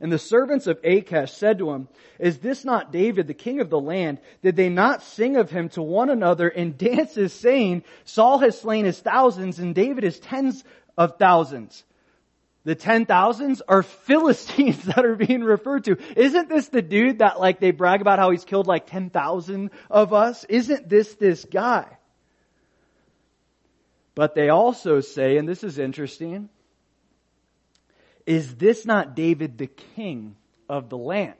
And 0.02 0.12
the 0.12 0.20
servants 0.20 0.68
of 0.68 0.80
Achish 0.84 1.34
said 1.34 1.60
to 1.60 1.72
him, 1.72 1.89
Is 2.20 2.38
this 2.39 2.64
not 2.64 2.91
David, 2.91 3.28
the 3.28 3.34
king 3.34 3.60
of 3.60 3.70
the 3.70 3.80
land? 3.80 4.20
Did 4.41 4.56
they 4.56 4.70
not 4.70 5.04
sing 5.04 5.36
of 5.36 5.52
him 5.52 5.70
to 5.70 5.82
one 5.82 6.10
another 6.10 6.47
in 6.47 6.76
dances 6.78 7.34
saying, 7.34 7.84
Saul 8.06 8.39
has 8.39 8.60
slain 8.60 8.86
his 8.86 9.00
thousands 9.00 9.60
and 9.60 9.76
David 9.76 10.04
his 10.04 10.20
tens 10.20 10.64
of 10.97 11.18
thousands? 11.18 11.84
The 12.64 12.76
ten 12.76 13.06
thousands 13.06 13.62
are 13.68 13.84
Philistines 14.06 14.84
that 14.84 15.06
are 15.06 15.16
being 15.16 15.43
referred 15.43 15.86
to. 15.86 15.97
Isn't 16.16 16.47
this 16.47 16.70
the 16.70 16.82
dude 16.82 17.20
that 17.20 17.39
like 17.39 17.60
they 17.60 17.72
brag 17.72 18.00
about 18.00 18.20
how 18.20 18.32
he's 18.32 18.45
killed 18.45 18.68
like 18.68 18.88
10,000 18.88 19.72
of 19.89 20.14
us? 20.14 20.45
Isn't 20.45 20.88
this 20.88 21.14
this 21.16 21.43
guy? 21.43 21.88
But 24.16 24.36
they 24.36 24.50
also 24.50 25.00
say, 25.02 25.38
and 25.38 25.47
this 25.47 25.64
is 25.64 25.78
interesting, 25.78 26.50
is 28.30 28.56
this 28.58 28.86
not 28.86 29.16
David 29.16 29.58
the 29.58 29.66
king 29.68 30.36
of 30.70 30.90
the 30.90 30.98
land? 30.98 31.34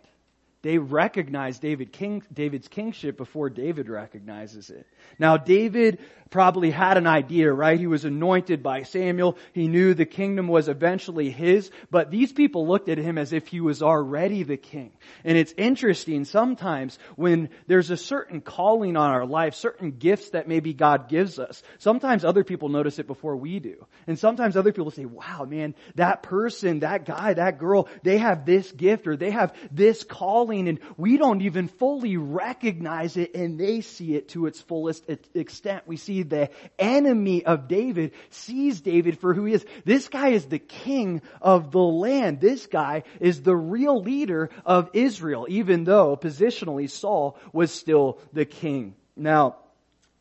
They 0.62 0.78
recognize 0.78 1.57
David 1.60 1.93
king, 1.93 2.22
David's 2.34 2.68
kingship 2.68 3.16
before 3.16 3.49
David 3.49 3.88
recognizes 3.88 4.70
it. 4.70 4.86
Now 5.18 5.38
David 5.38 5.99
probably 6.32 6.70
had 6.70 6.97
an 6.97 7.07
idea, 7.07 7.51
right? 7.51 7.80
He 7.80 7.88
was 7.88 8.05
anointed 8.05 8.62
by 8.62 8.84
Samuel. 8.84 9.38
He 9.53 9.68
knew 9.68 9.93
the 9.93 10.05
kingdom 10.05 10.47
was 10.47 10.68
eventually 10.68 11.32
his, 11.32 11.72
but 11.89 12.12
these 12.12 12.32
people 12.32 12.68
looked 12.68 12.89
at 12.89 12.97
him 12.97 13.18
as 13.18 13.34
if 13.34 13.47
he 13.47 13.62
was 13.62 13.82
already 13.82 14.43
the 14.43 14.57
king. 14.57 14.91
And 15.24 15.38
it's 15.38 15.53
interesting 15.57 16.26
sometimes 16.26 16.99
when 17.16 17.49
there's 17.68 17.89
a 17.89 17.97
certain 17.97 18.41
calling 18.41 18.97
on 18.97 19.12
our 19.12 19.26
life, 19.26 19.55
certain 19.55 19.91
gifts 19.91 20.32
that 20.32 20.47
maybe 20.47 20.74
God 20.74 21.10
gives 21.10 21.39
us. 21.39 21.64
Sometimes 21.80 22.26
other 22.26 22.43
people 22.43 22.70
notice 22.70 22.99
it 22.99 23.07
before 23.07 23.38
we 23.38 23.60
do. 23.60 23.86
And 24.05 24.20
sometimes 24.20 24.55
other 24.55 24.74
people 24.74 24.91
say, 24.91 25.05
wow, 25.05 25.45
man, 25.49 25.74
that 25.95 26.22
person, 26.22 26.80
that 26.80 27.05
guy, 27.05 27.34
that 27.34 27.57
girl, 27.57 27.88
they 28.03 28.18
have 28.18 28.45
this 28.45 28.72
gift 28.72 29.07
or 29.07 29.16
they 29.16 29.32
have 29.32 29.55
this 29.72 30.03
calling 30.03 30.49
and 30.50 30.80
we 30.97 31.18
don't 31.18 31.41
even 31.41 31.68
fully 31.68 32.18
recognize 32.18 33.18
it 33.18 33.36
and 33.36 33.60
they 33.60 33.82
see 33.82 34.16
it 34.16 34.30
to 34.30 34.47
its 34.47 34.60
fullest 34.60 35.08
extent. 35.36 35.84
We 35.86 35.97
see 35.97 36.24
the 36.24 36.50
enemy 36.80 37.45
of 37.45 37.68
David 37.68 38.14
sees 38.32 38.82
David 38.82 39.20
for 39.20 39.34
who 39.34 39.45
he 39.45 39.54
is. 39.54 39.66
This 39.86 40.08
guy 40.08 40.30
is 40.30 40.45
the 40.45 40.60
king 40.60 41.22
of 41.41 41.72
the 41.72 41.80
land. 41.80 42.41
This 42.41 42.66
guy 42.66 43.04
is 43.20 43.43
the 43.43 43.56
real 43.56 44.02
leader 44.02 44.50
of 44.66 44.89
Israel, 44.93 45.45
even 45.50 45.84
though 45.84 46.18
positionally 46.18 46.89
Saul 46.89 47.38
was 47.54 47.72
still 47.72 48.20
the 48.34 48.45
king. 48.45 48.95
Now, 49.16 49.58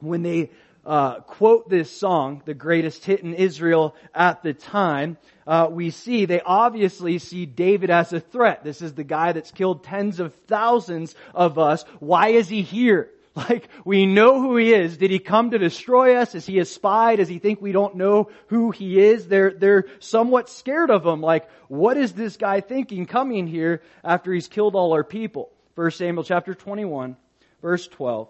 when 0.00 0.22
they 0.22 0.50
uh, 0.84 1.20
quote 1.20 1.68
this 1.68 1.90
song, 1.90 2.42
the 2.44 2.54
greatest 2.54 3.04
hit 3.04 3.20
in 3.20 3.34
Israel 3.34 3.94
at 4.14 4.42
the 4.42 4.54
time, 4.54 5.18
uh, 5.46 5.68
we 5.70 5.90
see 5.90 6.24
they 6.24 6.40
obviously 6.40 7.18
see 7.18 7.46
David 7.46 7.90
as 7.90 8.12
a 8.12 8.20
threat. 8.20 8.64
This 8.64 8.82
is 8.82 8.94
the 8.94 9.04
guy 9.04 9.32
that's 9.32 9.50
killed 9.50 9.84
tens 9.84 10.20
of 10.20 10.34
thousands 10.46 11.14
of 11.34 11.58
us. 11.58 11.84
Why 12.00 12.28
is 12.28 12.48
he 12.48 12.62
here? 12.62 13.10
Like, 13.48 13.68
we 13.84 14.04
know 14.04 14.40
who 14.40 14.56
he 14.56 14.74
is. 14.74 14.96
Did 14.96 15.12
he 15.12 15.20
come 15.20 15.52
to 15.52 15.58
destroy 15.58 16.16
us? 16.16 16.34
Is 16.34 16.44
he 16.44 16.58
a 16.58 16.64
spy? 16.64 17.14
Does 17.14 17.28
he 17.28 17.38
think 17.38 17.62
we 17.62 17.70
don't 17.70 17.94
know 17.94 18.30
who 18.48 18.72
he 18.72 18.98
is? 18.98 19.28
They're, 19.28 19.52
they're 19.52 19.84
somewhat 20.00 20.48
scared 20.48 20.90
of 20.90 21.06
him. 21.06 21.20
Like, 21.20 21.48
what 21.68 21.96
is 21.96 22.12
this 22.12 22.36
guy 22.36 22.62
thinking 22.62 23.06
coming 23.06 23.46
here 23.46 23.82
after 24.02 24.32
he's 24.32 24.48
killed 24.48 24.74
all 24.74 24.92
our 24.92 25.04
people? 25.04 25.52
1 25.76 25.92
Samuel 25.92 26.24
chapter 26.24 26.52
21, 26.52 27.16
verse 27.62 27.86
12. 27.86 28.28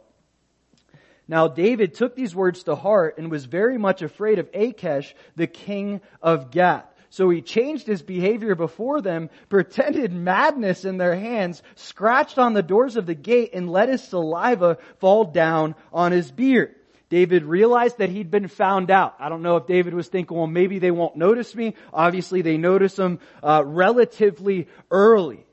Now 1.29 1.47
David 1.47 1.95
took 1.95 2.17
these 2.17 2.35
words 2.35 2.65
to 2.65 2.75
heart 2.75 3.19
and 3.19 3.31
was 3.31 3.45
very 3.45 3.77
much 3.77 4.01
afraid 4.01 4.39
of 4.39 4.49
Achish, 4.55 5.15
the 5.37 5.47
king 5.47 6.01
of 6.23 6.51
Gath. 6.51 6.87
So 7.11 7.31
he 7.31 7.41
changed 7.43 7.87
his 7.87 8.03
behavior 8.03 8.55
before 8.55 9.01
them, 9.01 9.31
pretended 9.49 10.13
madness 10.13 10.85
in 10.85 10.99
their 10.99 11.15
hands, 11.15 11.63
scratched 11.75 12.39
on 12.39 12.53
the 12.53 12.63
doors 12.63 12.97
of 12.97 13.07
the 13.07 13.15
gate, 13.15 13.51
and 13.55 13.71
let 13.71 13.89
his 13.89 14.03
saliva 14.03 14.79
fall 14.99 15.25
down 15.25 15.75
on 15.93 16.13
his 16.13 16.31
beard. 16.31 16.75
David 17.09 17.45
realized 17.45 17.99
that 17.99 18.11
he'd 18.11 18.31
been 18.31 18.49
found 18.49 18.91
out. 18.91 19.15
I 19.19 19.31
don't 19.31 19.41
know 19.41 19.57
if 19.57 19.67
David 19.67 19.95
was 19.95 20.09
thinking, 20.09 20.37
well, 20.37 20.47
maybe 20.47 20.79
they 20.79 20.91
won't 20.91 21.17
notice 21.17 21.55
me. 21.55 21.75
Obviously, 21.93 22.43
they 22.43 22.59
notice 22.59 22.99
him 22.99 23.21
uh, 23.43 23.63
relatively 23.65 24.69
early. 24.91 25.47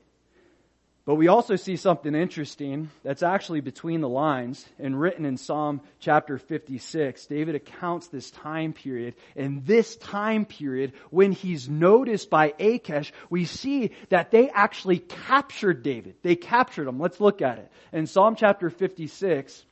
But 1.06 1.14
we 1.14 1.28
also 1.28 1.54
see 1.54 1.76
something 1.76 2.14
interesting 2.16 2.90
that's 3.04 3.22
actually 3.22 3.60
between 3.60 4.00
the 4.00 4.08
lines 4.08 4.66
and 4.76 5.00
written 5.00 5.24
in 5.24 5.36
Psalm 5.36 5.80
chapter 6.00 6.36
56. 6.36 7.26
David 7.26 7.54
accounts 7.54 8.08
this 8.08 8.32
time 8.32 8.72
period. 8.72 9.14
And 9.36 9.64
this 9.64 9.94
time 9.94 10.44
period, 10.46 10.94
when 11.10 11.30
he's 11.30 11.68
noticed 11.68 12.28
by 12.28 12.54
Achish, 12.58 13.12
we 13.30 13.44
see 13.44 13.92
that 14.08 14.32
they 14.32 14.50
actually 14.50 14.98
captured 14.98 15.84
David. 15.84 16.16
They 16.22 16.34
captured 16.34 16.88
him. 16.88 16.98
Let's 16.98 17.20
look 17.20 17.40
at 17.40 17.58
it. 17.58 17.70
In 17.92 18.08
Psalm 18.08 18.34
chapter 18.34 18.68
56, 18.68 19.64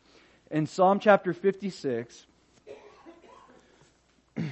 in 0.53 0.69
Psalm 0.69 1.01
chapter 1.01 1.33
56, 1.33 2.27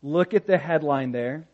look 0.00 0.32
at 0.32 0.46
the 0.46 0.58
headline 0.58 1.10
there 1.10 1.48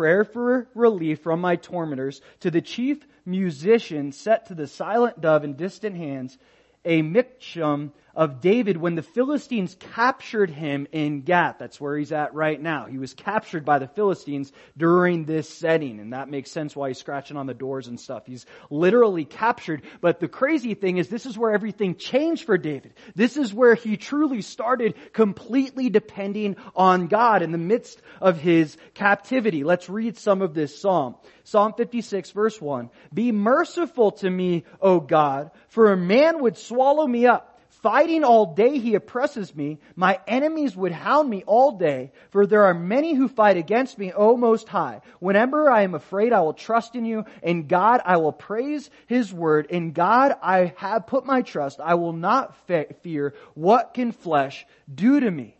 prayer 0.00 0.24
for 0.24 0.66
relief 0.74 1.20
from 1.20 1.42
my 1.42 1.56
tormentors, 1.56 2.22
to 2.40 2.50
the 2.50 2.62
chief 2.62 3.06
musician 3.26 4.12
set 4.12 4.46
to 4.46 4.54
the 4.54 4.66
silent 4.66 5.20
dove 5.20 5.44
in 5.44 5.56
distant 5.56 5.94
hands, 5.94 6.38
a 6.86 7.02
miktam 7.02 7.92
of 8.14 8.40
David 8.40 8.76
when 8.76 8.94
the 8.94 9.02
Philistines 9.02 9.76
captured 9.94 10.50
him 10.50 10.86
in 10.92 11.22
Gath. 11.22 11.56
That's 11.58 11.80
where 11.80 11.96
he's 11.96 12.12
at 12.12 12.34
right 12.34 12.60
now. 12.60 12.86
He 12.86 12.98
was 12.98 13.14
captured 13.14 13.64
by 13.64 13.78
the 13.78 13.88
Philistines 13.88 14.52
during 14.76 15.24
this 15.24 15.48
setting, 15.48 16.00
and 16.00 16.12
that 16.12 16.28
makes 16.28 16.50
sense 16.50 16.74
why 16.74 16.88
he's 16.88 16.98
scratching 16.98 17.36
on 17.36 17.46
the 17.46 17.54
doors 17.54 17.86
and 17.86 17.98
stuff. 17.98 18.26
He's 18.26 18.46
literally 18.70 19.24
captured. 19.24 19.82
But 20.00 20.20
the 20.20 20.28
crazy 20.28 20.74
thing 20.74 20.98
is 20.98 21.08
this 21.08 21.26
is 21.26 21.38
where 21.38 21.52
everything 21.52 21.96
changed 21.96 22.44
for 22.44 22.58
David. 22.58 22.94
This 23.14 23.36
is 23.36 23.54
where 23.54 23.74
he 23.74 23.96
truly 23.96 24.42
started 24.42 24.94
completely 25.12 25.90
depending 25.90 26.56
on 26.74 27.06
God 27.06 27.42
in 27.42 27.52
the 27.52 27.58
midst 27.58 28.00
of 28.20 28.38
his 28.38 28.76
captivity. 28.94 29.64
Let's 29.64 29.88
read 29.88 30.16
some 30.16 30.42
of 30.42 30.54
this 30.54 30.80
psalm. 30.80 31.16
Psalm 31.44 31.74
56 31.76 32.30
verse 32.30 32.60
1. 32.60 32.90
Be 33.12 33.32
merciful 33.32 34.12
to 34.12 34.30
me, 34.30 34.64
O 34.80 35.00
God, 35.00 35.50
for 35.68 35.92
a 35.92 35.96
man 35.96 36.42
would 36.42 36.56
swallow 36.56 37.06
me 37.06 37.26
up. 37.26 37.49
Fighting 37.82 38.24
all 38.24 38.54
day 38.54 38.78
he 38.78 38.94
oppresses 38.94 39.54
me. 39.54 39.78
My 39.96 40.20
enemies 40.26 40.76
would 40.76 40.92
hound 40.92 41.30
me 41.30 41.44
all 41.46 41.72
day, 41.72 42.12
for 42.30 42.46
there 42.46 42.64
are 42.64 42.74
many 42.74 43.14
who 43.14 43.26
fight 43.26 43.56
against 43.56 43.98
me, 43.98 44.12
O 44.12 44.36
Most 44.36 44.68
High. 44.68 45.00
Whenever 45.18 45.70
I 45.70 45.82
am 45.82 45.94
afraid, 45.94 46.32
I 46.32 46.40
will 46.40 46.52
trust 46.52 46.94
in 46.94 47.04
you. 47.04 47.24
In 47.42 47.66
God, 47.68 48.02
I 48.04 48.18
will 48.18 48.32
praise 48.32 48.90
His 49.06 49.32
word. 49.32 49.66
In 49.66 49.92
God, 49.92 50.36
I 50.42 50.74
have 50.76 51.06
put 51.06 51.24
my 51.24 51.42
trust. 51.42 51.80
I 51.80 51.94
will 51.94 52.12
not 52.12 52.54
fear. 52.66 53.34
What 53.54 53.94
can 53.94 54.12
flesh 54.12 54.66
do 54.92 55.20
to 55.20 55.30
me? 55.30 55.56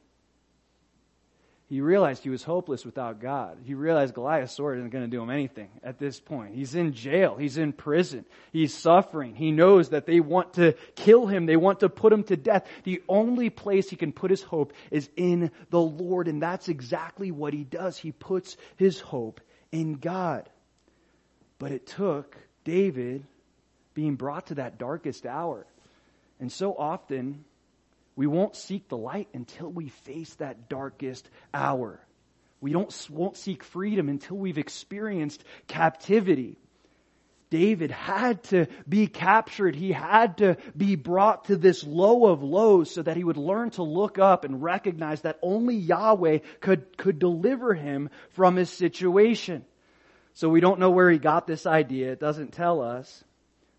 He 1.70 1.80
realized 1.80 2.24
he 2.24 2.30
was 2.30 2.42
hopeless 2.42 2.84
without 2.84 3.20
God. 3.20 3.58
He 3.64 3.74
realized 3.74 4.14
Goliath's 4.14 4.52
sword 4.52 4.78
isn't 4.78 4.90
going 4.90 5.04
to 5.04 5.10
do 5.10 5.22
him 5.22 5.30
anything 5.30 5.68
at 5.84 6.00
this 6.00 6.18
point. 6.18 6.52
He's 6.52 6.74
in 6.74 6.94
jail. 6.94 7.36
He's 7.36 7.58
in 7.58 7.72
prison. 7.72 8.24
He's 8.52 8.74
suffering. 8.74 9.36
He 9.36 9.52
knows 9.52 9.90
that 9.90 10.04
they 10.04 10.18
want 10.18 10.54
to 10.54 10.74
kill 10.96 11.28
him. 11.28 11.46
They 11.46 11.56
want 11.56 11.78
to 11.80 11.88
put 11.88 12.12
him 12.12 12.24
to 12.24 12.36
death. 12.36 12.66
The 12.82 13.04
only 13.08 13.50
place 13.50 13.88
he 13.88 13.94
can 13.94 14.10
put 14.10 14.32
his 14.32 14.42
hope 14.42 14.72
is 14.90 15.08
in 15.16 15.52
the 15.70 15.80
Lord. 15.80 16.26
And 16.26 16.42
that's 16.42 16.68
exactly 16.68 17.30
what 17.30 17.54
he 17.54 17.62
does. 17.62 17.96
He 17.96 18.10
puts 18.10 18.56
his 18.76 18.98
hope 18.98 19.40
in 19.70 19.92
God. 19.94 20.50
But 21.60 21.70
it 21.70 21.86
took 21.86 22.36
David 22.64 23.24
being 23.94 24.16
brought 24.16 24.48
to 24.48 24.56
that 24.56 24.76
darkest 24.76 25.24
hour. 25.24 25.66
And 26.40 26.50
so 26.50 26.74
often, 26.74 27.44
we 28.20 28.26
won't 28.26 28.54
seek 28.54 28.86
the 28.90 28.98
light 28.98 29.28
until 29.32 29.70
we 29.72 29.88
face 29.88 30.34
that 30.34 30.68
darkest 30.68 31.26
hour. 31.54 31.98
We 32.60 32.70
don't, 32.70 32.94
won't 33.08 33.38
seek 33.38 33.64
freedom 33.64 34.10
until 34.10 34.36
we've 34.36 34.58
experienced 34.58 35.42
captivity. 35.68 36.58
David 37.48 37.90
had 37.90 38.42
to 38.50 38.66
be 38.86 39.06
captured. 39.06 39.74
He 39.74 39.90
had 39.90 40.36
to 40.36 40.58
be 40.76 40.96
brought 40.96 41.46
to 41.46 41.56
this 41.56 41.82
low 41.82 42.26
of 42.26 42.42
lows 42.42 42.90
so 42.90 43.00
that 43.00 43.16
he 43.16 43.24
would 43.24 43.38
learn 43.38 43.70
to 43.70 43.82
look 43.84 44.18
up 44.18 44.44
and 44.44 44.62
recognize 44.62 45.22
that 45.22 45.38
only 45.40 45.76
Yahweh 45.76 46.40
could, 46.60 46.98
could 46.98 47.18
deliver 47.18 47.72
him 47.72 48.10
from 48.32 48.54
his 48.54 48.68
situation. 48.68 49.64
So 50.34 50.50
we 50.50 50.60
don't 50.60 50.78
know 50.78 50.90
where 50.90 51.10
he 51.10 51.16
got 51.16 51.46
this 51.46 51.64
idea. 51.64 52.12
It 52.12 52.20
doesn't 52.20 52.52
tell 52.52 52.82
us. 52.82 53.24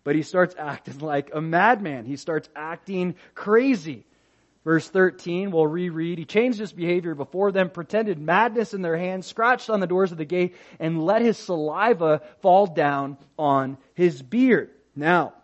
But 0.02 0.16
he 0.16 0.22
starts 0.22 0.56
acting 0.58 0.98
like 0.98 1.30
a 1.32 1.40
madman. 1.40 2.06
He 2.06 2.16
starts 2.16 2.48
acting 2.56 3.14
crazy. 3.36 4.04
Verse 4.64 4.88
13, 4.88 5.50
we'll 5.50 5.66
reread. 5.66 6.18
He 6.18 6.24
changed 6.24 6.58
his 6.58 6.72
behavior 6.72 7.14
before 7.14 7.50
them, 7.50 7.68
pretended 7.70 8.20
madness 8.20 8.74
in 8.74 8.82
their 8.82 8.96
hands, 8.96 9.26
scratched 9.26 9.70
on 9.70 9.80
the 9.80 9.88
doors 9.88 10.12
of 10.12 10.18
the 10.18 10.24
gate, 10.24 10.54
and 10.78 11.04
let 11.04 11.22
his 11.22 11.36
saliva 11.36 12.22
fall 12.40 12.66
down 12.66 13.18
on 13.36 13.76
his 13.94 14.22
beard. 14.22 14.70
Now, 14.94 15.34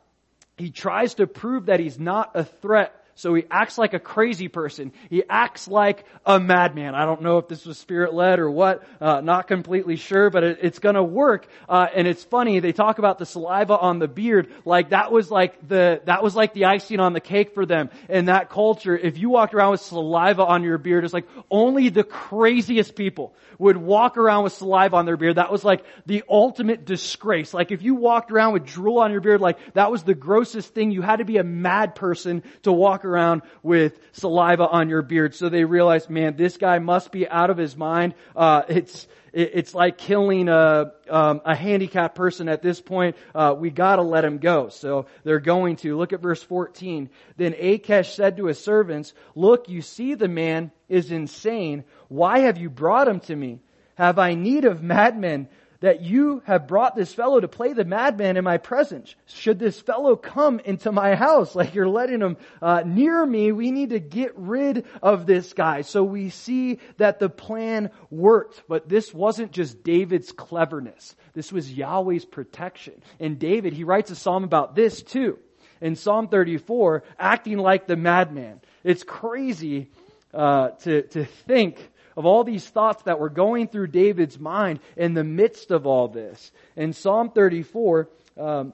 he 0.57 0.71
tries 0.71 1.15
to 1.15 1.27
prove 1.27 1.67
that 1.67 1.81
he's 1.81 1.99
not 1.99 2.33
a 2.35 2.45
threat 2.45 2.95
so 3.19 3.35
he 3.35 3.45
acts 3.51 3.79
like 3.79 3.95
a 3.95 3.99
crazy 3.99 4.49
person. 4.49 4.93
He 5.11 5.23
acts 5.29 5.69
like 5.69 6.05
a 6.25 6.39
madman. 6.39 6.95
I 6.95 7.05
don't 7.05 7.23
know 7.23 7.39
if 7.39 7.49
this 7.49 7.67
was 7.67 7.79
spirit 7.79 8.15
led 8.15 8.39
or 8.39 8.51
what. 8.51 8.85
Uh, 9.01 9.21
not 9.21 9.49
completely 9.49 9.97
sure, 9.97 10.31
but 10.31 10.45
it, 10.45 10.59
it's 10.63 10.79
going 10.79 10.95
to 10.95 11.03
work. 11.03 11.49
Uh, 11.69 11.87
and 11.95 12.07
it's 12.07 12.25
funny. 12.25 12.61
They 12.61 12.73
talk 12.73 12.99
about 12.99 13.19
the 13.19 13.27
saliva 13.27 13.77
on 13.77 13.99
the 13.99 14.09
beard 14.09 14.53
like 14.65 14.91
that 14.91 15.13
was 15.13 15.31
like 15.31 15.67
the 15.67 16.01
that 16.05 16.23
was 16.23 16.37
like 16.37 16.55
the 16.55 16.67
icing 16.67 17.01
on 17.01 17.13
the 17.13 17.21
cake 17.21 17.55
for 17.55 17.67
them 17.67 17.91
in 18.09 18.27
that 18.27 18.51
culture. 18.51 18.97
If 18.97 19.19
you 19.19 19.31
walked 19.31 19.55
around 19.55 19.73
with 19.73 19.81
saliva 19.81 20.45
on 20.45 20.63
your 20.63 20.79
beard, 20.79 21.05
it's 21.05 21.15
like 21.15 21.27
only 21.51 21.89
the 21.89 22.05
craziest 22.05 22.95
people 22.95 23.35
would 23.59 23.77
walk 23.77 24.17
around 24.17 24.45
with 24.45 24.53
saliva 24.53 24.97
on 24.97 25.07
their 25.07 25.17
beard. 25.17 25.37
That 25.37 25.51
was 25.51 25.65
like 25.65 25.85
the 26.07 26.23
ultimate 26.29 26.85
disgrace. 26.85 27.53
Like 27.53 27.73
if 27.73 27.83
you 27.83 27.95
walked 27.95 28.31
around 28.31 28.53
with 28.53 28.65
drool 28.65 28.99
on 28.99 29.11
your 29.11 29.21
beard, 29.21 29.41
like 29.41 29.59
that 29.75 29.91
was 29.91 30.03
the 30.05 30.15
grossest 30.15 30.75
thing. 30.75 30.91
You 30.91 31.03
had 31.03 31.17
to 31.17 31.25
be 31.25 31.39
a 31.39 31.45
mad 31.45 31.95
person 31.95 32.43
to 32.63 32.73
walk 32.73 33.05
around 33.09 33.43
with 33.63 33.99
saliva 34.13 34.69
on 34.69 34.89
your 34.89 35.03
beard. 35.03 35.35
So 35.35 35.49
they 35.49 35.65
realized, 35.65 36.11
man, 36.11 36.37
this 36.37 36.57
guy 36.57 36.79
must 36.79 37.11
be 37.11 37.29
out 37.29 37.51
of 37.51 37.57
his 37.57 37.77
mind. 37.77 38.15
Uh, 38.37 38.63
it's, 38.69 39.09
it's 39.33 39.75
like 39.75 39.99
killing 39.99 40.49
a, 40.49 40.93
um, 41.09 41.41
a 41.45 41.55
handicapped 41.55 42.15
person 42.15 42.49
at 42.49 42.63
this 42.63 42.81
point. 42.81 43.17
Uh, 43.35 43.55
we 43.59 43.71
gotta 43.71 44.03
let 44.03 44.25
him 44.25 44.39
go. 44.39 44.69
So 44.69 45.07
they're 45.25 45.41
going 45.41 45.77
to. 45.77 45.97
Look 45.97 46.13
at 46.13 46.21
verse 46.21 46.43
14. 46.43 47.11
Then 47.37 47.55
Achish 47.55 48.15
said 48.15 48.37
to 48.37 48.47
his 48.47 48.63
servants, 48.63 49.13
look, 49.35 49.69
you 49.69 49.83
see 49.83 50.15
the 50.15 50.29
man 50.29 50.71
is 50.89 51.11
insane. 51.11 51.85
Why 52.09 52.41
have 52.41 52.59
you 52.59 52.71
brought 52.71 53.09
him 53.09 53.21
to 53.21 53.35
me? 53.35 53.61
Have 53.97 54.19
I 54.19 54.35
need 54.35 54.65
of 54.65 54.83
madmen 54.83 55.49
that 55.81 56.03
you 56.03 56.43
have 56.45 56.67
brought 56.67 56.97
this 56.97 57.15
fellow 57.15 57.39
to 57.39 57.49
play 57.49 57.73
the 57.73 57.85
madman 57.85 58.37
in 58.37 58.45
my 58.45 58.59
presence. 58.59 59.15
Should 59.27 59.59
this 59.59 59.81
fellow 59.81 60.17
come 60.17 60.61
into 60.61 60.91
my 60.91 61.15
house, 61.15 61.55
like 61.55 61.75
you're 61.75 61.89
letting 61.89 62.21
him 62.21 62.37
uh, 62.61 62.83
near 62.85 63.25
me, 63.25 63.53
we 63.53 63.71
need 63.71 63.91
to 63.91 64.01
get 64.01 64.33
rid 64.37 64.87
of 65.03 65.27
this 65.27 65.53
guy. 65.53 65.83
So 65.83 66.03
we 66.03 66.31
see 66.31 66.81
that 66.97 67.21
the 67.21 67.29
plan 67.29 67.91
worked, 68.11 68.65
but 68.69 68.89
this 68.89 69.15
wasn't 69.15 69.53
just 69.53 69.85
David's 69.85 70.33
cleverness. 70.33 71.15
This 71.35 71.53
was 71.53 71.73
Yahweh's 71.73 72.25
protection. 72.25 73.01
And 73.21 73.39
David, 73.39 73.73
he 73.73 73.85
writes 73.85 74.11
a 74.11 74.17
psalm 74.17 74.45
about 74.45 74.75
this 74.75 75.03
too. 75.03 75.39
In 75.81 75.95
Psalm 75.95 76.27
34, 76.27 77.05
acting 77.21 77.59
like 77.59 77.87
the 77.87 77.97
madman. 77.97 78.61
It's 78.83 79.05
crazy 79.05 79.91
uh, 80.35 80.71
to 80.71 81.03
to 81.03 81.25
think 81.25 81.91
of 82.19 82.27
all 82.27 82.43
these 82.43 82.69
thoughts 82.69 83.05
that 83.05 83.21
were 83.21 83.31
going 83.31 83.69
through 83.69 83.87
David's 83.87 84.41
mind 84.41 84.81
in 84.97 85.15
the 85.15 85.23
midst 85.23 85.71
of 85.71 85.87
all 85.87 86.09
this. 86.09 86.51
In 86.75 86.93
Psalm 86.93 87.31
34, 87.31 88.09
um, 88.37 88.73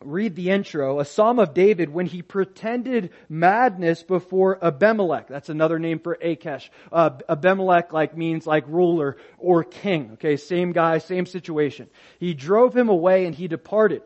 read 0.00 0.34
the 0.36 0.48
intro, 0.48 0.98
a 0.98 1.04
psalm 1.04 1.38
of 1.38 1.52
David 1.52 1.90
when 1.90 2.06
he 2.06 2.22
pretended 2.22 3.10
madness 3.28 4.02
before 4.02 4.58
Abimelech. 4.64 5.28
That's 5.28 5.50
another 5.50 5.78
name 5.78 5.98
for 5.98 6.14
Achish. 6.14 6.70
Uh, 6.90 7.10
Abimelech 7.28 7.92
like 7.92 8.16
means 8.16 8.46
like 8.46 8.64
ruler 8.66 9.18
or 9.36 9.64
king. 9.64 10.12
Okay, 10.14 10.38
same 10.38 10.72
guy, 10.72 10.96
same 10.96 11.26
situation. 11.26 11.90
He 12.18 12.32
drove 12.32 12.74
him 12.74 12.88
away 12.88 13.26
and 13.26 13.34
he 13.34 13.48
departed. 13.48 14.00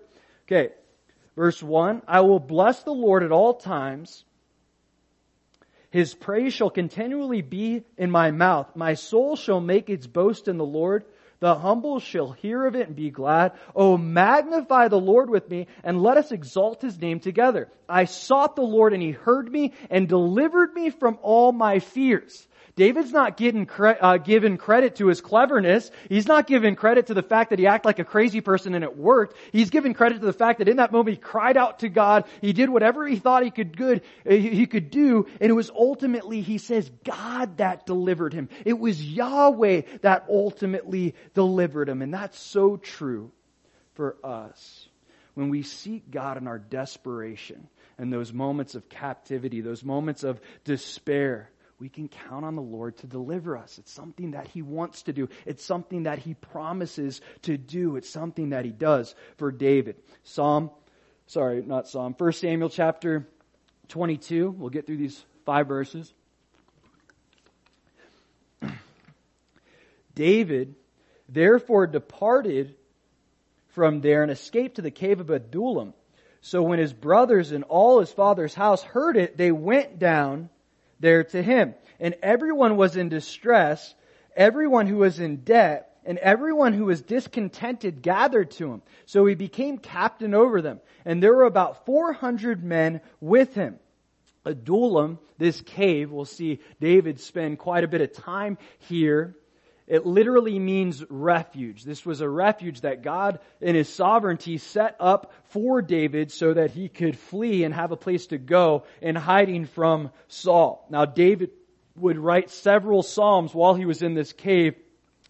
Okay, 0.48 0.72
verse 1.36 1.62
1, 1.62 2.02
I 2.08 2.22
will 2.22 2.40
bless 2.40 2.82
the 2.82 2.90
Lord 2.90 3.22
at 3.22 3.30
all 3.30 3.54
times. 3.54 4.24
His 5.97 6.12
praise 6.12 6.53
shall 6.53 6.68
continually 6.68 7.40
be 7.40 7.82
in 7.97 8.11
my 8.11 8.30
mouth. 8.30 8.76
My 8.76 8.92
soul 8.92 9.34
shall 9.34 9.62
make 9.62 9.88
its 9.88 10.07
boast 10.07 10.47
in 10.47 10.59
the 10.59 10.62
Lord. 10.62 11.07
The 11.40 11.55
humble 11.55 12.01
shall 12.01 12.32
hear 12.32 12.66
of 12.66 12.76
it 12.76 12.88
and 12.88 12.94
be 12.94 13.09
glad. 13.09 13.53
Oh, 13.74 13.97
magnify 13.97 14.88
the 14.88 15.01
Lord 15.01 15.30
with 15.30 15.49
me 15.49 15.68
and 15.82 16.03
let 16.03 16.18
us 16.18 16.32
exalt 16.32 16.82
his 16.82 17.01
name 17.01 17.18
together. 17.18 17.70
I 17.88 18.05
sought 18.05 18.57
the 18.57 18.62
Lord 18.62 18.92
and 18.92 19.03
he 19.03 19.12
heard 19.12 19.51
me 19.51 19.72
and 19.88 20.07
delivered 20.07 20.74
me 20.74 20.90
from 20.90 21.18
all 21.22 21.51
my 21.51 21.78
fears. 21.78 22.47
David's 22.76 23.10
not 23.10 23.38
getting 23.38 23.64
cre- 23.64 23.92
uh, 23.98 24.18
given 24.18 24.58
credit 24.58 24.96
to 24.96 25.06
his 25.06 25.22
cleverness. 25.22 25.90
He's 26.10 26.26
not 26.28 26.46
given 26.46 26.76
credit 26.76 27.06
to 27.06 27.14
the 27.14 27.22
fact 27.22 27.48
that 27.48 27.58
he 27.58 27.66
acted 27.66 27.86
like 27.86 27.98
a 27.98 28.04
crazy 28.04 28.42
person 28.42 28.74
and 28.74 28.84
it 28.84 28.98
worked. 28.98 29.34
He's 29.50 29.70
given 29.70 29.94
credit 29.94 30.20
to 30.20 30.26
the 30.26 30.34
fact 30.34 30.58
that 30.58 30.68
in 30.68 30.76
that 30.76 30.92
moment 30.92 31.16
he 31.16 31.20
cried 31.20 31.56
out 31.56 31.78
to 31.78 31.88
God. 31.88 32.24
He 32.42 32.52
did 32.52 32.68
whatever 32.68 33.06
he 33.06 33.16
thought 33.16 33.44
he 33.44 33.50
could 33.50 33.78
good 33.78 34.02
uh, 34.28 34.34
he 34.34 34.66
could 34.66 34.90
do, 34.90 35.26
and 35.40 35.50
it 35.50 35.54
was 35.54 35.70
ultimately 35.70 36.42
he 36.42 36.58
says 36.58 36.90
God 37.02 37.56
that 37.56 37.86
delivered 37.86 38.34
him. 38.34 38.50
It 38.66 38.78
was 38.78 39.02
Yahweh 39.02 39.82
that 40.02 40.26
ultimately 40.28 41.14
delivered 41.32 41.88
him, 41.88 42.02
and 42.02 42.12
that's 42.12 42.38
so 42.38 42.76
true 42.76 43.32
for 43.94 44.16
us 44.22 44.86
when 45.32 45.48
we 45.48 45.62
seek 45.62 46.10
God 46.10 46.36
in 46.36 46.46
our 46.46 46.58
desperation 46.58 47.68
and 47.96 48.12
those 48.12 48.34
moments 48.34 48.74
of 48.74 48.90
captivity, 48.90 49.62
those 49.62 49.82
moments 49.82 50.24
of 50.24 50.40
despair 50.64 51.50
we 51.78 51.88
can 51.88 52.08
count 52.08 52.44
on 52.44 52.56
the 52.56 52.62
Lord 52.62 52.96
to 52.98 53.06
deliver 53.06 53.56
us. 53.56 53.78
It's 53.78 53.92
something 53.92 54.30
that 54.30 54.48
He 54.48 54.62
wants 54.62 55.02
to 55.02 55.12
do. 55.12 55.28
It's 55.44 55.64
something 55.64 56.04
that 56.04 56.18
He 56.18 56.34
promises 56.34 57.20
to 57.42 57.58
do. 57.58 57.96
It's 57.96 58.08
something 58.08 58.50
that 58.50 58.64
He 58.64 58.70
does 58.70 59.14
for 59.36 59.52
David. 59.52 59.96
Psalm, 60.24 60.70
sorry, 61.26 61.62
not 61.62 61.86
Psalm, 61.88 62.14
1 62.16 62.32
Samuel 62.32 62.70
chapter 62.70 63.28
22. 63.88 64.50
We'll 64.50 64.70
get 64.70 64.86
through 64.86 64.96
these 64.96 65.22
five 65.44 65.68
verses. 65.68 66.12
David 70.14 70.74
therefore 71.28 71.86
departed 71.86 72.74
from 73.68 74.00
there 74.00 74.22
and 74.22 74.32
escaped 74.32 74.76
to 74.76 74.82
the 74.82 74.90
cave 74.90 75.20
of 75.20 75.28
Adullam. 75.28 75.92
So 76.40 76.62
when 76.62 76.78
his 76.78 76.94
brothers 76.94 77.52
and 77.52 77.64
all 77.64 78.00
his 78.00 78.12
father's 78.12 78.54
house 78.54 78.82
heard 78.82 79.16
it, 79.18 79.36
they 79.36 79.52
went 79.52 79.98
down 79.98 80.48
there 81.01 81.24
to 81.24 81.42
him. 81.42 81.74
And 82.01 82.14
everyone 82.22 82.76
was 82.76 82.97
in 82.97 83.09
distress, 83.09 83.94
everyone 84.36 84.86
who 84.86 84.97
was 84.97 85.20
in 85.20 85.38
debt, 85.38 85.92
and 86.05 86.18
everyone 86.18 86.72
who 86.72 86.84
was 86.86 87.03
discontented 87.03 88.03
gathered 88.03 88.53
to 88.53 88.70
him. 88.70 88.82
So 89.07 89.26
he 89.26 89.34
became 89.34 89.78
captain 89.78 90.34
over 90.34 90.62
them. 90.62 90.80
And 91.05 91.22
there 91.22 91.34
were 91.34 91.44
about 91.44 91.84
400 91.84 92.62
men 92.62 93.01
with 93.20 93.55
him. 93.55 93.78
Adullam, 94.44 95.18
this 95.38 95.61
cave, 95.61 96.12
we'll 96.12 96.24
see 96.24 96.61
David 96.80 97.18
spend 97.18 97.59
quite 97.59 97.82
a 97.82 97.88
bit 97.88 98.01
of 98.01 98.12
time 98.12 98.59
here 98.78 99.34
it 99.87 100.05
literally 100.05 100.59
means 100.59 101.05
refuge. 101.09 101.84
This 101.84 102.05
was 102.05 102.20
a 102.20 102.28
refuge 102.28 102.80
that 102.80 103.03
God 103.03 103.39
in 103.61 103.76
his 103.76 103.89
sovereignty 103.89 104.59
set 104.59 104.97
up 104.99 105.32
for 105.45 105.80
David 105.80 106.32
so 106.32 106.55
that 106.55 106.72
he 106.72 106.89
could 106.89 107.16
flee 107.16 107.62
and 107.62 107.72
have 107.72 107.93
a 107.93 107.97
place 107.97 108.26
to 108.28 108.39
go 108.39 108.84
in 109.01 109.14
hiding 109.14 109.66
from 109.66 110.11
Saul. 110.26 110.87
Now 110.91 111.05
David 111.05 111.51
would 111.97 112.18
write 112.18 112.51
several 112.51 113.03
psalms 113.03 113.55
while 113.55 113.74
he 113.74 113.87
was 113.87 114.03
in 114.03 114.14
this 114.14 114.32
cave. 114.32 114.74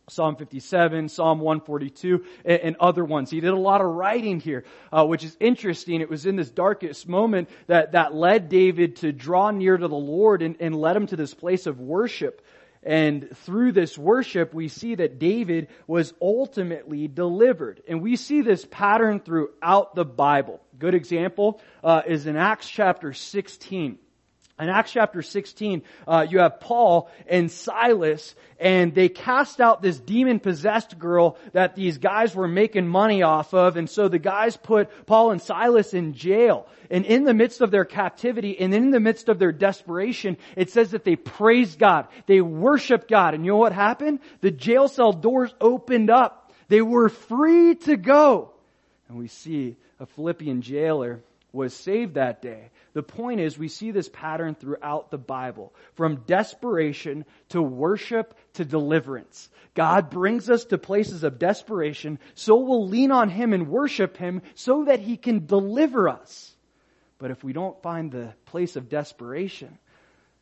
Psalm 0.08 0.36
57, 0.36 1.08
Psalm 1.08 1.40
142, 1.40 2.24
and, 2.44 2.76
other 2.78 3.04
ones. 3.04 3.28
He 3.28 3.40
did 3.40 3.52
a 3.52 3.58
lot 3.58 3.80
of 3.80 3.88
writing 3.88 4.38
here, 4.38 4.62
uh, 4.92 5.04
which 5.04 5.24
is 5.24 5.36
interesting. 5.40 6.00
It 6.00 6.08
was 6.08 6.26
in 6.26 6.36
this 6.36 6.48
darkest 6.48 7.08
moment 7.08 7.50
that, 7.66 7.90
that 7.92 8.14
led 8.14 8.48
David 8.48 8.96
to 8.96 9.10
draw 9.10 9.50
near 9.50 9.76
to 9.76 9.88
the 9.88 9.96
Lord 9.96 10.42
and, 10.42 10.54
and 10.60 10.76
led 10.76 10.94
him 10.94 11.08
to 11.08 11.16
this 11.16 11.34
place 11.34 11.66
of 11.66 11.80
worship. 11.80 12.45
And 12.86 13.36
through 13.38 13.72
this 13.72 13.98
worship, 13.98 14.54
we 14.54 14.68
see 14.68 14.94
that 14.94 15.18
David 15.18 15.66
was 15.88 16.14
ultimately 16.22 17.08
delivered. 17.08 17.82
And 17.88 18.00
we 18.00 18.14
see 18.14 18.42
this 18.42 18.64
pattern 18.64 19.18
throughout 19.18 19.96
the 19.96 20.04
Bible. 20.04 20.60
Good 20.78 20.94
example 20.94 21.60
uh, 21.82 22.02
is 22.06 22.26
in 22.26 22.36
Acts 22.36 22.68
chapter 22.68 23.12
16. 23.12 23.98
In 24.58 24.70
Acts 24.70 24.92
chapter 24.92 25.20
16, 25.20 25.82
uh, 26.08 26.26
you 26.30 26.38
have 26.38 26.60
Paul 26.60 27.10
and 27.26 27.50
Silas, 27.50 28.34
and 28.58 28.94
they 28.94 29.10
cast 29.10 29.60
out 29.60 29.82
this 29.82 29.98
demon 29.98 30.40
possessed 30.40 30.98
girl 30.98 31.36
that 31.52 31.74
these 31.74 31.98
guys 31.98 32.34
were 32.34 32.48
making 32.48 32.88
money 32.88 33.22
off 33.22 33.52
of, 33.52 33.76
and 33.76 33.88
so 33.88 34.08
the 34.08 34.18
guys 34.18 34.56
put 34.56 34.88
Paul 35.04 35.32
and 35.32 35.42
Silas 35.42 35.92
in 35.92 36.14
jail. 36.14 36.66
And 36.90 37.04
in 37.04 37.24
the 37.24 37.34
midst 37.34 37.60
of 37.60 37.70
their 37.70 37.84
captivity 37.84 38.58
and 38.58 38.72
in 38.72 38.90
the 38.90 39.00
midst 39.00 39.28
of 39.28 39.38
their 39.38 39.52
desperation, 39.52 40.38
it 40.56 40.70
says 40.70 40.92
that 40.92 41.04
they 41.04 41.16
praised 41.16 41.78
God. 41.78 42.06
They 42.26 42.40
worshiped 42.40 43.08
God. 43.08 43.34
And 43.34 43.44
you 43.44 43.52
know 43.52 43.58
what 43.58 43.72
happened? 43.72 44.20
The 44.40 44.50
jail 44.50 44.88
cell 44.88 45.12
doors 45.12 45.54
opened 45.60 46.08
up. 46.08 46.52
They 46.68 46.80
were 46.80 47.10
free 47.10 47.74
to 47.74 47.96
go. 47.96 48.52
And 49.08 49.18
we 49.18 49.28
see 49.28 49.76
a 50.00 50.06
Philippian 50.06 50.62
jailer 50.62 51.20
was 51.52 51.74
saved 51.74 52.14
that 52.14 52.42
day. 52.42 52.70
The 52.92 53.02
point 53.02 53.40
is, 53.40 53.58
we 53.58 53.68
see 53.68 53.90
this 53.90 54.08
pattern 54.08 54.54
throughout 54.54 55.10
the 55.10 55.18
Bible. 55.18 55.72
From 55.94 56.22
desperation 56.26 57.24
to 57.50 57.62
worship 57.62 58.34
to 58.54 58.64
deliverance. 58.64 59.48
God 59.74 60.10
brings 60.10 60.50
us 60.50 60.64
to 60.66 60.78
places 60.78 61.22
of 61.22 61.38
desperation, 61.38 62.18
so 62.34 62.56
we'll 62.56 62.88
lean 62.88 63.10
on 63.10 63.28
Him 63.28 63.52
and 63.52 63.68
worship 63.68 64.16
Him 64.16 64.42
so 64.54 64.84
that 64.84 65.00
He 65.00 65.16
can 65.16 65.46
deliver 65.46 66.08
us. 66.08 66.54
But 67.18 67.30
if 67.30 67.42
we 67.42 67.52
don't 67.52 67.80
find 67.82 68.10
the 68.10 68.34
place 68.44 68.76
of 68.76 68.88
desperation, 68.88 69.78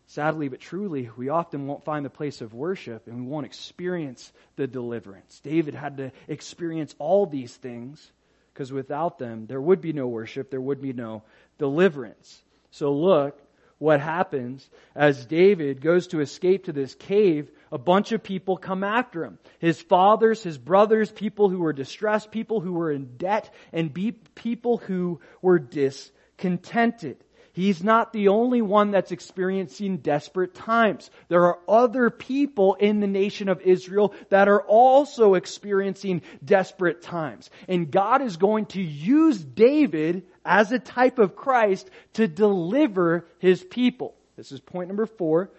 sadly 0.07 0.49
but 0.49 0.61
truly, 0.61 1.11
we 1.17 1.29
often 1.29 1.67
won't 1.67 1.85
find 1.85 2.05
the 2.05 2.11
place 2.11 2.41
of 2.41 2.55
worship 2.55 3.07
and 3.07 3.17
we 3.17 3.31
won't 3.31 3.47
experience 3.47 4.33
the 4.57 4.67
deliverance. 4.67 5.41
David 5.41 5.75
had 5.75 5.99
to 5.99 6.13
experience 6.29 6.95
all 6.99 7.27
these 7.27 7.55
things 7.55 8.11
because 8.55 8.73
without 8.73 9.19
them, 9.19 9.47
there 9.47 9.61
would 9.61 9.81
be 9.81 9.93
no 9.93 10.07
worship, 10.07 10.49
there 10.49 10.61
would 10.61 10.81
be 10.81 10.93
no 10.93 11.25
deliverance. 11.59 12.41
So 12.71 12.93
look 12.93 13.37
what 13.79 14.01
happens 14.01 14.71
as 14.95 15.27
David 15.27 15.81
goes 15.81 16.07
to 16.09 16.21
escape 16.21 16.67
to 16.67 16.73
this 16.73 16.95
cave. 16.95 17.51
A 17.73 17.79
bunch 17.79 18.13
of 18.13 18.23
people 18.23 18.57
come 18.57 18.85
after 18.85 19.25
him. 19.25 19.39
His 19.59 19.83
fathers, 19.83 20.45
his 20.45 20.57
brothers, 20.57 21.11
people 21.11 21.49
who 21.49 21.59
were 21.59 21.73
distressed, 21.73 22.31
people 22.31 22.61
who 22.61 22.75
were 22.75 22.93
in 22.93 23.17
debt, 23.17 23.53
and 23.73 23.93
people 24.37 24.79
who 24.79 25.21
were 25.43 25.59
discontented. 25.59 27.17
He's 27.55 27.85
not 27.85 28.13
the 28.13 28.29
only 28.29 28.63
one 28.63 28.91
that's 28.91 29.13
experiencing 29.13 29.99
desperate 29.99 30.55
times. 30.55 31.09
There 31.29 31.47
are 31.47 31.61
other 31.69 32.11
people 32.11 32.75
in 32.75 32.99
the 32.99 33.07
nation 33.07 33.49
of 33.49 33.61
Israel 33.61 34.13
that 34.31 34.49
are 34.49 34.63
also 34.63 35.35
experiencing 35.35 36.23
desperate 36.45 37.01
times. 37.01 37.49
And 37.69 37.93
God 37.93 38.23
is 38.23 38.39
going 38.39 38.67
to 38.67 38.83
use 38.83 39.39
David 39.39 40.25
as 40.45 40.73
a 40.73 40.81
type 40.81 41.21
of 41.21 41.37
Christ 41.37 41.89
to 42.15 42.27
deliver 42.27 43.29
his 43.39 43.63
people. 43.63 44.17
This 44.37 44.51
is 44.51 44.59
point 44.59 44.89
number 44.89 45.07
four. 45.07 45.53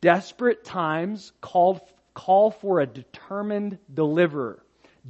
Desperate 0.00 0.62
times 0.62 1.32
called, 1.40 1.80
call 2.14 2.52
for 2.52 2.78
a 2.78 2.86
determined 2.86 3.78
deliverer. 3.92 4.62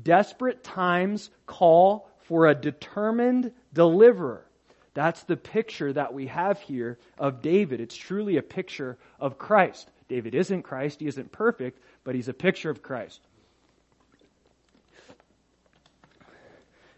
Desperate 0.03 0.65
times 0.65 1.29
call 1.45 2.09
for 2.23 2.47
a 2.47 2.55
determined 2.55 3.53
deliverer. 3.75 4.47
That's 4.95 5.23
the 5.25 5.37
picture 5.37 5.93
that 5.93 6.15
we 6.15 6.29
have 6.29 6.61
here 6.61 6.99
of 7.19 7.43
David. 7.43 7.81
It's 7.81 7.97
truly 7.97 8.37
a 8.37 8.43
picture 8.43 8.97
of 9.19 9.39
Christ. 9.39 9.91
David 10.09 10.35
isn't 10.35 10.63
Christ, 10.63 11.01
he 11.01 11.07
isn't 11.07 11.33
perfect, 11.33 11.81
but 12.05 12.15
he's 12.15 12.29
a 12.29 12.35
picture 12.35 12.71
of 12.71 12.83
Christ. 12.83 13.21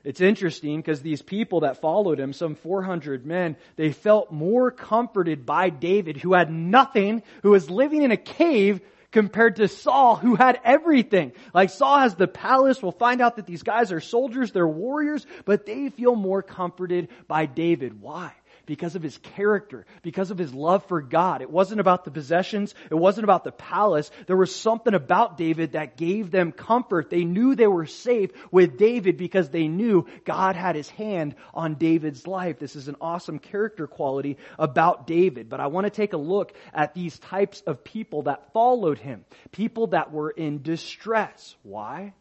It's 0.04 0.20
interesting 0.20 0.76
because 0.76 1.02
these 1.02 1.20
people 1.20 1.60
that 1.60 1.80
followed 1.80 2.20
him, 2.20 2.32
some 2.32 2.54
400 2.54 3.26
men, 3.26 3.56
they 3.74 3.90
felt 3.90 4.30
more 4.30 4.70
comforted 4.70 5.44
by 5.44 5.68
David, 5.68 6.16
who 6.16 6.34
had 6.34 6.48
nothing, 6.48 7.24
who 7.42 7.50
was 7.50 7.70
living 7.70 8.02
in 8.02 8.12
a 8.12 8.16
cave, 8.16 8.80
compared 9.16 9.56
to 9.56 9.66
Saul 9.66 10.16
who 10.16 10.34
had 10.34 10.60
everything. 10.62 11.32
Like 11.54 11.70
Saul 11.70 12.00
has 12.00 12.16
the 12.16 12.28
palace. 12.28 12.82
We'll 12.82 12.92
find 12.92 13.22
out 13.22 13.36
that 13.36 13.46
these 13.46 13.62
guys 13.62 13.90
are 13.90 13.98
soldiers, 13.98 14.52
they're 14.52 14.68
warriors, 14.68 15.26
but 15.46 15.64
they 15.64 15.88
feel 15.88 16.14
more 16.14 16.42
comforted 16.42 17.08
by 17.26 17.46
David. 17.46 17.98
Why? 17.98 18.34
Because 18.66 18.96
of 18.96 19.02
his 19.02 19.16
character, 19.18 19.86
because 20.02 20.30
of 20.30 20.38
his 20.38 20.52
love 20.52 20.84
for 20.86 21.00
God. 21.00 21.40
It 21.40 21.50
wasn't 21.50 21.80
about 21.80 22.04
the 22.04 22.10
possessions. 22.10 22.74
It 22.90 22.94
wasn't 22.94 23.24
about 23.24 23.44
the 23.44 23.52
palace. 23.52 24.10
There 24.26 24.36
was 24.36 24.54
something 24.54 24.92
about 24.92 25.38
David 25.38 25.72
that 25.72 25.96
gave 25.96 26.30
them 26.30 26.52
comfort. 26.52 27.08
They 27.08 27.24
knew 27.24 27.54
they 27.54 27.66
were 27.66 27.86
safe 27.86 28.30
with 28.50 28.76
David 28.76 29.16
because 29.16 29.48
they 29.48 29.68
knew 29.68 30.06
God 30.24 30.56
had 30.56 30.76
his 30.76 30.90
hand 30.90 31.36
on 31.54 31.76
David's 31.76 32.26
life. 32.26 32.58
This 32.58 32.76
is 32.76 32.88
an 32.88 32.96
awesome 33.00 33.38
character 33.38 33.86
quality 33.86 34.36
about 34.58 35.06
David. 35.06 35.48
But 35.48 35.60
I 35.60 35.68
want 35.68 35.86
to 35.86 35.90
take 35.90 36.12
a 36.12 36.18
look 36.18 36.52
at 36.74 36.94
these 36.94 37.18
types 37.18 37.62
of 37.62 37.84
people 37.84 38.22
that 38.22 38.52
followed 38.52 38.98
him. 38.98 39.24
People 39.52 39.88
that 39.88 40.12
were 40.12 40.30
in 40.30 40.62
distress. 40.62 41.54
Why? 41.62 42.12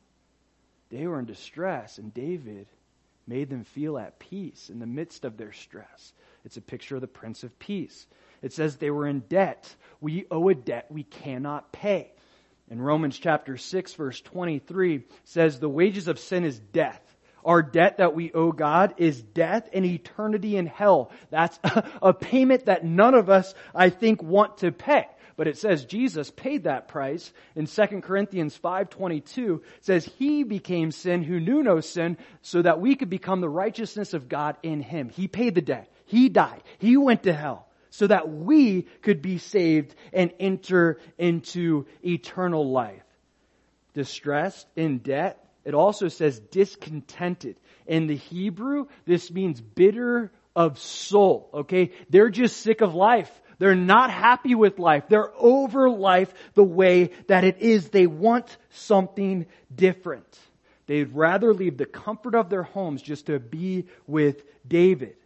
They 0.92 1.08
were 1.08 1.20
in 1.20 1.26
distress 1.26 1.98
and 1.98 2.14
David 2.14 2.68
made 3.28 3.50
them 3.50 3.64
feel 3.64 3.98
at 3.98 4.20
peace 4.20 4.70
in 4.70 4.80
the 4.80 4.86
midst 4.86 5.26
of 5.26 5.38
their 5.38 5.52
stress. 5.52 6.14
It's 6.46 6.58
a 6.58 6.62
picture 6.62 6.96
of 6.96 7.02
the 7.02 7.08
Prince 7.08 7.44
of 7.44 7.58
Peace. 7.58 8.06
It 8.42 8.54
says 8.54 8.78
they 8.78 8.92
were 8.92 9.08
in 9.08 9.22
debt. 9.22 9.74
We 10.00 10.26
owe 10.30 10.48
a 10.50 10.56
debt 10.56 10.86
we 10.90 11.04
cannot 11.04 11.72
pay. 11.72 12.12
In 12.70 12.82
Romans 12.82 13.18
chapter 13.18 13.58
6 13.58 13.94
verse 13.94 14.22
23 14.22 15.04
says 15.24 15.60
the 15.60 15.70
wages 15.70 16.08
of 16.08 16.20
sin 16.20 16.46
is 16.46 16.60
death. 16.60 17.02
Our 17.44 17.62
debt 17.62 17.98
that 17.98 18.16
we 18.16 18.32
owe 18.34 18.52
God 18.52 18.96
is 18.98 19.22
death 19.22 19.70
and 19.72 19.86
eternity 19.86 20.58
in 20.58 20.66
hell. 20.66 21.12
That's 21.30 21.60
a 22.02 22.14
payment 22.14 22.66
that 22.66 22.84
none 22.84 23.14
of 23.14 23.30
us, 23.30 23.54
I 23.74 23.90
think, 23.90 24.24
want 24.24 24.60
to 24.60 24.72
pay. 24.72 25.06
But 25.38 25.48
it 25.48 25.58
says 25.58 25.86
Jesus 25.86 26.32
paid 26.32 26.64
that 26.64 26.88
price. 26.88 27.32
In 27.56 27.68
2 27.68 28.02
Corinthians 28.02 28.58
5.22 28.58 29.62
says 29.82 30.06
he 30.18 30.44
became 30.44 30.92
sin 30.92 31.24
who 31.24 31.40
knew 31.40 31.62
no 31.62 31.82
sin 31.82 32.18
so 32.42 32.62
that 32.62 32.80
we 32.80 32.96
could 32.96 33.10
become 33.10 33.42
the 33.42 33.50
righteousness 33.50 34.14
of 34.14 34.30
God 34.30 34.58
in 34.64 34.82
him. 34.82 35.10
He 35.10 35.28
paid 35.28 35.56
the 35.56 35.62
debt. 35.62 35.90
He 36.16 36.30
died. 36.30 36.64
He 36.78 36.96
went 36.96 37.24
to 37.24 37.34
hell 37.34 37.68
so 37.90 38.08
that 38.08 38.30
we 38.30 38.84
could 39.02 39.22
be 39.22 39.38
saved 39.38 39.94
and 40.14 40.32
enter 40.40 41.02
into 41.18 41.88
eternal 42.06 42.72
life. 42.72 43.04
Distressed, 43.94 44.66
in 44.78 45.00
debt. 45.00 45.46
It 45.66 45.74
also 45.74 46.08
says 46.08 46.40
discontented. 46.40 47.58
In 47.86 48.08
the 48.08 48.16
Hebrew, 48.16 48.86
this 49.06 49.30
means 49.30 49.60
bitter 49.60 50.32
of 50.56 50.80
soul. 50.80 51.50
Okay? 51.54 51.92
They're 52.10 52.30
just 52.30 52.62
sick 52.62 52.80
of 52.80 52.96
life. 52.96 53.30
They're 53.60 53.76
not 53.76 54.10
happy 54.10 54.56
with 54.56 54.80
life. 54.80 55.10
They're 55.10 55.34
over 55.36 55.90
life 55.90 56.34
the 56.54 56.64
way 56.64 57.12
that 57.28 57.44
it 57.44 57.58
is. 57.58 57.90
They 57.90 58.08
want 58.08 58.58
something 58.70 59.48
different. 59.74 60.40
They'd 60.88 61.14
rather 61.14 61.54
leave 61.54 61.76
the 61.78 61.86
comfort 61.86 62.36
of 62.36 62.50
their 62.50 62.64
homes 62.64 63.02
just 63.02 63.26
to 63.26 63.38
be 63.38 63.88
with 64.08 64.44
David. 64.66 65.18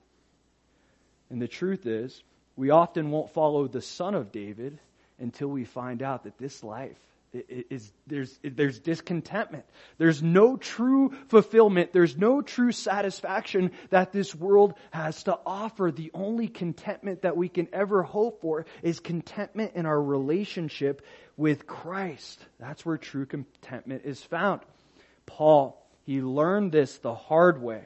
And 1.30 1.42
the 1.42 1.48
truth 1.48 1.86
is, 1.86 2.24
we 2.56 2.72
often 2.72 3.12
won't 3.12 3.32
follow 3.32 3.68
the 3.68 3.82
son 3.82 4.16
of 4.16 4.32
David 4.32 4.80
until 5.20 5.48
we 5.48 5.66
find 5.66 6.02
out 6.02 6.24
that 6.24 6.38
this 6.38 6.64
life 6.64 6.98
is, 7.32 7.92
there's, 8.08 8.40
there's 8.44 8.80
discontentment. 8.80 9.66
There's 9.98 10.24
no 10.24 10.58
true 10.58 11.14
fulfillment. 11.28 11.94
There's 11.94 12.18
no 12.18 12.42
true 12.42 12.72
satisfaction 12.72 13.72
that 13.92 14.12
this 14.12 14.34
world 14.34 14.74
has 14.92 15.24
to 15.24 15.38
offer. 15.46 15.92
The 15.92 16.12
only 16.14 16.48
contentment 16.48 17.22
that 17.22 17.38
we 17.38 17.48
can 17.48 17.68
ever 17.72 18.02
hope 18.02 18.42
for 18.42 18.66
is 18.82 19.00
contentment 19.00 19.74
in 19.76 19.86
our 19.86 20.02
relationship 20.02 21.06
with 21.38 21.68
Christ. 21.68 22.44
That's 22.60 22.86
where 22.86 22.98
true 22.98 23.26
contentment 23.26 24.04
is 24.06 24.22
found. 24.22 24.62
Paul, 25.26 25.86
he 26.06 26.22
learned 26.22 26.72
this 26.72 26.98
the 26.98 27.14
hard 27.14 27.62
way. 27.62 27.84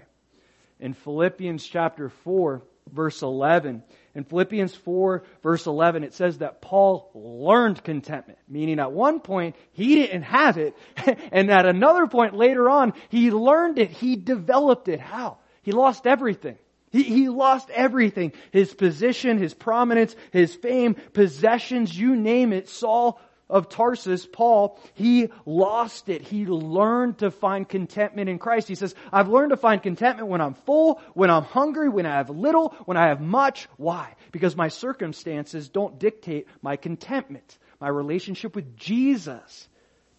In 0.80 0.94
Philippians 0.94 1.66
chapter 1.66 2.10
4, 2.10 2.62
verse 2.92 3.22
11. 3.22 3.84
In 4.16 4.24
Philippians 4.24 4.76
4 4.76 5.24
verse 5.42 5.66
11, 5.66 6.04
it 6.04 6.14
says 6.14 6.40
that 6.40 6.62
Paul 6.62 7.10
learned 7.14 7.84
contentment, 7.84 8.40
meaning 8.48 8.80
at 8.80 8.92
one 8.92 9.20
point 9.20 9.56
he 9.72 9.96
didn't 9.96 10.24
have 10.24 10.58
it, 10.58 10.76
and 11.32 11.50
at 11.52 11.66
another 11.66 12.08
point 12.08 12.36
later 12.36 12.70
on, 12.70 12.94
he 13.10 13.32
learned 13.32 13.80
it, 13.80 13.90
he 13.90 14.16
developed 14.16 14.88
it. 14.88 15.00
How? 15.00 15.38
He 15.64 15.72
lost 15.72 16.06
everything. 16.06 16.58
He, 16.92 17.04
he 17.04 17.30
lost 17.30 17.72
everything. 17.72 18.34
His 18.52 18.72
position, 18.74 19.40
his 19.40 19.56
prominence, 19.56 20.16
his 20.32 20.54
fame, 20.54 20.96
possessions, 21.14 21.98
you 21.98 22.16
name 22.16 22.54
it. 22.54 22.70
Saul 22.70 23.20
of 23.54 23.70
Tarsus, 23.70 24.26
Paul, 24.26 24.80
he 24.96 25.30
lost 25.46 26.10
it. 26.10 26.24
He 26.24 26.48
learned 26.48 27.20
to 27.20 27.30
find 27.30 27.70
contentment 27.70 28.28
in 28.28 28.40
Christ. 28.40 28.68
He 28.68 28.74
says, 28.74 28.96
I've 29.12 29.30
learned 29.30 29.52
to 29.52 29.58
find 29.58 29.82
contentment 29.82 30.28
when 30.28 30.42
I'm 30.42 30.56
full, 30.56 31.00
when 31.14 31.30
I'm 31.30 31.44
hungry, 31.44 31.88
when 31.88 32.08
I 32.08 32.16
have 32.16 32.32
little, 32.32 32.70
when 32.86 32.98
I 32.98 33.10
have 33.10 33.22
much. 33.22 33.70
Why? 33.78 34.16
Because 34.32 34.56
my 34.56 34.70
circumstances 34.70 35.70
don't 35.70 36.00
dictate 36.00 36.48
my 36.64 36.78
contentment. 36.78 37.60
My 37.80 37.90
relationship 37.90 38.56
with 38.56 38.76
Jesus 38.76 39.70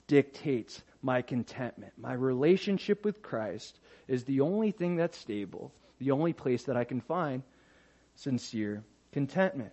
dictates 0.06 0.80
my 1.02 1.20
contentment. 1.20 1.92
My 1.98 2.12
relationship 2.12 3.04
with 3.04 3.20
Christ 3.20 3.80
is 4.06 4.22
the 4.22 4.42
only 4.42 4.70
thing 4.70 4.94
that's 4.94 5.18
stable, 5.18 5.74
the 5.98 6.12
only 6.12 6.34
place 6.34 6.62
that 6.64 6.76
I 6.76 6.84
can 6.84 7.00
find 7.00 7.42
sincere 8.14 8.84
contentment. 9.10 9.72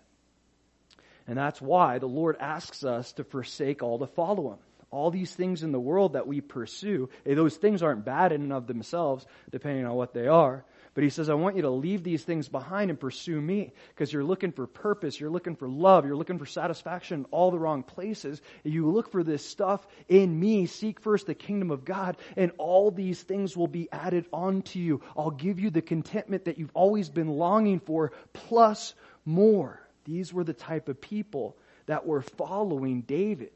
And 1.28 1.38
that's 1.38 1.62
why 1.62 2.00
the 2.00 2.08
Lord 2.08 2.38
asks 2.40 2.84
us 2.84 3.14
to 3.14 3.24
forsake 3.24 3.84
all 3.84 4.00
to 4.00 4.08
follow 4.08 4.54
Him. 4.54 4.60
All 4.92 5.10
these 5.10 5.34
things 5.34 5.64
in 5.64 5.72
the 5.72 5.80
world 5.80 6.14
that 6.14 6.28
we 6.28 6.42
pursue, 6.42 7.10
eh, 7.26 7.34
those 7.34 7.56
things 7.56 7.82
aren't 7.82 8.04
bad 8.04 8.34
in 8.34 8.42
and 8.42 8.52
of 8.52 8.68
themselves, 8.68 9.26
depending 9.50 9.86
on 9.86 9.96
what 9.96 10.14
they 10.14 10.28
are. 10.28 10.66
But 10.94 11.06
he 11.06 11.10
says, 11.10 11.30
I 11.30 11.36
want 11.36 11.56
you 11.56 11.62
to 11.62 11.70
leave 11.70 12.04
these 12.04 12.24
things 12.24 12.50
behind 12.50 12.90
and 12.90 13.00
pursue 13.00 13.40
me 13.40 13.72
because 13.90 14.12
you're 14.12 14.26
looking 14.26 14.52
for 14.52 14.68
purpose, 14.68 15.18
you're 15.18 15.30
looking 15.30 15.56
for 15.56 15.70
love, 15.70 16.06
you're 16.06 16.18
looking 16.18 16.38
for 16.38 16.46
satisfaction 16.46 17.22
in 17.22 17.26
all 17.32 17.50
the 17.50 17.60
wrong 17.60 17.84
places. 17.84 18.42
You 18.66 18.92
look 18.92 19.10
for 19.10 19.24
this 19.24 19.46
stuff 19.46 19.88
in 20.10 20.38
me, 20.38 20.66
seek 20.66 21.00
first 21.00 21.28
the 21.28 21.34
kingdom 21.34 21.72
of 21.72 21.86
God, 21.86 22.18
and 22.36 22.52
all 22.58 22.92
these 22.92 23.24
things 23.24 23.56
will 23.56 23.70
be 23.70 23.88
added 23.94 24.26
onto 24.34 24.80
you. 24.80 25.02
I'll 25.16 25.32
give 25.32 25.62
you 25.62 25.70
the 25.70 25.82
contentment 25.82 26.44
that 26.46 26.58
you've 26.58 26.72
always 26.74 27.08
been 27.10 27.30
longing 27.30 27.80
for, 27.80 28.12
plus 28.34 28.94
more. 29.24 29.80
These 30.06 30.34
were 30.34 30.44
the 30.44 30.54
type 30.54 30.90
of 30.90 31.00
people 31.02 31.58
that 31.86 32.06
were 32.06 32.22
following 32.22 33.02
David 33.02 33.52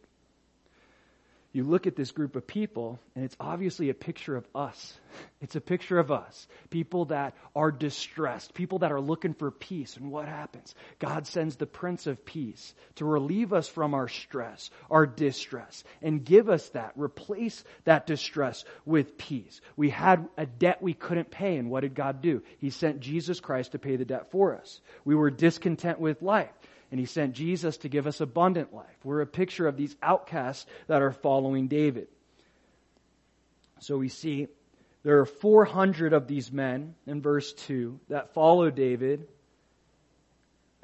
you 1.55 1.63
look 1.63 1.87
at 1.87 1.95
this 1.95 2.11
group 2.11 2.35
of 2.35 2.45
people, 2.45 2.99
and 3.15 3.23
it's 3.23 3.37
obviously 3.39 3.89
a 3.89 3.93
picture 3.93 4.35
of 4.35 4.45
us. 4.53 4.93
It's 5.41 5.55
a 5.55 5.61
picture 5.61 5.99
of 5.99 6.11
us. 6.11 6.47
People 6.71 7.05
that 7.05 7.35
are 7.55 7.71
distressed, 7.71 8.53
people 8.53 8.79
that 8.79 8.91
are 8.91 8.99
looking 8.99 9.33
for 9.33 9.51
peace. 9.51 9.95
And 9.95 10.09
what 10.09 10.27
happens? 10.27 10.73
God 10.97 11.27
sends 11.27 11.55
the 11.55 11.67
Prince 11.67 12.07
of 12.07 12.25
Peace 12.25 12.73
to 12.95 13.05
relieve 13.05 13.53
us 13.53 13.67
from 13.67 13.93
our 13.93 14.07
stress, 14.07 14.71
our 14.89 15.05
distress, 15.05 15.83
and 16.01 16.25
give 16.25 16.49
us 16.49 16.67
that, 16.69 16.93
replace 16.95 17.63
that 17.83 18.07
distress 18.07 18.65
with 18.85 19.17
peace. 19.19 19.61
We 19.77 19.89
had 19.89 20.27
a 20.35 20.47
debt 20.47 20.81
we 20.81 20.93
couldn't 20.93 21.29
pay, 21.29 21.57
and 21.57 21.69
what 21.69 21.81
did 21.81 21.93
God 21.93 22.21
do? 22.21 22.41
He 22.57 22.71
sent 22.71 23.01
Jesus 23.01 23.39
Christ 23.39 23.73
to 23.73 23.79
pay 23.79 23.97
the 23.97 24.05
debt 24.05 24.31
for 24.31 24.55
us. 24.55 24.81
We 25.03 25.15
were 25.15 25.29
discontent 25.29 25.99
with 25.99 26.23
life 26.23 26.51
and 26.91 26.99
he 26.99 27.05
sent 27.05 27.33
Jesus 27.33 27.77
to 27.77 27.89
give 27.89 28.07
us 28.07 28.21
abundant 28.21 28.73
life. 28.73 28.95
We're 29.03 29.21
a 29.21 29.27
picture 29.27 29.67
of 29.67 29.77
these 29.77 29.95
outcasts 30.01 30.65
that 30.87 31.01
are 31.01 31.11
following 31.11 31.67
David. 31.67 32.07
So 33.79 33.97
we 33.97 34.09
see 34.09 34.47
there 35.03 35.19
are 35.19 35.25
400 35.25 36.13
of 36.13 36.27
these 36.27 36.51
men 36.51 36.95
in 37.05 37.21
verse 37.21 37.53
2 37.53 37.99
that 38.09 38.33
follow 38.33 38.69
David 38.69 39.27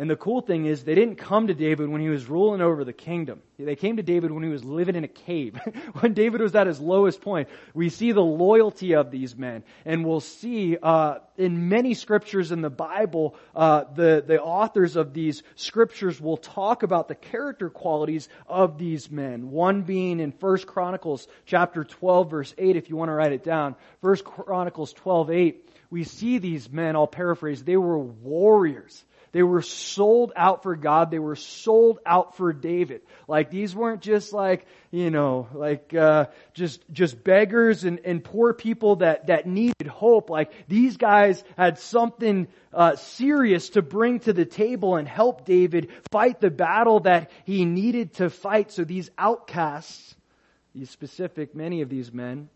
and 0.01 0.09
the 0.09 0.15
cool 0.15 0.41
thing 0.41 0.65
is, 0.65 0.83
they 0.83 0.95
didn't 0.95 1.17
come 1.17 1.45
to 1.45 1.53
David 1.53 1.87
when 1.87 2.01
he 2.01 2.09
was 2.09 2.25
ruling 2.25 2.59
over 2.59 2.83
the 2.83 2.91
kingdom. 2.91 3.39
They 3.59 3.75
came 3.75 3.97
to 3.97 4.01
David 4.01 4.31
when 4.31 4.41
he 4.41 4.49
was 4.49 4.65
living 4.65 4.95
in 4.95 5.03
a 5.03 5.07
cave. 5.07 5.59
when 5.99 6.15
David 6.15 6.41
was 6.41 6.55
at 6.55 6.65
his 6.65 6.79
lowest 6.79 7.21
point. 7.21 7.49
We 7.75 7.89
see 7.89 8.11
the 8.11 8.23
loyalty 8.23 8.95
of 8.95 9.11
these 9.11 9.35
men. 9.35 9.63
And 9.85 10.03
we'll 10.03 10.19
see 10.19 10.75
uh, 10.81 11.19
in 11.37 11.69
many 11.69 11.93
scriptures 11.93 12.51
in 12.51 12.61
the 12.61 12.69
Bible, 12.71 13.35
uh, 13.55 13.83
the, 13.93 14.23
the 14.25 14.41
authors 14.41 14.95
of 14.95 15.13
these 15.13 15.43
scriptures 15.53 16.19
will 16.19 16.37
talk 16.37 16.81
about 16.81 17.07
the 17.07 17.13
character 17.13 17.69
qualities 17.69 18.27
of 18.47 18.79
these 18.79 19.11
men. 19.11 19.51
One 19.51 19.83
being 19.83 20.19
in 20.19 20.31
1 20.31 20.57
Chronicles 20.65 21.27
chapter 21.45 21.83
12, 21.83 22.31
verse 22.31 22.55
8, 22.57 22.75
if 22.75 22.89
you 22.89 22.95
want 22.95 23.09
to 23.09 23.13
write 23.13 23.33
it 23.33 23.43
down. 23.43 23.75
1 23.99 24.17
Chronicles 24.23 24.93
12, 24.93 25.29
8, 25.29 25.69
we 25.91 26.05
see 26.05 26.39
these 26.39 26.71
men, 26.71 26.95
I'll 26.95 27.05
paraphrase, 27.05 27.63
they 27.63 27.77
were 27.77 27.99
warriors. 27.99 29.05
They 29.33 29.43
were 29.43 29.61
sold 29.61 30.33
out 30.35 30.61
for 30.61 30.75
God. 30.75 31.09
They 31.09 31.19
were 31.19 31.37
sold 31.37 31.99
out 32.05 32.35
for 32.35 32.51
David. 32.51 33.01
Like 33.27 33.49
these 33.49 33.73
weren't 33.73 34.01
just 34.01 34.33
like, 34.33 34.65
you 34.91 35.09
know, 35.09 35.47
like, 35.53 35.93
uh, 35.93 36.25
just, 36.53 36.81
just 36.91 37.23
beggars 37.23 37.85
and, 37.85 38.01
and 38.03 38.21
poor 38.21 38.53
people 38.53 38.97
that, 38.97 39.27
that 39.27 39.47
needed 39.47 39.87
hope. 39.87 40.29
Like 40.29 40.51
these 40.67 40.97
guys 40.97 41.41
had 41.57 41.79
something, 41.79 42.47
uh, 42.73 42.97
serious 42.97 43.69
to 43.69 43.81
bring 43.81 44.19
to 44.21 44.33
the 44.33 44.45
table 44.45 44.97
and 44.97 45.07
help 45.07 45.45
David 45.45 45.91
fight 46.11 46.41
the 46.41 46.51
battle 46.51 46.99
that 47.01 47.31
he 47.45 47.63
needed 47.63 48.15
to 48.15 48.29
fight. 48.29 48.71
So 48.71 48.83
these 48.83 49.09
outcasts, 49.17 50.15
these 50.75 50.89
specific, 50.89 51.55
many 51.55 51.81
of 51.81 51.89
these 51.89 52.11
men, 52.11 52.49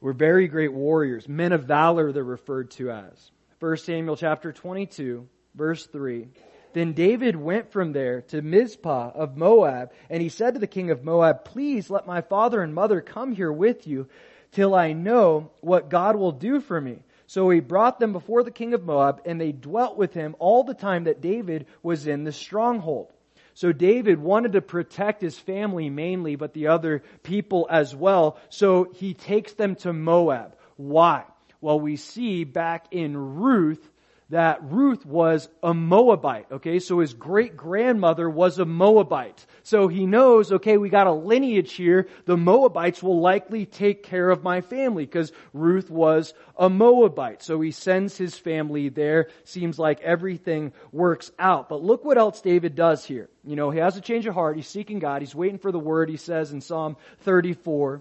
were 0.00 0.14
very 0.14 0.48
great 0.48 0.72
warriors, 0.72 1.28
men 1.28 1.52
of 1.52 1.64
valor 1.64 2.12
they're 2.12 2.24
referred 2.24 2.70
to 2.72 2.90
as. 2.90 3.30
1 3.60 3.76
Samuel 3.76 4.16
chapter 4.16 4.52
22, 4.52 5.28
verse 5.54 5.84
3. 5.84 6.28
Then 6.72 6.94
David 6.94 7.36
went 7.36 7.70
from 7.70 7.92
there 7.92 8.22
to 8.22 8.40
Mizpah 8.40 9.10
of 9.14 9.36
Moab, 9.36 9.92
and 10.08 10.22
he 10.22 10.30
said 10.30 10.54
to 10.54 10.60
the 10.60 10.66
king 10.66 10.90
of 10.90 11.04
Moab, 11.04 11.44
Please 11.44 11.90
let 11.90 12.06
my 12.06 12.22
father 12.22 12.62
and 12.62 12.74
mother 12.74 13.02
come 13.02 13.32
here 13.32 13.52
with 13.52 13.86
you 13.86 14.08
till 14.52 14.74
I 14.74 14.94
know 14.94 15.50
what 15.60 15.90
God 15.90 16.16
will 16.16 16.32
do 16.32 16.60
for 16.60 16.80
me. 16.80 17.02
So 17.26 17.50
he 17.50 17.60
brought 17.60 18.00
them 18.00 18.14
before 18.14 18.44
the 18.44 18.50
king 18.50 18.72
of 18.72 18.82
Moab, 18.82 19.20
and 19.26 19.38
they 19.38 19.52
dwelt 19.52 19.98
with 19.98 20.14
him 20.14 20.36
all 20.38 20.64
the 20.64 20.72
time 20.72 21.04
that 21.04 21.20
David 21.20 21.66
was 21.82 22.06
in 22.06 22.24
the 22.24 22.32
stronghold. 22.32 23.12
So 23.52 23.72
David 23.72 24.20
wanted 24.20 24.52
to 24.52 24.62
protect 24.62 25.20
his 25.20 25.38
family 25.38 25.90
mainly, 25.90 26.34
but 26.34 26.54
the 26.54 26.68
other 26.68 27.02
people 27.22 27.66
as 27.70 27.94
well. 27.94 28.38
So 28.48 28.90
he 28.94 29.12
takes 29.12 29.52
them 29.52 29.74
to 29.76 29.92
Moab. 29.92 30.56
Why? 30.76 31.24
Well, 31.60 31.78
we 31.78 31.96
see 31.96 32.44
back 32.44 32.86
in 32.90 33.16
Ruth 33.16 33.90
that 34.30 34.62
Ruth 34.62 35.04
was 35.04 35.48
a 35.60 35.74
Moabite. 35.74 36.46
Okay, 36.52 36.78
so 36.78 37.00
his 37.00 37.14
great 37.14 37.56
grandmother 37.56 38.30
was 38.30 38.58
a 38.58 38.64
Moabite. 38.64 39.44
So 39.64 39.88
he 39.88 40.06
knows, 40.06 40.52
okay, 40.52 40.76
we 40.76 40.88
got 40.88 41.08
a 41.08 41.12
lineage 41.12 41.72
here. 41.72 42.06
The 42.26 42.36
Moabites 42.36 43.02
will 43.02 43.20
likely 43.20 43.66
take 43.66 44.04
care 44.04 44.30
of 44.30 44.44
my 44.44 44.60
family 44.60 45.04
because 45.04 45.32
Ruth 45.52 45.90
was 45.90 46.32
a 46.56 46.70
Moabite. 46.70 47.42
So 47.42 47.60
he 47.60 47.72
sends 47.72 48.16
his 48.16 48.38
family 48.38 48.88
there. 48.88 49.28
Seems 49.44 49.80
like 49.80 50.00
everything 50.00 50.72
works 50.92 51.32
out. 51.36 51.68
But 51.68 51.82
look 51.82 52.04
what 52.04 52.16
else 52.16 52.40
David 52.40 52.76
does 52.76 53.04
here. 53.04 53.28
You 53.44 53.56
know, 53.56 53.70
he 53.70 53.80
has 53.80 53.96
a 53.96 54.00
change 54.00 54.26
of 54.26 54.34
heart. 54.34 54.56
He's 54.56 54.68
seeking 54.68 55.00
God. 55.00 55.22
He's 55.22 55.34
waiting 55.34 55.58
for 55.58 55.72
the 55.72 55.78
word, 55.80 56.08
he 56.08 56.16
says 56.16 56.52
in 56.52 56.60
Psalm 56.60 56.96
34. 57.22 58.00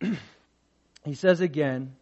he 1.04 1.14
says 1.14 1.40
again, 1.40 1.94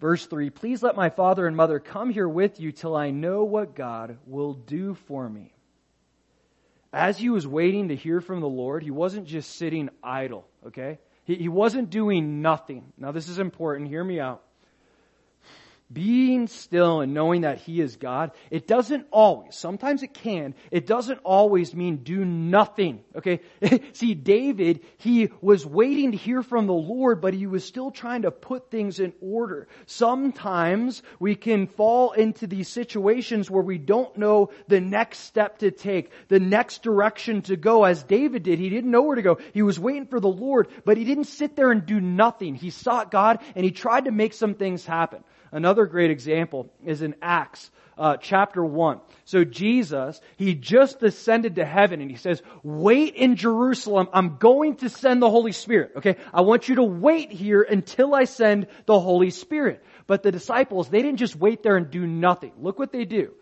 verse 0.00 0.26
3 0.26 0.50
Please 0.50 0.82
let 0.82 0.96
my 0.96 1.10
father 1.10 1.46
and 1.46 1.56
mother 1.56 1.78
come 1.78 2.10
here 2.10 2.28
with 2.28 2.60
you 2.60 2.72
till 2.72 2.94
I 2.94 3.10
know 3.10 3.44
what 3.44 3.74
God 3.74 4.18
will 4.26 4.54
do 4.54 4.94
for 5.06 5.28
me. 5.28 5.52
As 6.92 7.18
he 7.18 7.28
was 7.28 7.46
waiting 7.46 7.88
to 7.88 7.96
hear 7.96 8.20
from 8.20 8.40
the 8.40 8.48
Lord, 8.48 8.84
he 8.84 8.92
wasn't 8.92 9.26
just 9.26 9.56
sitting 9.56 9.90
idle, 10.02 10.46
okay? 10.66 11.00
He, 11.24 11.34
he 11.34 11.48
wasn't 11.48 11.90
doing 11.90 12.40
nothing. 12.40 12.92
Now, 12.96 13.10
this 13.10 13.28
is 13.28 13.40
important. 13.40 13.88
Hear 13.88 14.04
me 14.04 14.20
out 14.20 14.43
being 15.94 16.48
still 16.48 17.00
and 17.00 17.14
knowing 17.14 17.42
that 17.42 17.58
He 17.58 17.80
is 17.80 17.96
God, 17.96 18.32
it 18.50 18.66
doesn't 18.66 19.06
always, 19.10 19.54
sometimes 19.54 20.02
it 20.02 20.12
can, 20.12 20.54
it 20.70 20.86
doesn't 20.86 21.20
always 21.24 21.74
mean 21.74 21.98
do 21.98 22.24
nothing. 22.24 23.04
Okay? 23.16 23.40
See, 23.92 24.14
David, 24.14 24.80
he 24.98 25.30
was 25.40 25.64
waiting 25.64 26.12
to 26.12 26.18
hear 26.18 26.42
from 26.42 26.66
the 26.66 26.74
Lord, 26.74 27.20
but 27.20 27.34
he 27.34 27.46
was 27.46 27.64
still 27.64 27.90
trying 27.90 28.22
to 28.22 28.30
put 28.30 28.70
things 28.70 29.00
in 29.00 29.12
order. 29.20 29.68
Sometimes 29.86 31.02
we 31.18 31.36
can 31.36 31.68
fall 31.68 32.12
into 32.12 32.46
these 32.46 32.68
situations 32.68 33.50
where 33.50 33.62
we 33.62 33.78
don't 33.78 34.16
know 34.16 34.50
the 34.68 34.80
next 34.80 35.20
step 35.20 35.58
to 35.58 35.70
take, 35.70 36.10
the 36.28 36.40
next 36.40 36.82
direction 36.82 37.42
to 37.42 37.56
go, 37.56 37.84
as 37.84 38.02
David 38.02 38.42
did. 38.42 38.58
He 38.58 38.68
didn't 38.68 38.90
know 38.90 39.02
where 39.02 39.16
to 39.16 39.22
go. 39.22 39.38
He 39.52 39.62
was 39.62 39.78
waiting 39.78 40.06
for 40.06 40.20
the 40.20 40.28
Lord, 40.28 40.68
but 40.84 40.96
he 40.96 41.04
didn't 41.04 41.24
sit 41.24 41.56
there 41.56 41.70
and 41.70 41.86
do 41.86 42.00
nothing. 42.00 42.54
He 42.54 42.70
sought 42.70 43.10
God 43.10 43.38
and 43.54 43.64
he 43.64 43.70
tried 43.70 44.06
to 44.06 44.10
make 44.10 44.32
some 44.32 44.54
things 44.54 44.84
happen. 44.84 45.22
Another 45.54 45.86
great 45.86 46.10
example 46.10 46.68
is 46.84 47.00
in 47.00 47.14
Acts 47.22 47.70
uh, 47.96 48.16
chapter 48.16 48.64
1. 48.64 48.98
So 49.24 49.44
Jesus, 49.44 50.20
he 50.36 50.56
just 50.56 51.00
ascended 51.04 51.54
to 51.54 51.64
heaven 51.64 52.00
and 52.00 52.10
he 52.10 52.16
says, 52.16 52.42
wait 52.64 53.14
in 53.14 53.36
Jerusalem. 53.36 54.08
I'm 54.12 54.38
going 54.38 54.78
to 54.78 54.88
send 54.88 55.22
the 55.22 55.30
Holy 55.30 55.52
Spirit. 55.52 55.92
Okay. 55.98 56.16
I 56.32 56.40
want 56.40 56.68
you 56.68 56.74
to 56.74 56.82
wait 56.82 57.30
here 57.30 57.62
until 57.62 58.16
I 58.16 58.24
send 58.24 58.66
the 58.86 58.98
Holy 58.98 59.30
Spirit. 59.30 59.84
But 60.08 60.24
the 60.24 60.32
disciples, 60.32 60.88
they 60.88 61.02
didn't 61.02 61.18
just 61.18 61.36
wait 61.36 61.62
there 61.62 61.76
and 61.76 61.88
do 61.88 62.04
nothing. 62.04 62.50
Look 62.58 62.80
what 62.80 62.90
they 62.90 63.04
do. 63.04 63.32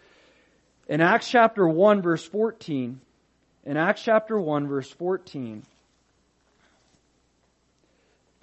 In 0.88 1.00
Acts 1.00 1.30
chapter 1.30 1.66
1 1.66 2.02
verse 2.02 2.26
14, 2.26 3.00
in 3.64 3.76
Acts 3.78 4.02
chapter 4.02 4.38
1 4.38 4.68
verse 4.68 4.90
14, 4.90 5.62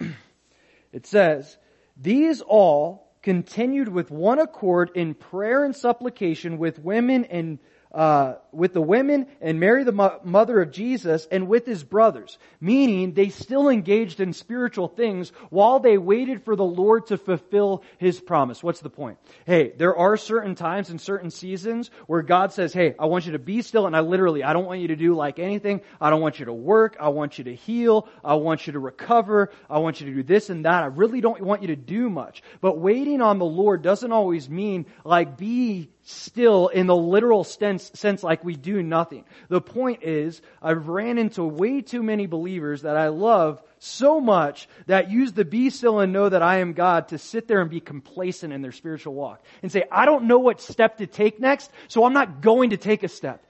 it 0.92 1.06
says, 1.06 1.56
these 1.96 2.40
all 2.40 3.06
continued 3.22 3.88
with 3.88 4.10
one 4.10 4.38
accord 4.38 4.90
in 4.94 5.14
prayer 5.14 5.64
and 5.64 5.74
supplication 5.76 6.58
with 6.58 6.78
women 6.78 7.24
and 7.26 7.58
uh, 7.92 8.34
with 8.52 8.72
the 8.72 8.80
women 8.80 9.26
and 9.40 9.58
Mary, 9.58 9.84
the 9.84 9.92
mo- 9.92 10.20
mother 10.24 10.60
of 10.60 10.70
Jesus, 10.70 11.26
and 11.30 11.48
with 11.48 11.66
his 11.66 11.82
brothers. 11.82 12.38
Meaning 12.60 13.14
they 13.14 13.28
still 13.28 13.68
engaged 13.68 14.20
in 14.20 14.32
spiritual 14.32 14.88
things 14.88 15.32
while 15.50 15.80
they 15.80 15.98
waited 15.98 16.44
for 16.44 16.56
the 16.56 16.64
Lord 16.64 17.06
to 17.08 17.18
fulfill 17.18 17.82
his 17.98 18.20
promise. 18.20 18.62
What's 18.62 18.80
the 18.80 18.90
point? 18.90 19.18
Hey, 19.44 19.72
there 19.76 19.96
are 19.96 20.16
certain 20.16 20.54
times 20.54 20.90
and 20.90 21.00
certain 21.00 21.30
seasons 21.30 21.90
where 22.06 22.22
God 22.22 22.52
says, 22.52 22.72
hey, 22.72 22.94
I 22.98 23.06
want 23.06 23.26
you 23.26 23.32
to 23.32 23.38
be 23.38 23.62
still, 23.62 23.86
and 23.86 23.96
I 23.96 24.00
literally, 24.00 24.44
I 24.44 24.52
don't 24.52 24.66
want 24.66 24.80
you 24.80 24.88
to 24.88 24.96
do 24.96 25.14
like 25.14 25.38
anything. 25.38 25.80
I 26.00 26.10
don't 26.10 26.20
want 26.20 26.38
you 26.38 26.46
to 26.46 26.52
work. 26.52 26.96
I 27.00 27.08
want 27.08 27.38
you 27.38 27.44
to 27.44 27.54
heal. 27.54 28.08
I 28.24 28.34
want 28.34 28.66
you 28.66 28.74
to 28.74 28.78
recover. 28.78 29.50
I 29.68 29.78
want 29.78 30.00
you 30.00 30.06
to 30.06 30.14
do 30.14 30.22
this 30.22 30.50
and 30.50 30.64
that. 30.64 30.82
I 30.82 30.86
really 30.86 31.20
don't 31.20 31.40
want 31.40 31.62
you 31.62 31.68
to 31.68 31.76
do 31.76 32.10
much. 32.10 32.42
But 32.60 32.78
waiting 32.78 33.20
on 33.20 33.38
the 33.38 33.44
Lord 33.44 33.82
doesn't 33.82 34.12
always 34.12 34.48
mean 34.48 34.86
like 35.04 35.36
be 35.36 35.90
still 36.10 36.68
in 36.68 36.86
the 36.86 36.96
literal 36.96 37.44
sense, 37.44 37.90
sense 37.94 38.22
like 38.22 38.44
we 38.44 38.56
do 38.56 38.82
nothing. 38.82 39.24
The 39.48 39.60
point 39.60 40.02
is, 40.02 40.42
I've 40.62 40.88
ran 40.88 41.18
into 41.18 41.44
way 41.44 41.80
too 41.80 42.02
many 42.02 42.26
believers 42.26 42.82
that 42.82 42.96
I 42.96 43.08
love 43.08 43.62
so 43.78 44.20
much 44.20 44.68
that 44.86 45.10
use 45.10 45.32
the 45.32 45.44
be 45.44 45.70
still 45.70 46.00
and 46.00 46.12
know 46.12 46.28
that 46.28 46.42
I 46.42 46.58
am 46.58 46.74
God 46.74 47.08
to 47.08 47.18
sit 47.18 47.48
there 47.48 47.60
and 47.60 47.70
be 47.70 47.80
complacent 47.80 48.52
in 48.52 48.62
their 48.62 48.72
spiritual 48.72 49.14
walk 49.14 49.42
and 49.62 49.72
say, 49.72 49.84
I 49.90 50.04
don't 50.04 50.24
know 50.24 50.38
what 50.38 50.60
step 50.60 50.98
to 50.98 51.06
take 51.06 51.40
next, 51.40 51.70
so 51.88 52.04
I'm 52.04 52.12
not 52.12 52.40
going 52.42 52.70
to 52.70 52.76
take 52.76 53.02
a 53.02 53.08
step. 53.08 53.44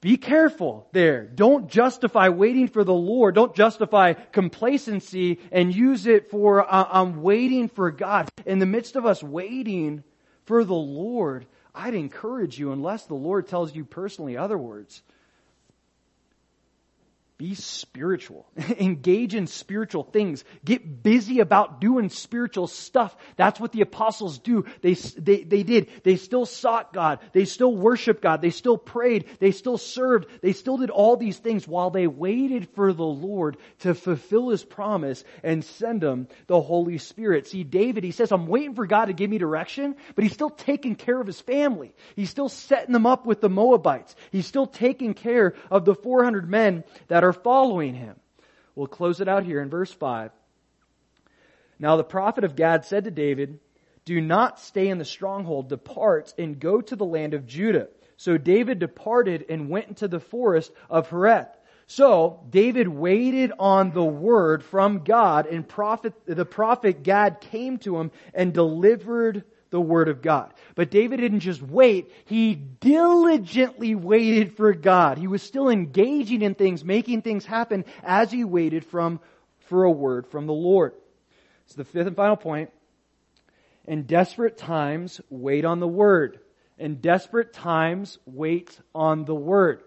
Be 0.00 0.16
careful 0.16 0.86
there. 0.92 1.24
Don't 1.24 1.68
justify 1.68 2.28
waiting 2.28 2.68
for 2.68 2.84
the 2.84 2.94
Lord. 2.94 3.34
Don't 3.34 3.54
justify 3.54 4.12
complacency 4.12 5.40
and 5.50 5.74
use 5.74 6.06
it 6.06 6.30
for, 6.30 6.62
uh, 6.62 6.88
I'm 6.90 7.22
waiting 7.22 7.68
for 7.68 7.90
God. 7.90 8.28
In 8.46 8.60
the 8.60 8.66
midst 8.66 8.94
of 8.94 9.06
us 9.06 9.22
waiting 9.22 10.04
for 10.44 10.64
the 10.64 10.74
Lord, 10.74 11.46
I'd 11.78 11.94
encourage 11.94 12.58
you, 12.58 12.72
unless 12.72 13.04
the 13.04 13.14
Lord 13.14 13.46
tells 13.46 13.76
you 13.76 13.84
personally 13.84 14.36
other 14.36 14.58
words, 14.58 15.02
be 17.38 17.54
spiritual. 17.54 18.46
Engage 18.80 19.36
in 19.36 19.46
spiritual 19.46 20.02
things. 20.02 20.44
Get 20.64 21.04
busy 21.04 21.38
about 21.38 21.80
doing 21.80 22.08
spiritual 22.08 22.66
stuff. 22.66 23.16
That's 23.36 23.60
what 23.60 23.70
the 23.70 23.82
apostles 23.82 24.40
do. 24.40 24.64
They, 24.82 24.94
they, 24.94 25.44
they 25.44 25.62
did. 25.62 25.88
They 26.02 26.16
still 26.16 26.46
sought 26.46 26.92
God. 26.92 27.20
They 27.32 27.44
still 27.44 27.74
worshiped 27.74 28.22
God. 28.22 28.42
They 28.42 28.50
still 28.50 28.76
prayed. 28.76 29.26
They 29.38 29.52
still 29.52 29.78
served. 29.78 30.26
They 30.42 30.52
still 30.52 30.78
did 30.78 30.90
all 30.90 31.16
these 31.16 31.38
things 31.38 31.66
while 31.66 31.90
they 31.90 32.08
waited 32.08 32.68
for 32.74 32.92
the 32.92 33.04
Lord 33.04 33.56
to 33.80 33.94
fulfill 33.94 34.48
His 34.48 34.64
promise 34.64 35.22
and 35.44 35.64
send 35.64 36.00
them 36.00 36.26
the 36.48 36.60
Holy 36.60 36.98
Spirit. 36.98 37.46
See, 37.46 37.62
David, 37.62 38.02
he 38.02 38.10
says, 38.10 38.32
I'm 38.32 38.48
waiting 38.48 38.74
for 38.74 38.86
God 38.86 39.06
to 39.06 39.12
give 39.12 39.30
me 39.30 39.38
direction, 39.38 39.94
but 40.16 40.24
he's 40.24 40.32
still 40.32 40.50
taking 40.50 40.96
care 40.96 41.20
of 41.20 41.26
his 41.28 41.40
family. 41.40 41.94
He's 42.16 42.30
still 42.30 42.48
setting 42.48 42.92
them 42.92 43.06
up 43.06 43.26
with 43.26 43.40
the 43.40 43.48
Moabites. 43.48 44.16
He's 44.32 44.46
still 44.46 44.66
taking 44.66 45.14
care 45.14 45.54
of 45.70 45.84
the 45.84 45.94
400 45.94 46.50
men 46.50 46.82
that 47.06 47.22
are 47.22 47.27
are 47.28 47.32
following 47.32 47.94
him. 47.94 48.16
We'll 48.74 48.86
close 48.86 49.20
it 49.20 49.28
out 49.28 49.44
here 49.44 49.62
in 49.62 49.70
verse 49.70 49.92
5. 49.92 50.30
Now 51.78 51.96
the 51.96 52.04
prophet 52.04 52.44
of 52.44 52.56
Gad 52.56 52.84
said 52.84 53.04
to 53.04 53.10
David, 53.10 53.60
Do 54.04 54.20
not 54.20 54.58
stay 54.58 54.88
in 54.88 54.98
the 54.98 55.04
stronghold, 55.04 55.68
depart 55.68 56.34
and 56.38 56.58
go 56.58 56.80
to 56.80 56.96
the 56.96 57.04
land 57.04 57.34
of 57.34 57.46
Judah. 57.46 57.88
So 58.16 58.36
David 58.36 58.80
departed 58.80 59.46
and 59.48 59.68
went 59.70 59.88
into 59.88 60.08
the 60.08 60.20
forest 60.20 60.72
of 60.90 61.08
Hereth. 61.08 61.48
So 61.86 62.40
David 62.50 62.88
waited 62.88 63.52
on 63.58 63.92
the 63.92 64.04
word 64.04 64.62
from 64.62 65.04
God, 65.04 65.46
and 65.46 65.66
prophet, 65.66 66.12
the 66.26 66.44
prophet 66.44 67.02
Gad 67.02 67.40
came 67.40 67.78
to 67.78 67.96
him 67.98 68.10
and 68.34 68.52
delivered 68.52 69.44
the 69.70 69.80
Word 69.80 70.08
of 70.08 70.22
God. 70.22 70.52
But 70.74 70.90
David 70.90 71.18
didn't 71.18 71.40
just 71.40 71.62
wait, 71.62 72.10
he 72.24 72.54
diligently 72.54 73.94
waited 73.94 74.56
for 74.56 74.72
God. 74.72 75.18
He 75.18 75.26
was 75.26 75.42
still 75.42 75.68
engaging 75.68 76.42
in 76.42 76.54
things, 76.54 76.84
making 76.84 77.22
things 77.22 77.44
happen 77.44 77.84
as 78.02 78.30
he 78.30 78.44
waited 78.44 78.84
from, 78.84 79.20
for 79.66 79.84
a 79.84 79.90
word 79.90 80.26
from 80.26 80.46
the 80.46 80.52
Lord. 80.52 80.94
So 81.66 81.76
the 81.76 81.84
fifth 81.84 82.06
and 82.06 82.16
final 82.16 82.36
point. 82.36 82.70
In 83.86 84.02
desperate 84.02 84.58
times, 84.58 85.20
wait 85.30 85.64
on 85.64 85.80
the 85.80 85.88
Word. 85.88 86.40
In 86.78 86.96
desperate 86.96 87.52
times, 87.52 88.18
wait 88.26 88.78
on 88.94 89.24
the 89.24 89.34
Word. 89.34 89.82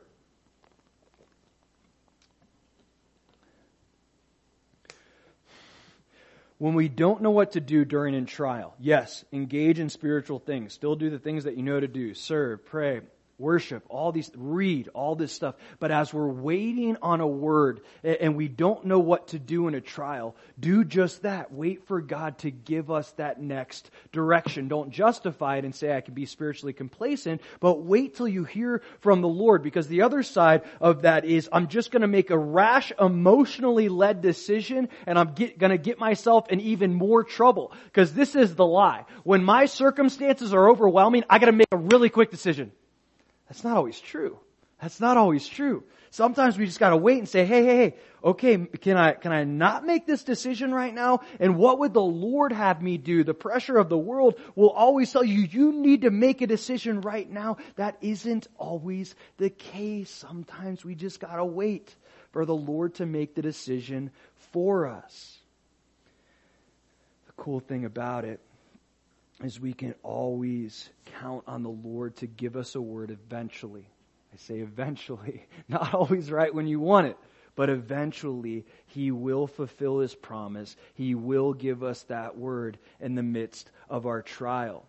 When 6.61 6.75
we 6.75 6.87
don't 6.87 7.23
know 7.23 7.31
what 7.31 7.53
to 7.53 7.59
do 7.59 7.83
during 7.83 8.13
a 8.13 8.21
trial, 8.21 8.75
yes, 8.79 9.25
engage 9.33 9.79
in 9.79 9.89
spiritual 9.89 10.37
things. 10.37 10.73
Still 10.73 10.95
do 10.95 11.09
the 11.09 11.17
things 11.17 11.45
that 11.45 11.57
you 11.57 11.63
know 11.63 11.79
to 11.79 11.87
do. 11.87 12.13
Serve, 12.13 12.63
pray, 12.63 13.01
worship, 13.41 13.83
all 13.89 14.11
these, 14.11 14.31
read, 14.35 14.87
all 14.93 15.15
this 15.15 15.33
stuff. 15.33 15.55
But 15.79 15.91
as 15.91 16.13
we're 16.13 16.29
waiting 16.29 16.95
on 17.01 17.19
a 17.19 17.27
word 17.27 17.81
and 18.03 18.35
we 18.35 18.47
don't 18.47 18.85
know 18.85 18.99
what 18.99 19.29
to 19.29 19.39
do 19.39 19.67
in 19.67 19.73
a 19.75 19.81
trial, 19.81 20.35
do 20.59 20.85
just 20.85 21.23
that. 21.23 21.51
Wait 21.51 21.87
for 21.87 21.99
God 21.99 22.37
to 22.39 22.51
give 22.51 22.91
us 22.91 23.11
that 23.13 23.41
next 23.41 23.89
direction. 24.11 24.67
Don't 24.67 24.91
justify 24.91 25.57
it 25.57 25.65
and 25.65 25.75
say 25.75 25.95
I 25.95 26.01
can 26.01 26.13
be 26.13 26.25
spiritually 26.25 26.73
complacent, 26.73 27.41
but 27.59 27.81
wait 27.81 28.15
till 28.15 28.27
you 28.27 28.43
hear 28.43 28.81
from 28.99 29.21
the 29.21 29.27
Lord 29.27 29.63
because 29.63 29.87
the 29.87 30.03
other 30.03 30.23
side 30.23 30.61
of 30.79 31.01
that 31.01 31.25
is 31.25 31.49
I'm 31.51 31.67
just 31.67 31.91
going 31.91 32.01
to 32.01 32.07
make 32.07 32.29
a 32.29 32.37
rash, 32.37 32.91
emotionally 32.99 33.89
led 33.89 34.21
decision 34.21 34.89
and 35.07 35.17
I'm 35.17 35.33
going 35.33 35.71
to 35.71 35.77
get 35.77 35.99
myself 35.99 36.49
in 36.49 36.61
even 36.61 36.93
more 36.93 37.23
trouble 37.23 37.73
because 37.85 38.13
this 38.13 38.35
is 38.35 38.55
the 38.55 38.65
lie. 38.65 39.05
When 39.23 39.43
my 39.43 39.65
circumstances 39.65 40.53
are 40.53 40.69
overwhelming, 40.69 41.23
I 41.29 41.39
got 41.39 41.47
to 41.47 41.51
make 41.51 41.67
a 41.71 41.77
really 41.77 42.09
quick 42.09 42.31
decision. 42.31 42.71
That's 43.51 43.65
not 43.65 43.75
always 43.75 43.99
true. 43.99 44.39
That's 44.81 45.01
not 45.01 45.17
always 45.17 45.45
true. 45.45 45.83
Sometimes 46.09 46.57
we 46.57 46.65
just 46.65 46.79
gotta 46.79 46.95
wait 46.95 47.17
and 47.17 47.27
say, 47.27 47.43
hey, 47.43 47.65
hey, 47.65 47.75
hey, 47.75 47.95
okay, 48.23 48.57
can 48.57 48.95
I, 48.95 49.11
can 49.11 49.33
I 49.33 49.43
not 49.43 49.85
make 49.85 50.07
this 50.07 50.23
decision 50.23 50.73
right 50.73 50.93
now? 50.93 51.19
And 51.37 51.57
what 51.57 51.79
would 51.79 51.93
the 51.93 52.01
Lord 52.01 52.53
have 52.53 52.81
me 52.81 52.97
do? 52.97 53.25
The 53.25 53.33
pressure 53.33 53.77
of 53.77 53.89
the 53.89 53.97
world 53.97 54.39
will 54.55 54.69
always 54.69 55.11
tell 55.11 55.25
you, 55.25 55.41
you 55.41 55.73
need 55.73 56.03
to 56.03 56.11
make 56.11 56.39
a 56.39 56.47
decision 56.47 57.01
right 57.01 57.29
now. 57.29 57.57
That 57.75 57.97
isn't 57.99 58.47
always 58.55 59.15
the 59.35 59.49
case. 59.49 60.09
Sometimes 60.09 60.85
we 60.85 60.95
just 60.95 61.19
gotta 61.19 61.43
wait 61.43 61.93
for 62.31 62.45
the 62.45 62.55
Lord 62.55 62.95
to 62.95 63.05
make 63.05 63.35
the 63.35 63.41
decision 63.41 64.11
for 64.53 64.87
us. 64.87 65.39
The 67.27 67.33
cool 67.33 67.59
thing 67.59 67.83
about 67.83 68.23
it 68.23 68.39
is 69.43 69.59
we 69.59 69.73
can 69.73 69.95
always 70.03 70.89
count 71.19 71.43
on 71.47 71.63
the 71.63 71.69
Lord 71.69 72.15
to 72.17 72.27
give 72.27 72.55
us 72.55 72.75
a 72.75 72.81
word 72.81 73.11
eventually. 73.11 73.87
I 74.33 74.37
say 74.37 74.59
eventually, 74.59 75.45
not 75.67 75.93
always 75.93 76.31
right 76.31 76.53
when 76.53 76.67
you 76.67 76.79
want 76.79 77.07
it, 77.07 77.17
but 77.55 77.69
eventually 77.69 78.65
He 78.87 79.11
will 79.11 79.47
fulfill 79.47 79.99
His 79.99 80.15
promise. 80.15 80.75
He 80.93 81.15
will 81.15 81.53
give 81.53 81.83
us 81.83 82.03
that 82.03 82.37
word 82.37 82.77
in 82.99 83.15
the 83.15 83.23
midst 83.23 83.69
of 83.89 84.05
our 84.05 84.21
trial. 84.21 84.85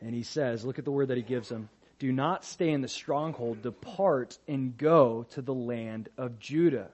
And 0.00 0.14
He 0.14 0.22
says, 0.22 0.64
look 0.64 0.78
at 0.78 0.84
the 0.84 0.90
word 0.90 1.08
that 1.08 1.16
He 1.16 1.22
gives 1.22 1.50
him. 1.50 1.68
Do 1.98 2.10
not 2.10 2.44
stay 2.44 2.70
in 2.70 2.80
the 2.80 2.88
stronghold, 2.88 3.62
depart 3.62 4.36
and 4.48 4.76
go 4.76 5.24
to 5.30 5.42
the 5.42 5.54
land 5.54 6.08
of 6.18 6.40
Judah. 6.40 6.90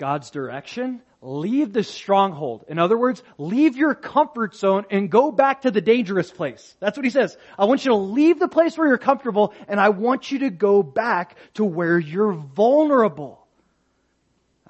God's 0.00 0.30
direction, 0.30 1.02
leave 1.20 1.74
the 1.74 1.84
stronghold. 1.84 2.64
In 2.68 2.78
other 2.78 2.96
words, 2.96 3.22
leave 3.36 3.76
your 3.76 3.94
comfort 3.94 4.56
zone 4.56 4.86
and 4.90 5.10
go 5.10 5.30
back 5.30 5.62
to 5.62 5.70
the 5.70 5.82
dangerous 5.82 6.30
place. 6.30 6.74
That's 6.80 6.96
what 6.96 7.04
he 7.04 7.10
says. 7.10 7.36
I 7.58 7.66
want 7.66 7.84
you 7.84 7.90
to 7.90 7.96
leave 7.96 8.38
the 8.38 8.48
place 8.48 8.78
where 8.78 8.88
you're 8.88 8.96
comfortable 8.96 9.52
and 9.68 9.78
I 9.78 9.90
want 9.90 10.32
you 10.32 10.38
to 10.38 10.50
go 10.50 10.82
back 10.82 11.36
to 11.54 11.66
where 11.66 11.98
you're 11.98 12.32
vulnerable. 12.32 13.46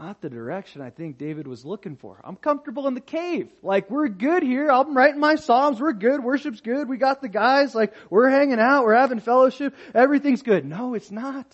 Not 0.00 0.20
the 0.20 0.30
direction 0.30 0.82
I 0.82 0.90
think 0.90 1.16
David 1.16 1.46
was 1.46 1.64
looking 1.64 1.94
for. 1.94 2.20
I'm 2.24 2.34
comfortable 2.34 2.88
in 2.88 2.94
the 2.94 3.00
cave. 3.00 3.50
Like, 3.62 3.88
we're 3.88 4.08
good 4.08 4.42
here. 4.42 4.68
I'm 4.68 4.96
writing 4.96 5.20
my 5.20 5.36
Psalms. 5.36 5.80
We're 5.80 5.92
good. 5.92 6.24
Worship's 6.24 6.60
good. 6.60 6.88
We 6.88 6.96
got 6.96 7.22
the 7.22 7.28
guys. 7.28 7.72
Like, 7.72 7.92
we're 8.08 8.30
hanging 8.30 8.58
out. 8.58 8.84
We're 8.84 8.96
having 8.96 9.20
fellowship. 9.20 9.76
Everything's 9.94 10.42
good. 10.42 10.64
No, 10.64 10.94
it's 10.94 11.12
not. 11.12 11.46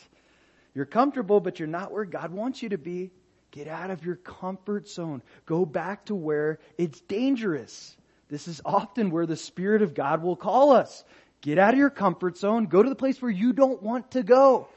You're 0.74 0.86
comfortable, 0.86 1.40
but 1.40 1.58
you're 1.58 1.68
not 1.68 1.92
where 1.92 2.06
God 2.06 2.32
wants 2.32 2.62
you 2.62 2.70
to 2.70 2.78
be. 2.78 3.10
Get 3.56 3.68
out 3.68 3.90
of 3.90 4.04
your 4.04 4.16
comfort 4.16 4.86
zone. 4.86 5.22
Go 5.46 5.64
back 5.64 6.04
to 6.06 6.14
where 6.14 6.58
it's 6.76 7.00
dangerous. 7.00 7.96
This 8.28 8.48
is 8.48 8.60
often 8.66 9.08
where 9.08 9.24
the 9.24 9.34
Spirit 9.34 9.80
of 9.80 9.94
God 9.94 10.22
will 10.22 10.36
call 10.36 10.72
us. 10.72 11.02
Get 11.40 11.58
out 11.58 11.72
of 11.72 11.78
your 11.78 11.88
comfort 11.88 12.36
zone. 12.36 12.66
Go 12.66 12.82
to 12.82 12.90
the 12.90 12.94
place 12.94 13.22
where 13.22 13.30
you 13.30 13.54
don't 13.54 13.82
want 13.82 14.10
to 14.10 14.22
go. 14.22 14.68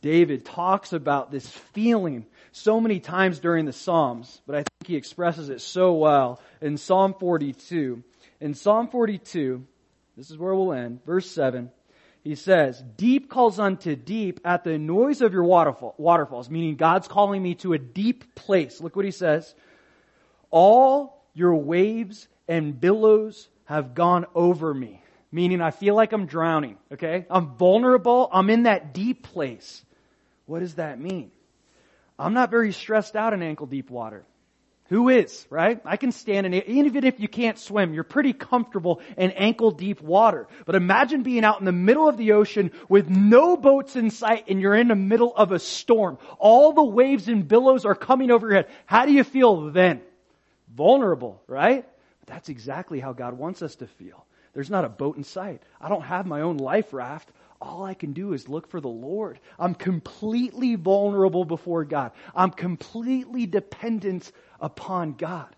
David 0.00 0.46
talks 0.46 0.94
about 0.94 1.30
this 1.30 1.46
feeling 1.46 2.24
so 2.50 2.80
many 2.80 2.98
times 2.98 3.40
during 3.40 3.66
the 3.66 3.74
Psalms, 3.74 4.40
but 4.46 4.54
I 4.56 4.60
think 4.60 4.86
he 4.86 4.96
expresses 4.96 5.50
it 5.50 5.60
so 5.60 5.92
well 5.92 6.40
in 6.62 6.78
Psalm 6.78 7.12
42. 7.12 8.02
In 8.40 8.54
Psalm 8.54 8.88
42, 8.88 9.66
this 10.16 10.30
is 10.30 10.38
where 10.38 10.54
we'll 10.54 10.72
end, 10.72 11.04
verse 11.04 11.30
7 11.30 11.70
he 12.24 12.34
says, 12.34 12.82
deep 12.96 13.30
calls 13.30 13.58
unto 13.58 13.96
deep 13.96 14.40
at 14.44 14.64
the 14.64 14.78
noise 14.78 15.20
of 15.20 15.32
your 15.32 15.44
waterfall, 15.44 15.94
waterfalls, 15.98 16.50
meaning 16.50 16.76
God's 16.76 17.08
calling 17.08 17.42
me 17.42 17.54
to 17.56 17.72
a 17.72 17.78
deep 17.78 18.34
place. 18.34 18.80
Look 18.80 18.96
what 18.96 19.04
he 19.04 19.10
says. 19.10 19.54
All 20.50 21.24
your 21.34 21.54
waves 21.54 22.28
and 22.48 22.78
billows 22.78 23.48
have 23.64 23.94
gone 23.94 24.26
over 24.34 24.74
me, 24.74 25.02
meaning 25.30 25.60
I 25.60 25.70
feel 25.70 25.94
like 25.94 26.12
I'm 26.12 26.26
drowning, 26.26 26.78
okay? 26.92 27.26
I'm 27.30 27.56
vulnerable. 27.56 28.28
I'm 28.32 28.50
in 28.50 28.64
that 28.64 28.92
deep 28.94 29.22
place. 29.22 29.84
What 30.46 30.60
does 30.60 30.74
that 30.74 31.00
mean? 31.00 31.30
I'm 32.18 32.34
not 32.34 32.50
very 32.50 32.72
stressed 32.72 33.14
out 33.14 33.32
in 33.32 33.42
ankle 33.42 33.66
deep 33.66 33.90
water. 33.90 34.24
Who 34.88 35.10
is, 35.10 35.46
right? 35.50 35.80
I 35.84 35.98
can 35.98 36.12
stand 36.12 36.46
in. 36.46 36.54
Even 36.54 37.04
if 37.04 37.20
you 37.20 37.28
can't 37.28 37.58
swim, 37.58 37.92
you're 37.92 38.04
pretty 38.04 38.32
comfortable 38.32 39.02
in 39.18 39.32
ankle 39.32 39.70
deep 39.70 40.00
water. 40.00 40.48
But 40.64 40.76
imagine 40.76 41.22
being 41.22 41.44
out 41.44 41.58
in 41.58 41.66
the 41.66 41.72
middle 41.72 42.08
of 42.08 42.16
the 42.16 42.32
ocean 42.32 42.70
with 42.88 43.10
no 43.10 43.58
boats 43.58 43.96
in 43.96 44.10
sight 44.10 44.46
and 44.48 44.62
you're 44.62 44.74
in 44.74 44.88
the 44.88 44.96
middle 44.96 45.36
of 45.36 45.52
a 45.52 45.58
storm. 45.58 46.16
All 46.38 46.72
the 46.72 46.84
waves 46.84 47.28
and 47.28 47.46
billows 47.46 47.84
are 47.84 47.94
coming 47.94 48.30
over 48.30 48.46
your 48.46 48.56
head. 48.56 48.70
How 48.86 49.04
do 49.04 49.12
you 49.12 49.24
feel 49.24 49.70
then? 49.70 50.00
Vulnerable, 50.74 51.42
right? 51.46 51.86
That's 52.24 52.48
exactly 52.48 52.98
how 52.98 53.12
God 53.12 53.34
wants 53.34 53.60
us 53.60 53.76
to 53.76 53.86
feel. 53.86 54.24
There's 54.54 54.70
not 54.70 54.86
a 54.86 54.88
boat 54.88 55.18
in 55.18 55.24
sight. 55.24 55.62
I 55.80 55.90
don't 55.90 56.02
have 56.02 56.26
my 56.26 56.40
own 56.40 56.56
life 56.56 56.94
raft. 56.94 57.30
All 57.60 57.84
I 57.84 57.94
can 57.94 58.12
do 58.12 58.34
is 58.34 58.48
look 58.48 58.68
for 58.68 58.80
the 58.80 58.88
Lord. 58.88 59.40
I'm 59.58 59.74
completely 59.74 60.76
vulnerable 60.76 61.44
before 61.44 61.84
God. 61.84 62.12
I'm 62.34 62.50
completely 62.50 63.46
dependent 63.46 64.32
upon 64.60 65.14
God. 65.14 65.56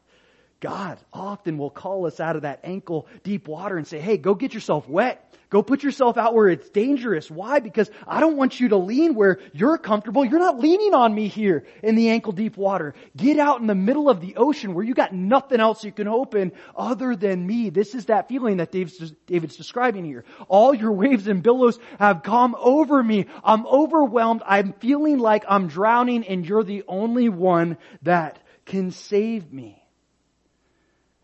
God 0.61 0.99
often 1.13 1.57
will 1.57 1.71
call 1.71 2.07
us 2.07 2.21
out 2.21 2.37
of 2.37 2.43
that 2.43 2.61
ankle 2.65 3.07
deep 3.23 3.49
water 3.49 3.79
and 3.79 3.87
say, 3.87 3.99
hey, 3.99 4.19
go 4.19 4.35
get 4.35 4.53
yourself 4.53 4.87
wet. 4.89 5.27
Go 5.49 5.63
put 5.63 5.83
yourself 5.83 6.17
out 6.17 6.33
where 6.33 6.49
it's 6.49 6.69
dangerous. 6.71 7.29
Why? 7.29 7.59
Because 7.59 7.91
I 8.07 8.21
don't 8.21 8.37
want 8.37 8.61
you 8.61 8.69
to 8.69 8.77
lean 8.77 9.15
where 9.15 9.41
you're 9.53 9.79
comfortable. 9.79 10.25
You're 10.25 10.39
not 10.39 10.61
leaning 10.61 10.95
on 10.95 11.13
me 11.13 11.27
here 11.27 11.65
in 11.83 11.97
the 11.97 12.11
ankle 12.11 12.33
deep 12.33 12.57
water. 12.57 12.95
Get 13.17 13.39
out 13.39 13.61
in 13.61 13.67
the 13.67 13.75
middle 13.75 14.09
of 14.09 14.21
the 14.21 14.37
ocean 14.37 14.75
where 14.75 14.85
you 14.85 14.95
got 14.95 15.13
nothing 15.13 15.59
else 15.59 15.83
you 15.83 15.91
can 15.91 16.07
open 16.07 16.53
other 16.77 17.17
than 17.17 17.45
me. 17.45 17.71
This 17.71 17.97
is 17.97 18.07
that 18.07 18.29
feeling 18.29 18.59
that 18.59 18.71
David's, 18.71 19.13
David's 19.27 19.57
describing 19.57 20.05
here. 20.05 20.25
All 20.47 20.73
your 20.73 20.93
waves 20.93 21.27
and 21.27 21.43
billows 21.43 21.81
have 21.99 22.23
come 22.23 22.55
over 22.57 23.03
me. 23.03 23.27
I'm 23.43 23.67
overwhelmed. 23.67 24.43
I'm 24.47 24.75
feeling 24.75 25.19
like 25.19 25.45
I'm 25.49 25.67
drowning 25.67 26.29
and 26.29 26.47
you're 26.47 26.65
the 26.65 26.85
only 26.87 27.29
one 27.29 27.77
that 28.03 28.39
can 28.67 28.93
save 28.93 29.53
me. 29.53 29.80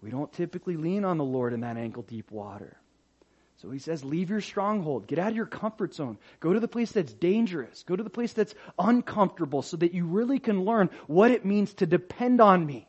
We 0.03 0.11
don't 0.11 0.32
typically 0.32 0.76
lean 0.76 1.05
on 1.05 1.18
the 1.18 1.24
Lord 1.24 1.53
in 1.53 1.61
that 1.61 1.76
ankle 1.76 2.03
deep 2.03 2.30
water. 2.30 2.76
So 3.62 3.70
he 3.70 3.78
says, 3.78 4.05
leave 4.05 4.28
your 4.28 4.42
stronghold. 4.42 5.07
Get 5.07 5.18
out 5.18 5.30
of 5.30 5.36
your 5.36 5.47
comfort 5.47 5.94
zone. 5.94 6.18
Go 6.40 6.53
to 6.53 6.61
the 6.61 6.68
place 6.68 6.92
that's 6.92 7.14
dangerous. 7.14 7.84
Go 7.84 7.97
to 7.97 8.03
the 8.03 8.11
place 8.11 8.34
that's 8.34 8.55
uncomfortable 8.78 9.62
so 9.62 9.78
that 9.78 9.94
you 9.94 10.07
really 10.07 10.38
can 10.38 10.64
learn 10.64 10.90
what 11.07 11.30
it 11.30 11.47
means 11.47 11.72
to 11.74 11.86
depend 11.86 12.40
on 12.40 12.66
me. 12.66 12.86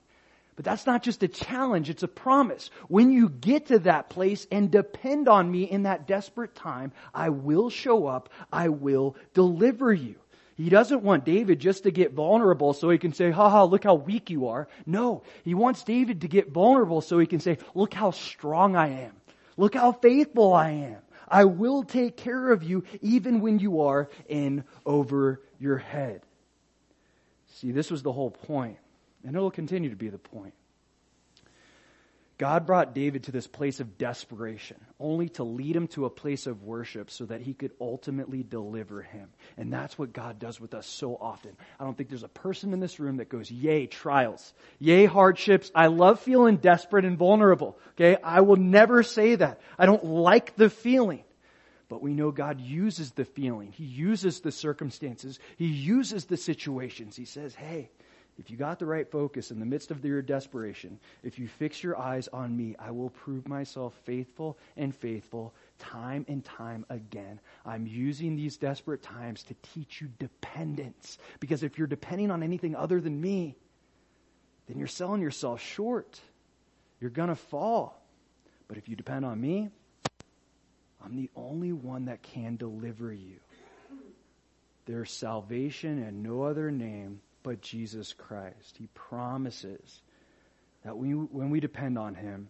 But 0.58 0.66
that's 0.66 0.86
not 0.88 1.04
just 1.04 1.22
a 1.24 1.28
challenge, 1.28 1.90
it's 1.90 2.04
a 2.04 2.08
promise. 2.08 2.72
When 2.88 3.12
you 3.12 3.30
get 3.30 3.68
to 3.68 3.80
that 3.80 4.10
place 4.10 4.48
and 4.52 4.72
depend 4.72 5.30
on 5.30 5.50
me 5.50 5.64
in 5.64 5.84
that 5.84 6.08
desperate 6.08 6.56
time, 6.56 6.92
I 7.14 7.30
will 7.30 7.70
show 7.70 8.08
up. 8.08 8.30
I 8.52 8.70
will 8.70 9.16
deliver 9.36 9.94
you. 9.94 10.16
He 10.58 10.70
doesn't 10.70 11.04
want 11.04 11.24
David 11.24 11.60
just 11.60 11.84
to 11.84 11.92
get 11.92 12.14
vulnerable 12.14 12.74
so 12.74 12.90
he 12.90 12.98
can 12.98 13.14
say, 13.14 13.30
haha, 13.30 13.64
look 13.64 13.84
how 13.84 13.94
weak 13.94 14.32
you 14.32 14.48
are. 14.48 14.68
No, 14.88 15.22
he 15.44 15.54
wants 15.54 15.84
David 15.84 16.22
to 16.22 16.28
get 16.28 16.52
vulnerable 16.52 17.02
so 17.02 17.20
he 17.20 17.28
can 17.28 17.40
say, 17.40 17.60
look 17.76 17.94
how 17.94 18.10
strong 18.10 18.76
I 18.76 19.04
am. 19.04 19.14
Look 19.56 19.76
how 19.76 19.92
faithful 19.92 20.54
I 20.54 20.72
am. 20.72 20.98
I 21.28 21.46
will 21.46 21.84
take 21.84 22.18
care 22.18 22.52
of 22.52 22.64
you 22.64 22.84
even 23.02 23.40
when 23.42 23.60
you 23.60 23.82
are 23.82 24.10
in 24.28 24.64
over 24.84 25.42
your 25.60 25.78
head. 25.78 26.22
See, 27.54 27.72
this 27.72 27.92
was 27.92 28.02
the 28.02 28.12
whole 28.12 28.32
point, 28.32 28.78
and 29.24 29.36
it 29.36 29.40
will 29.40 29.52
continue 29.52 29.92
to 29.92 29.96
be 29.96 30.10
the 30.10 30.18
point. 30.18 30.54
God 32.38 32.68
brought 32.68 32.94
David 32.94 33.24
to 33.24 33.32
this 33.32 33.48
place 33.48 33.80
of 33.80 33.98
desperation, 33.98 34.78
only 35.00 35.30
to 35.30 35.44
lead 35.44 35.76
him 35.76 35.88
to 35.90 36.06
a 36.06 36.10
place 36.10 36.46
of 36.46 36.62
worship 36.62 37.10
so 37.10 37.26
that 37.26 37.42
he 37.42 37.56
could 37.56 37.72
ultimately 37.82 38.44
deliver 38.44 39.02
him. 39.02 39.30
And 39.58 39.74
that's 39.74 39.98
what 39.98 40.14
God 40.14 40.38
does 40.38 40.60
with 40.62 40.76
us 40.76 40.86
so 40.86 41.16
often. 41.20 41.58
I 41.80 41.84
don't 41.84 41.98
think 41.98 42.10
there's 42.10 42.22
a 42.22 42.28
person 42.28 42.74
in 42.74 42.80
this 42.80 43.00
room 43.00 43.18
that 43.18 43.30
goes, 43.30 43.50
yay, 43.50 43.88
trials, 43.88 44.54
yay, 44.78 45.06
hardships. 45.06 45.72
I 45.74 45.88
love 45.88 46.20
feeling 46.20 46.58
desperate 46.58 47.06
and 47.06 47.18
vulnerable. 47.18 47.80
Okay. 47.96 48.22
I 48.24 48.42
will 48.42 48.58
never 48.58 49.02
say 49.02 49.34
that. 49.34 49.60
I 49.80 49.88
don't 49.88 50.06
like 50.06 50.56
the 50.56 50.70
feeling. 50.70 51.24
But 51.90 52.04
we 52.04 52.14
know 52.14 52.32
God 52.32 52.60
uses 52.60 53.12
the 53.14 53.26
feeling. 53.26 53.72
He 53.72 53.86
uses 53.86 54.42
the 54.42 54.52
circumstances. 54.52 55.40
He 55.56 55.68
uses 55.68 56.26
the 56.26 56.38
situations. 56.38 57.16
He 57.16 57.26
says, 57.26 57.56
hey, 57.56 57.90
if 58.40 58.52
you 58.52 58.58
got 58.58 58.78
the 58.78 58.86
right 58.86 59.10
focus 59.10 59.50
in 59.50 59.60
the 59.60 59.66
midst 59.66 59.90
of 59.90 60.06
your 60.06 60.22
desperation, 60.22 61.00
if 61.24 61.40
you 61.40 61.48
fix 61.48 61.82
your 61.82 61.98
eyes 61.98 62.28
on 62.28 62.56
me, 62.56 62.76
I 62.78 62.92
will 62.92 63.10
prove 63.10 63.48
myself 63.48 63.96
faithful 64.06 64.60
and 64.76 64.96
faithful 64.96 65.56
time 65.80 66.24
and 66.28 66.46
time 66.46 66.86
again. 66.90 67.40
I'm 67.66 67.88
using 67.88 68.36
these 68.36 68.58
desperate 68.58 69.02
times 69.02 69.44
to 69.44 69.56
teach 69.74 70.02
you 70.02 70.10
dependence. 70.20 71.18
Because 71.40 71.64
if 71.64 71.80
you're 71.80 71.88
depending 71.88 72.30
on 72.30 72.44
anything 72.44 72.76
other 72.76 73.02
than 73.02 73.20
me, 73.20 73.56
then 74.68 74.78
you're 74.78 74.88
selling 74.88 75.22
yourself 75.22 75.60
short. 75.60 76.20
You're 77.02 77.10
going 77.10 77.30
to 77.30 77.36
fall. 77.36 78.00
But 78.68 78.78
if 78.78 78.88
you 78.88 78.96
depend 78.96 79.26
on 79.26 79.42
me, 79.42 79.70
I'm 81.04 81.16
the 81.16 81.32
only 81.36 81.72
one 81.72 82.06
that 82.06 82.22
can 82.22 82.56
deliver 82.56 83.12
you. 83.12 83.40
There's 84.86 85.12
salvation 85.12 86.04
and 86.04 86.22
no 86.22 86.44
other 86.44 86.70
name 86.70 87.22
but 87.48 87.62
Jesus 87.62 88.12
Christ. 88.12 88.76
He 88.78 88.88
promises 88.88 90.02
that 90.84 90.98
we, 90.98 91.12
when 91.12 91.50
we 91.50 91.62
depend 91.62 91.98
on 91.98 92.14
Him 92.14 92.50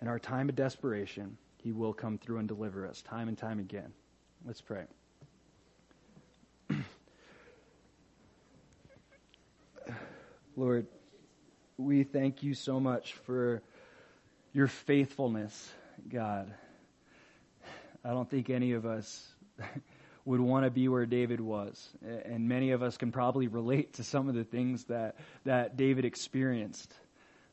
in 0.00 0.06
our 0.06 0.20
time 0.20 0.48
of 0.48 0.54
desperation, 0.54 1.36
He 1.56 1.72
will 1.72 1.92
come 1.92 2.16
through 2.16 2.38
and 2.38 2.46
deliver 2.46 2.86
us 2.86 3.02
time 3.02 3.26
and 3.26 3.36
time 3.36 3.58
again. 3.58 3.92
Let's 4.46 4.60
pray. 4.60 4.84
Lord, 10.56 10.86
we 11.76 12.04
thank 12.04 12.44
you 12.44 12.54
so 12.54 12.78
much 12.78 13.14
for 13.14 13.62
your 14.52 14.68
faithfulness, 14.68 15.72
God. 16.08 16.54
I 18.04 18.10
don't 18.10 18.30
think 18.30 18.48
any 18.48 18.74
of 18.74 18.86
us 18.86 19.34
would 20.24 20.40
want 20.40 20.64
to 20.64 20.70
be 20.70 20.88
where 20.88 21.06
David 21.06 21.40
was. 21.40 21.88
And 22.24 22.48
many 22.48 22.70
of 22.70 22.82
us 22.82 22.96
can 22.96 23.12
probably 23.12 23.48
relate 23.48 23.94
to 23.94 24.04
some 24.04 24.28
of 24.28 24.34
the 24.34 24.44
things 24.44 24.84
that, 24.84 25.16
that 25.44 25.76
David 25.76 26.04
experienced 26.04 26.92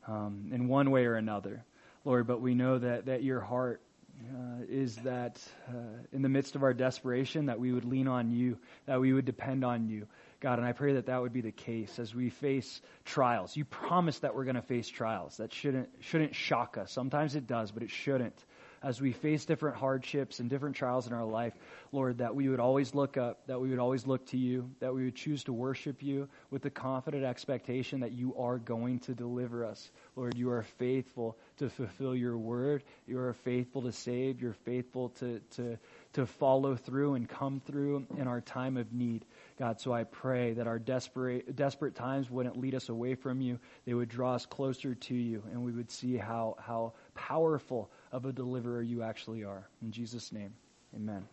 um, 0.07 0.51
in 0.53 0.67
one 0.67 0.91
way 0.91 1.05
or 1.05 1.15
another, 1.15 1.63
Lord. 2.05 2.27
But 2.27 2.41
we 2.41 2.53
know 2.53 2.77
that, 2.77 3.07
that 3.07 3.23
your 3.23 3.39
heart 3.39 3.81
uh, 4.21 4.63
is 4.67 4.97
that 4.97 5.41
uh, 5.69 5.73
in 6.11 6.21
the 6.21 6.29
midst 6.29 6.55
of 6.55 6.63
our 6.63 6.73
desperation, 6.73 7.47
that 7.47 7.59
we 7.59 7.71
would 7.71 7.85
lean 7.85 8.07
on 8.07 8.31
you, 8.31 8.57
that 8.85 8.99
we 8.99 9.13
would 9.13 9.25
depend 9.25 9.63
on 9.63 9.87
you. 9.87 10.07
God, 10.41 10.59
and 10.59 10.67
I 10.67 10.71
pray 10.71 10.93
that 10.93 11.07
that 11.07 11.21
would 11.21 11.33
be 11.33 11.41
the 11.41 11.51
case 11.51 11.99
as 11.99 12.15
we 12.15 12.29
face 12.29 12.81
trials. 13.03 13.57
You 13.57 13.65
promised 13.65 14.21
that 14.21 14.35
we're 14.35 14.45
going 14.45 14.55
to 14.55 14.61
face 14.61 14.87
trials. 14.87 15.37
That 15.37 15.53
shouldn't, 15.53 15.89
shouldn't 16.01 16.35
shock 16.35 16.77
us. 16.77 16.91
Sometimes 16.91 17.35
it 17.35 17.47
does, 17.47 17.71
but 17.71 17.83
it 17.83 17.89
shouldn't 17.89 18.45
as 18.81 19.01
we 19.01 19.11
face 19.11 19.45
different 19.45 19.77
hardships 19.77 20.39
and 20.39 20.49
different 20.49 20.75
trials 20.75 21.07
in 21.07 21.13
our 21.13 21.25
life, 21.25 21.53
Lord, 21.91 22.19
that 22.19 22.35
we 22.35 22.47
would 22.49 22.59
always 22.59 22.95
look 22.95 23.17
up, 23.17 23.47
that 23.47 23.59
we 23.59 23.69
would 23.69 23.79
always 23.79 24.07
look 24.07 24.25
to 24.27 24.37
you, 24.37 24.69
that 24.79 24.93
we 24.93 25.05
would 25.05 25.15
choose 25.15 25.43
to 25.45 25.53
worship 25.53 26.01
you 26.01 26.29
with 26.49 26.61
the 26.61 26.69
confident 26.69 27.23
expectation 27.23 28.01
that 28.01 28.11
you 28.11 28.35
are 28.37 28.57
going 28.57 28.99
to 28.99 29.13
deliver 29.13 29.65
us. 29.65 29.89
Lord, 30.15 30.37
you 30.37 30.51
are 30.51 30.63
faithful 30.77 31.37
to 31.57 31.69
fulfill 31.69 32.15
your 32.15 32.37
word. 32.37 32.83
You 33.07 33.19
are 33.19 33.33
faithful 33.33 33.81
to 33.83 33.91
save. 33.91 34.41
You're 34.41 34.53
faithful 34.53 35.09
to, 35.19 35.41
to, 35.57 35.77
to 36.13 36.25
follow 36.25 36.75
through 36.75 37.15
and 37.15 37.27
come 37.27 37.61
through 37.65 38.07
in 38.17 38.27
our 38.27 38.41
time 38.41 38.77
of 38.77 38.93
need. 38.93 39.25
God, 39.57 39.81
so 39.81 39.91
I 39.91 40.05
pray 40.05 40.53
that 40.53 40.67
our 40.67 40.79
desperate, 40.79 41.55
desperate 41.55 41.95
times 41.95 42.29
wouldn't 42.29 42.57
lead 42.57 42.75
us 42.75 42.87
away 42.87 43.15
from 43.15 43.41
you. 43.41 43.59
They 43.85 43.93
would 43.93 44.09
draw 44.09 44.35
us 44.35 44.45
closer 44.45 44.95
to 44.95 45.15
you, 45.15 45.43
and 45.51 45.63
we 45.63 45.71
would 45.71 45.91
see 45.91 46.15
how, 46.15 46.55
how 46.59 46.93
powerful 47.13 47.91
of 48.11 48.25
a 48.25 48.31
deliverer 48.31 48.81
you 48.81 49.03
actually 49.03 49.43
are. 49.43 49.67
In 49.81 49.91
Jesus' 49.91 50.31
name, 50.31 50.53
amen. 50.95 51.27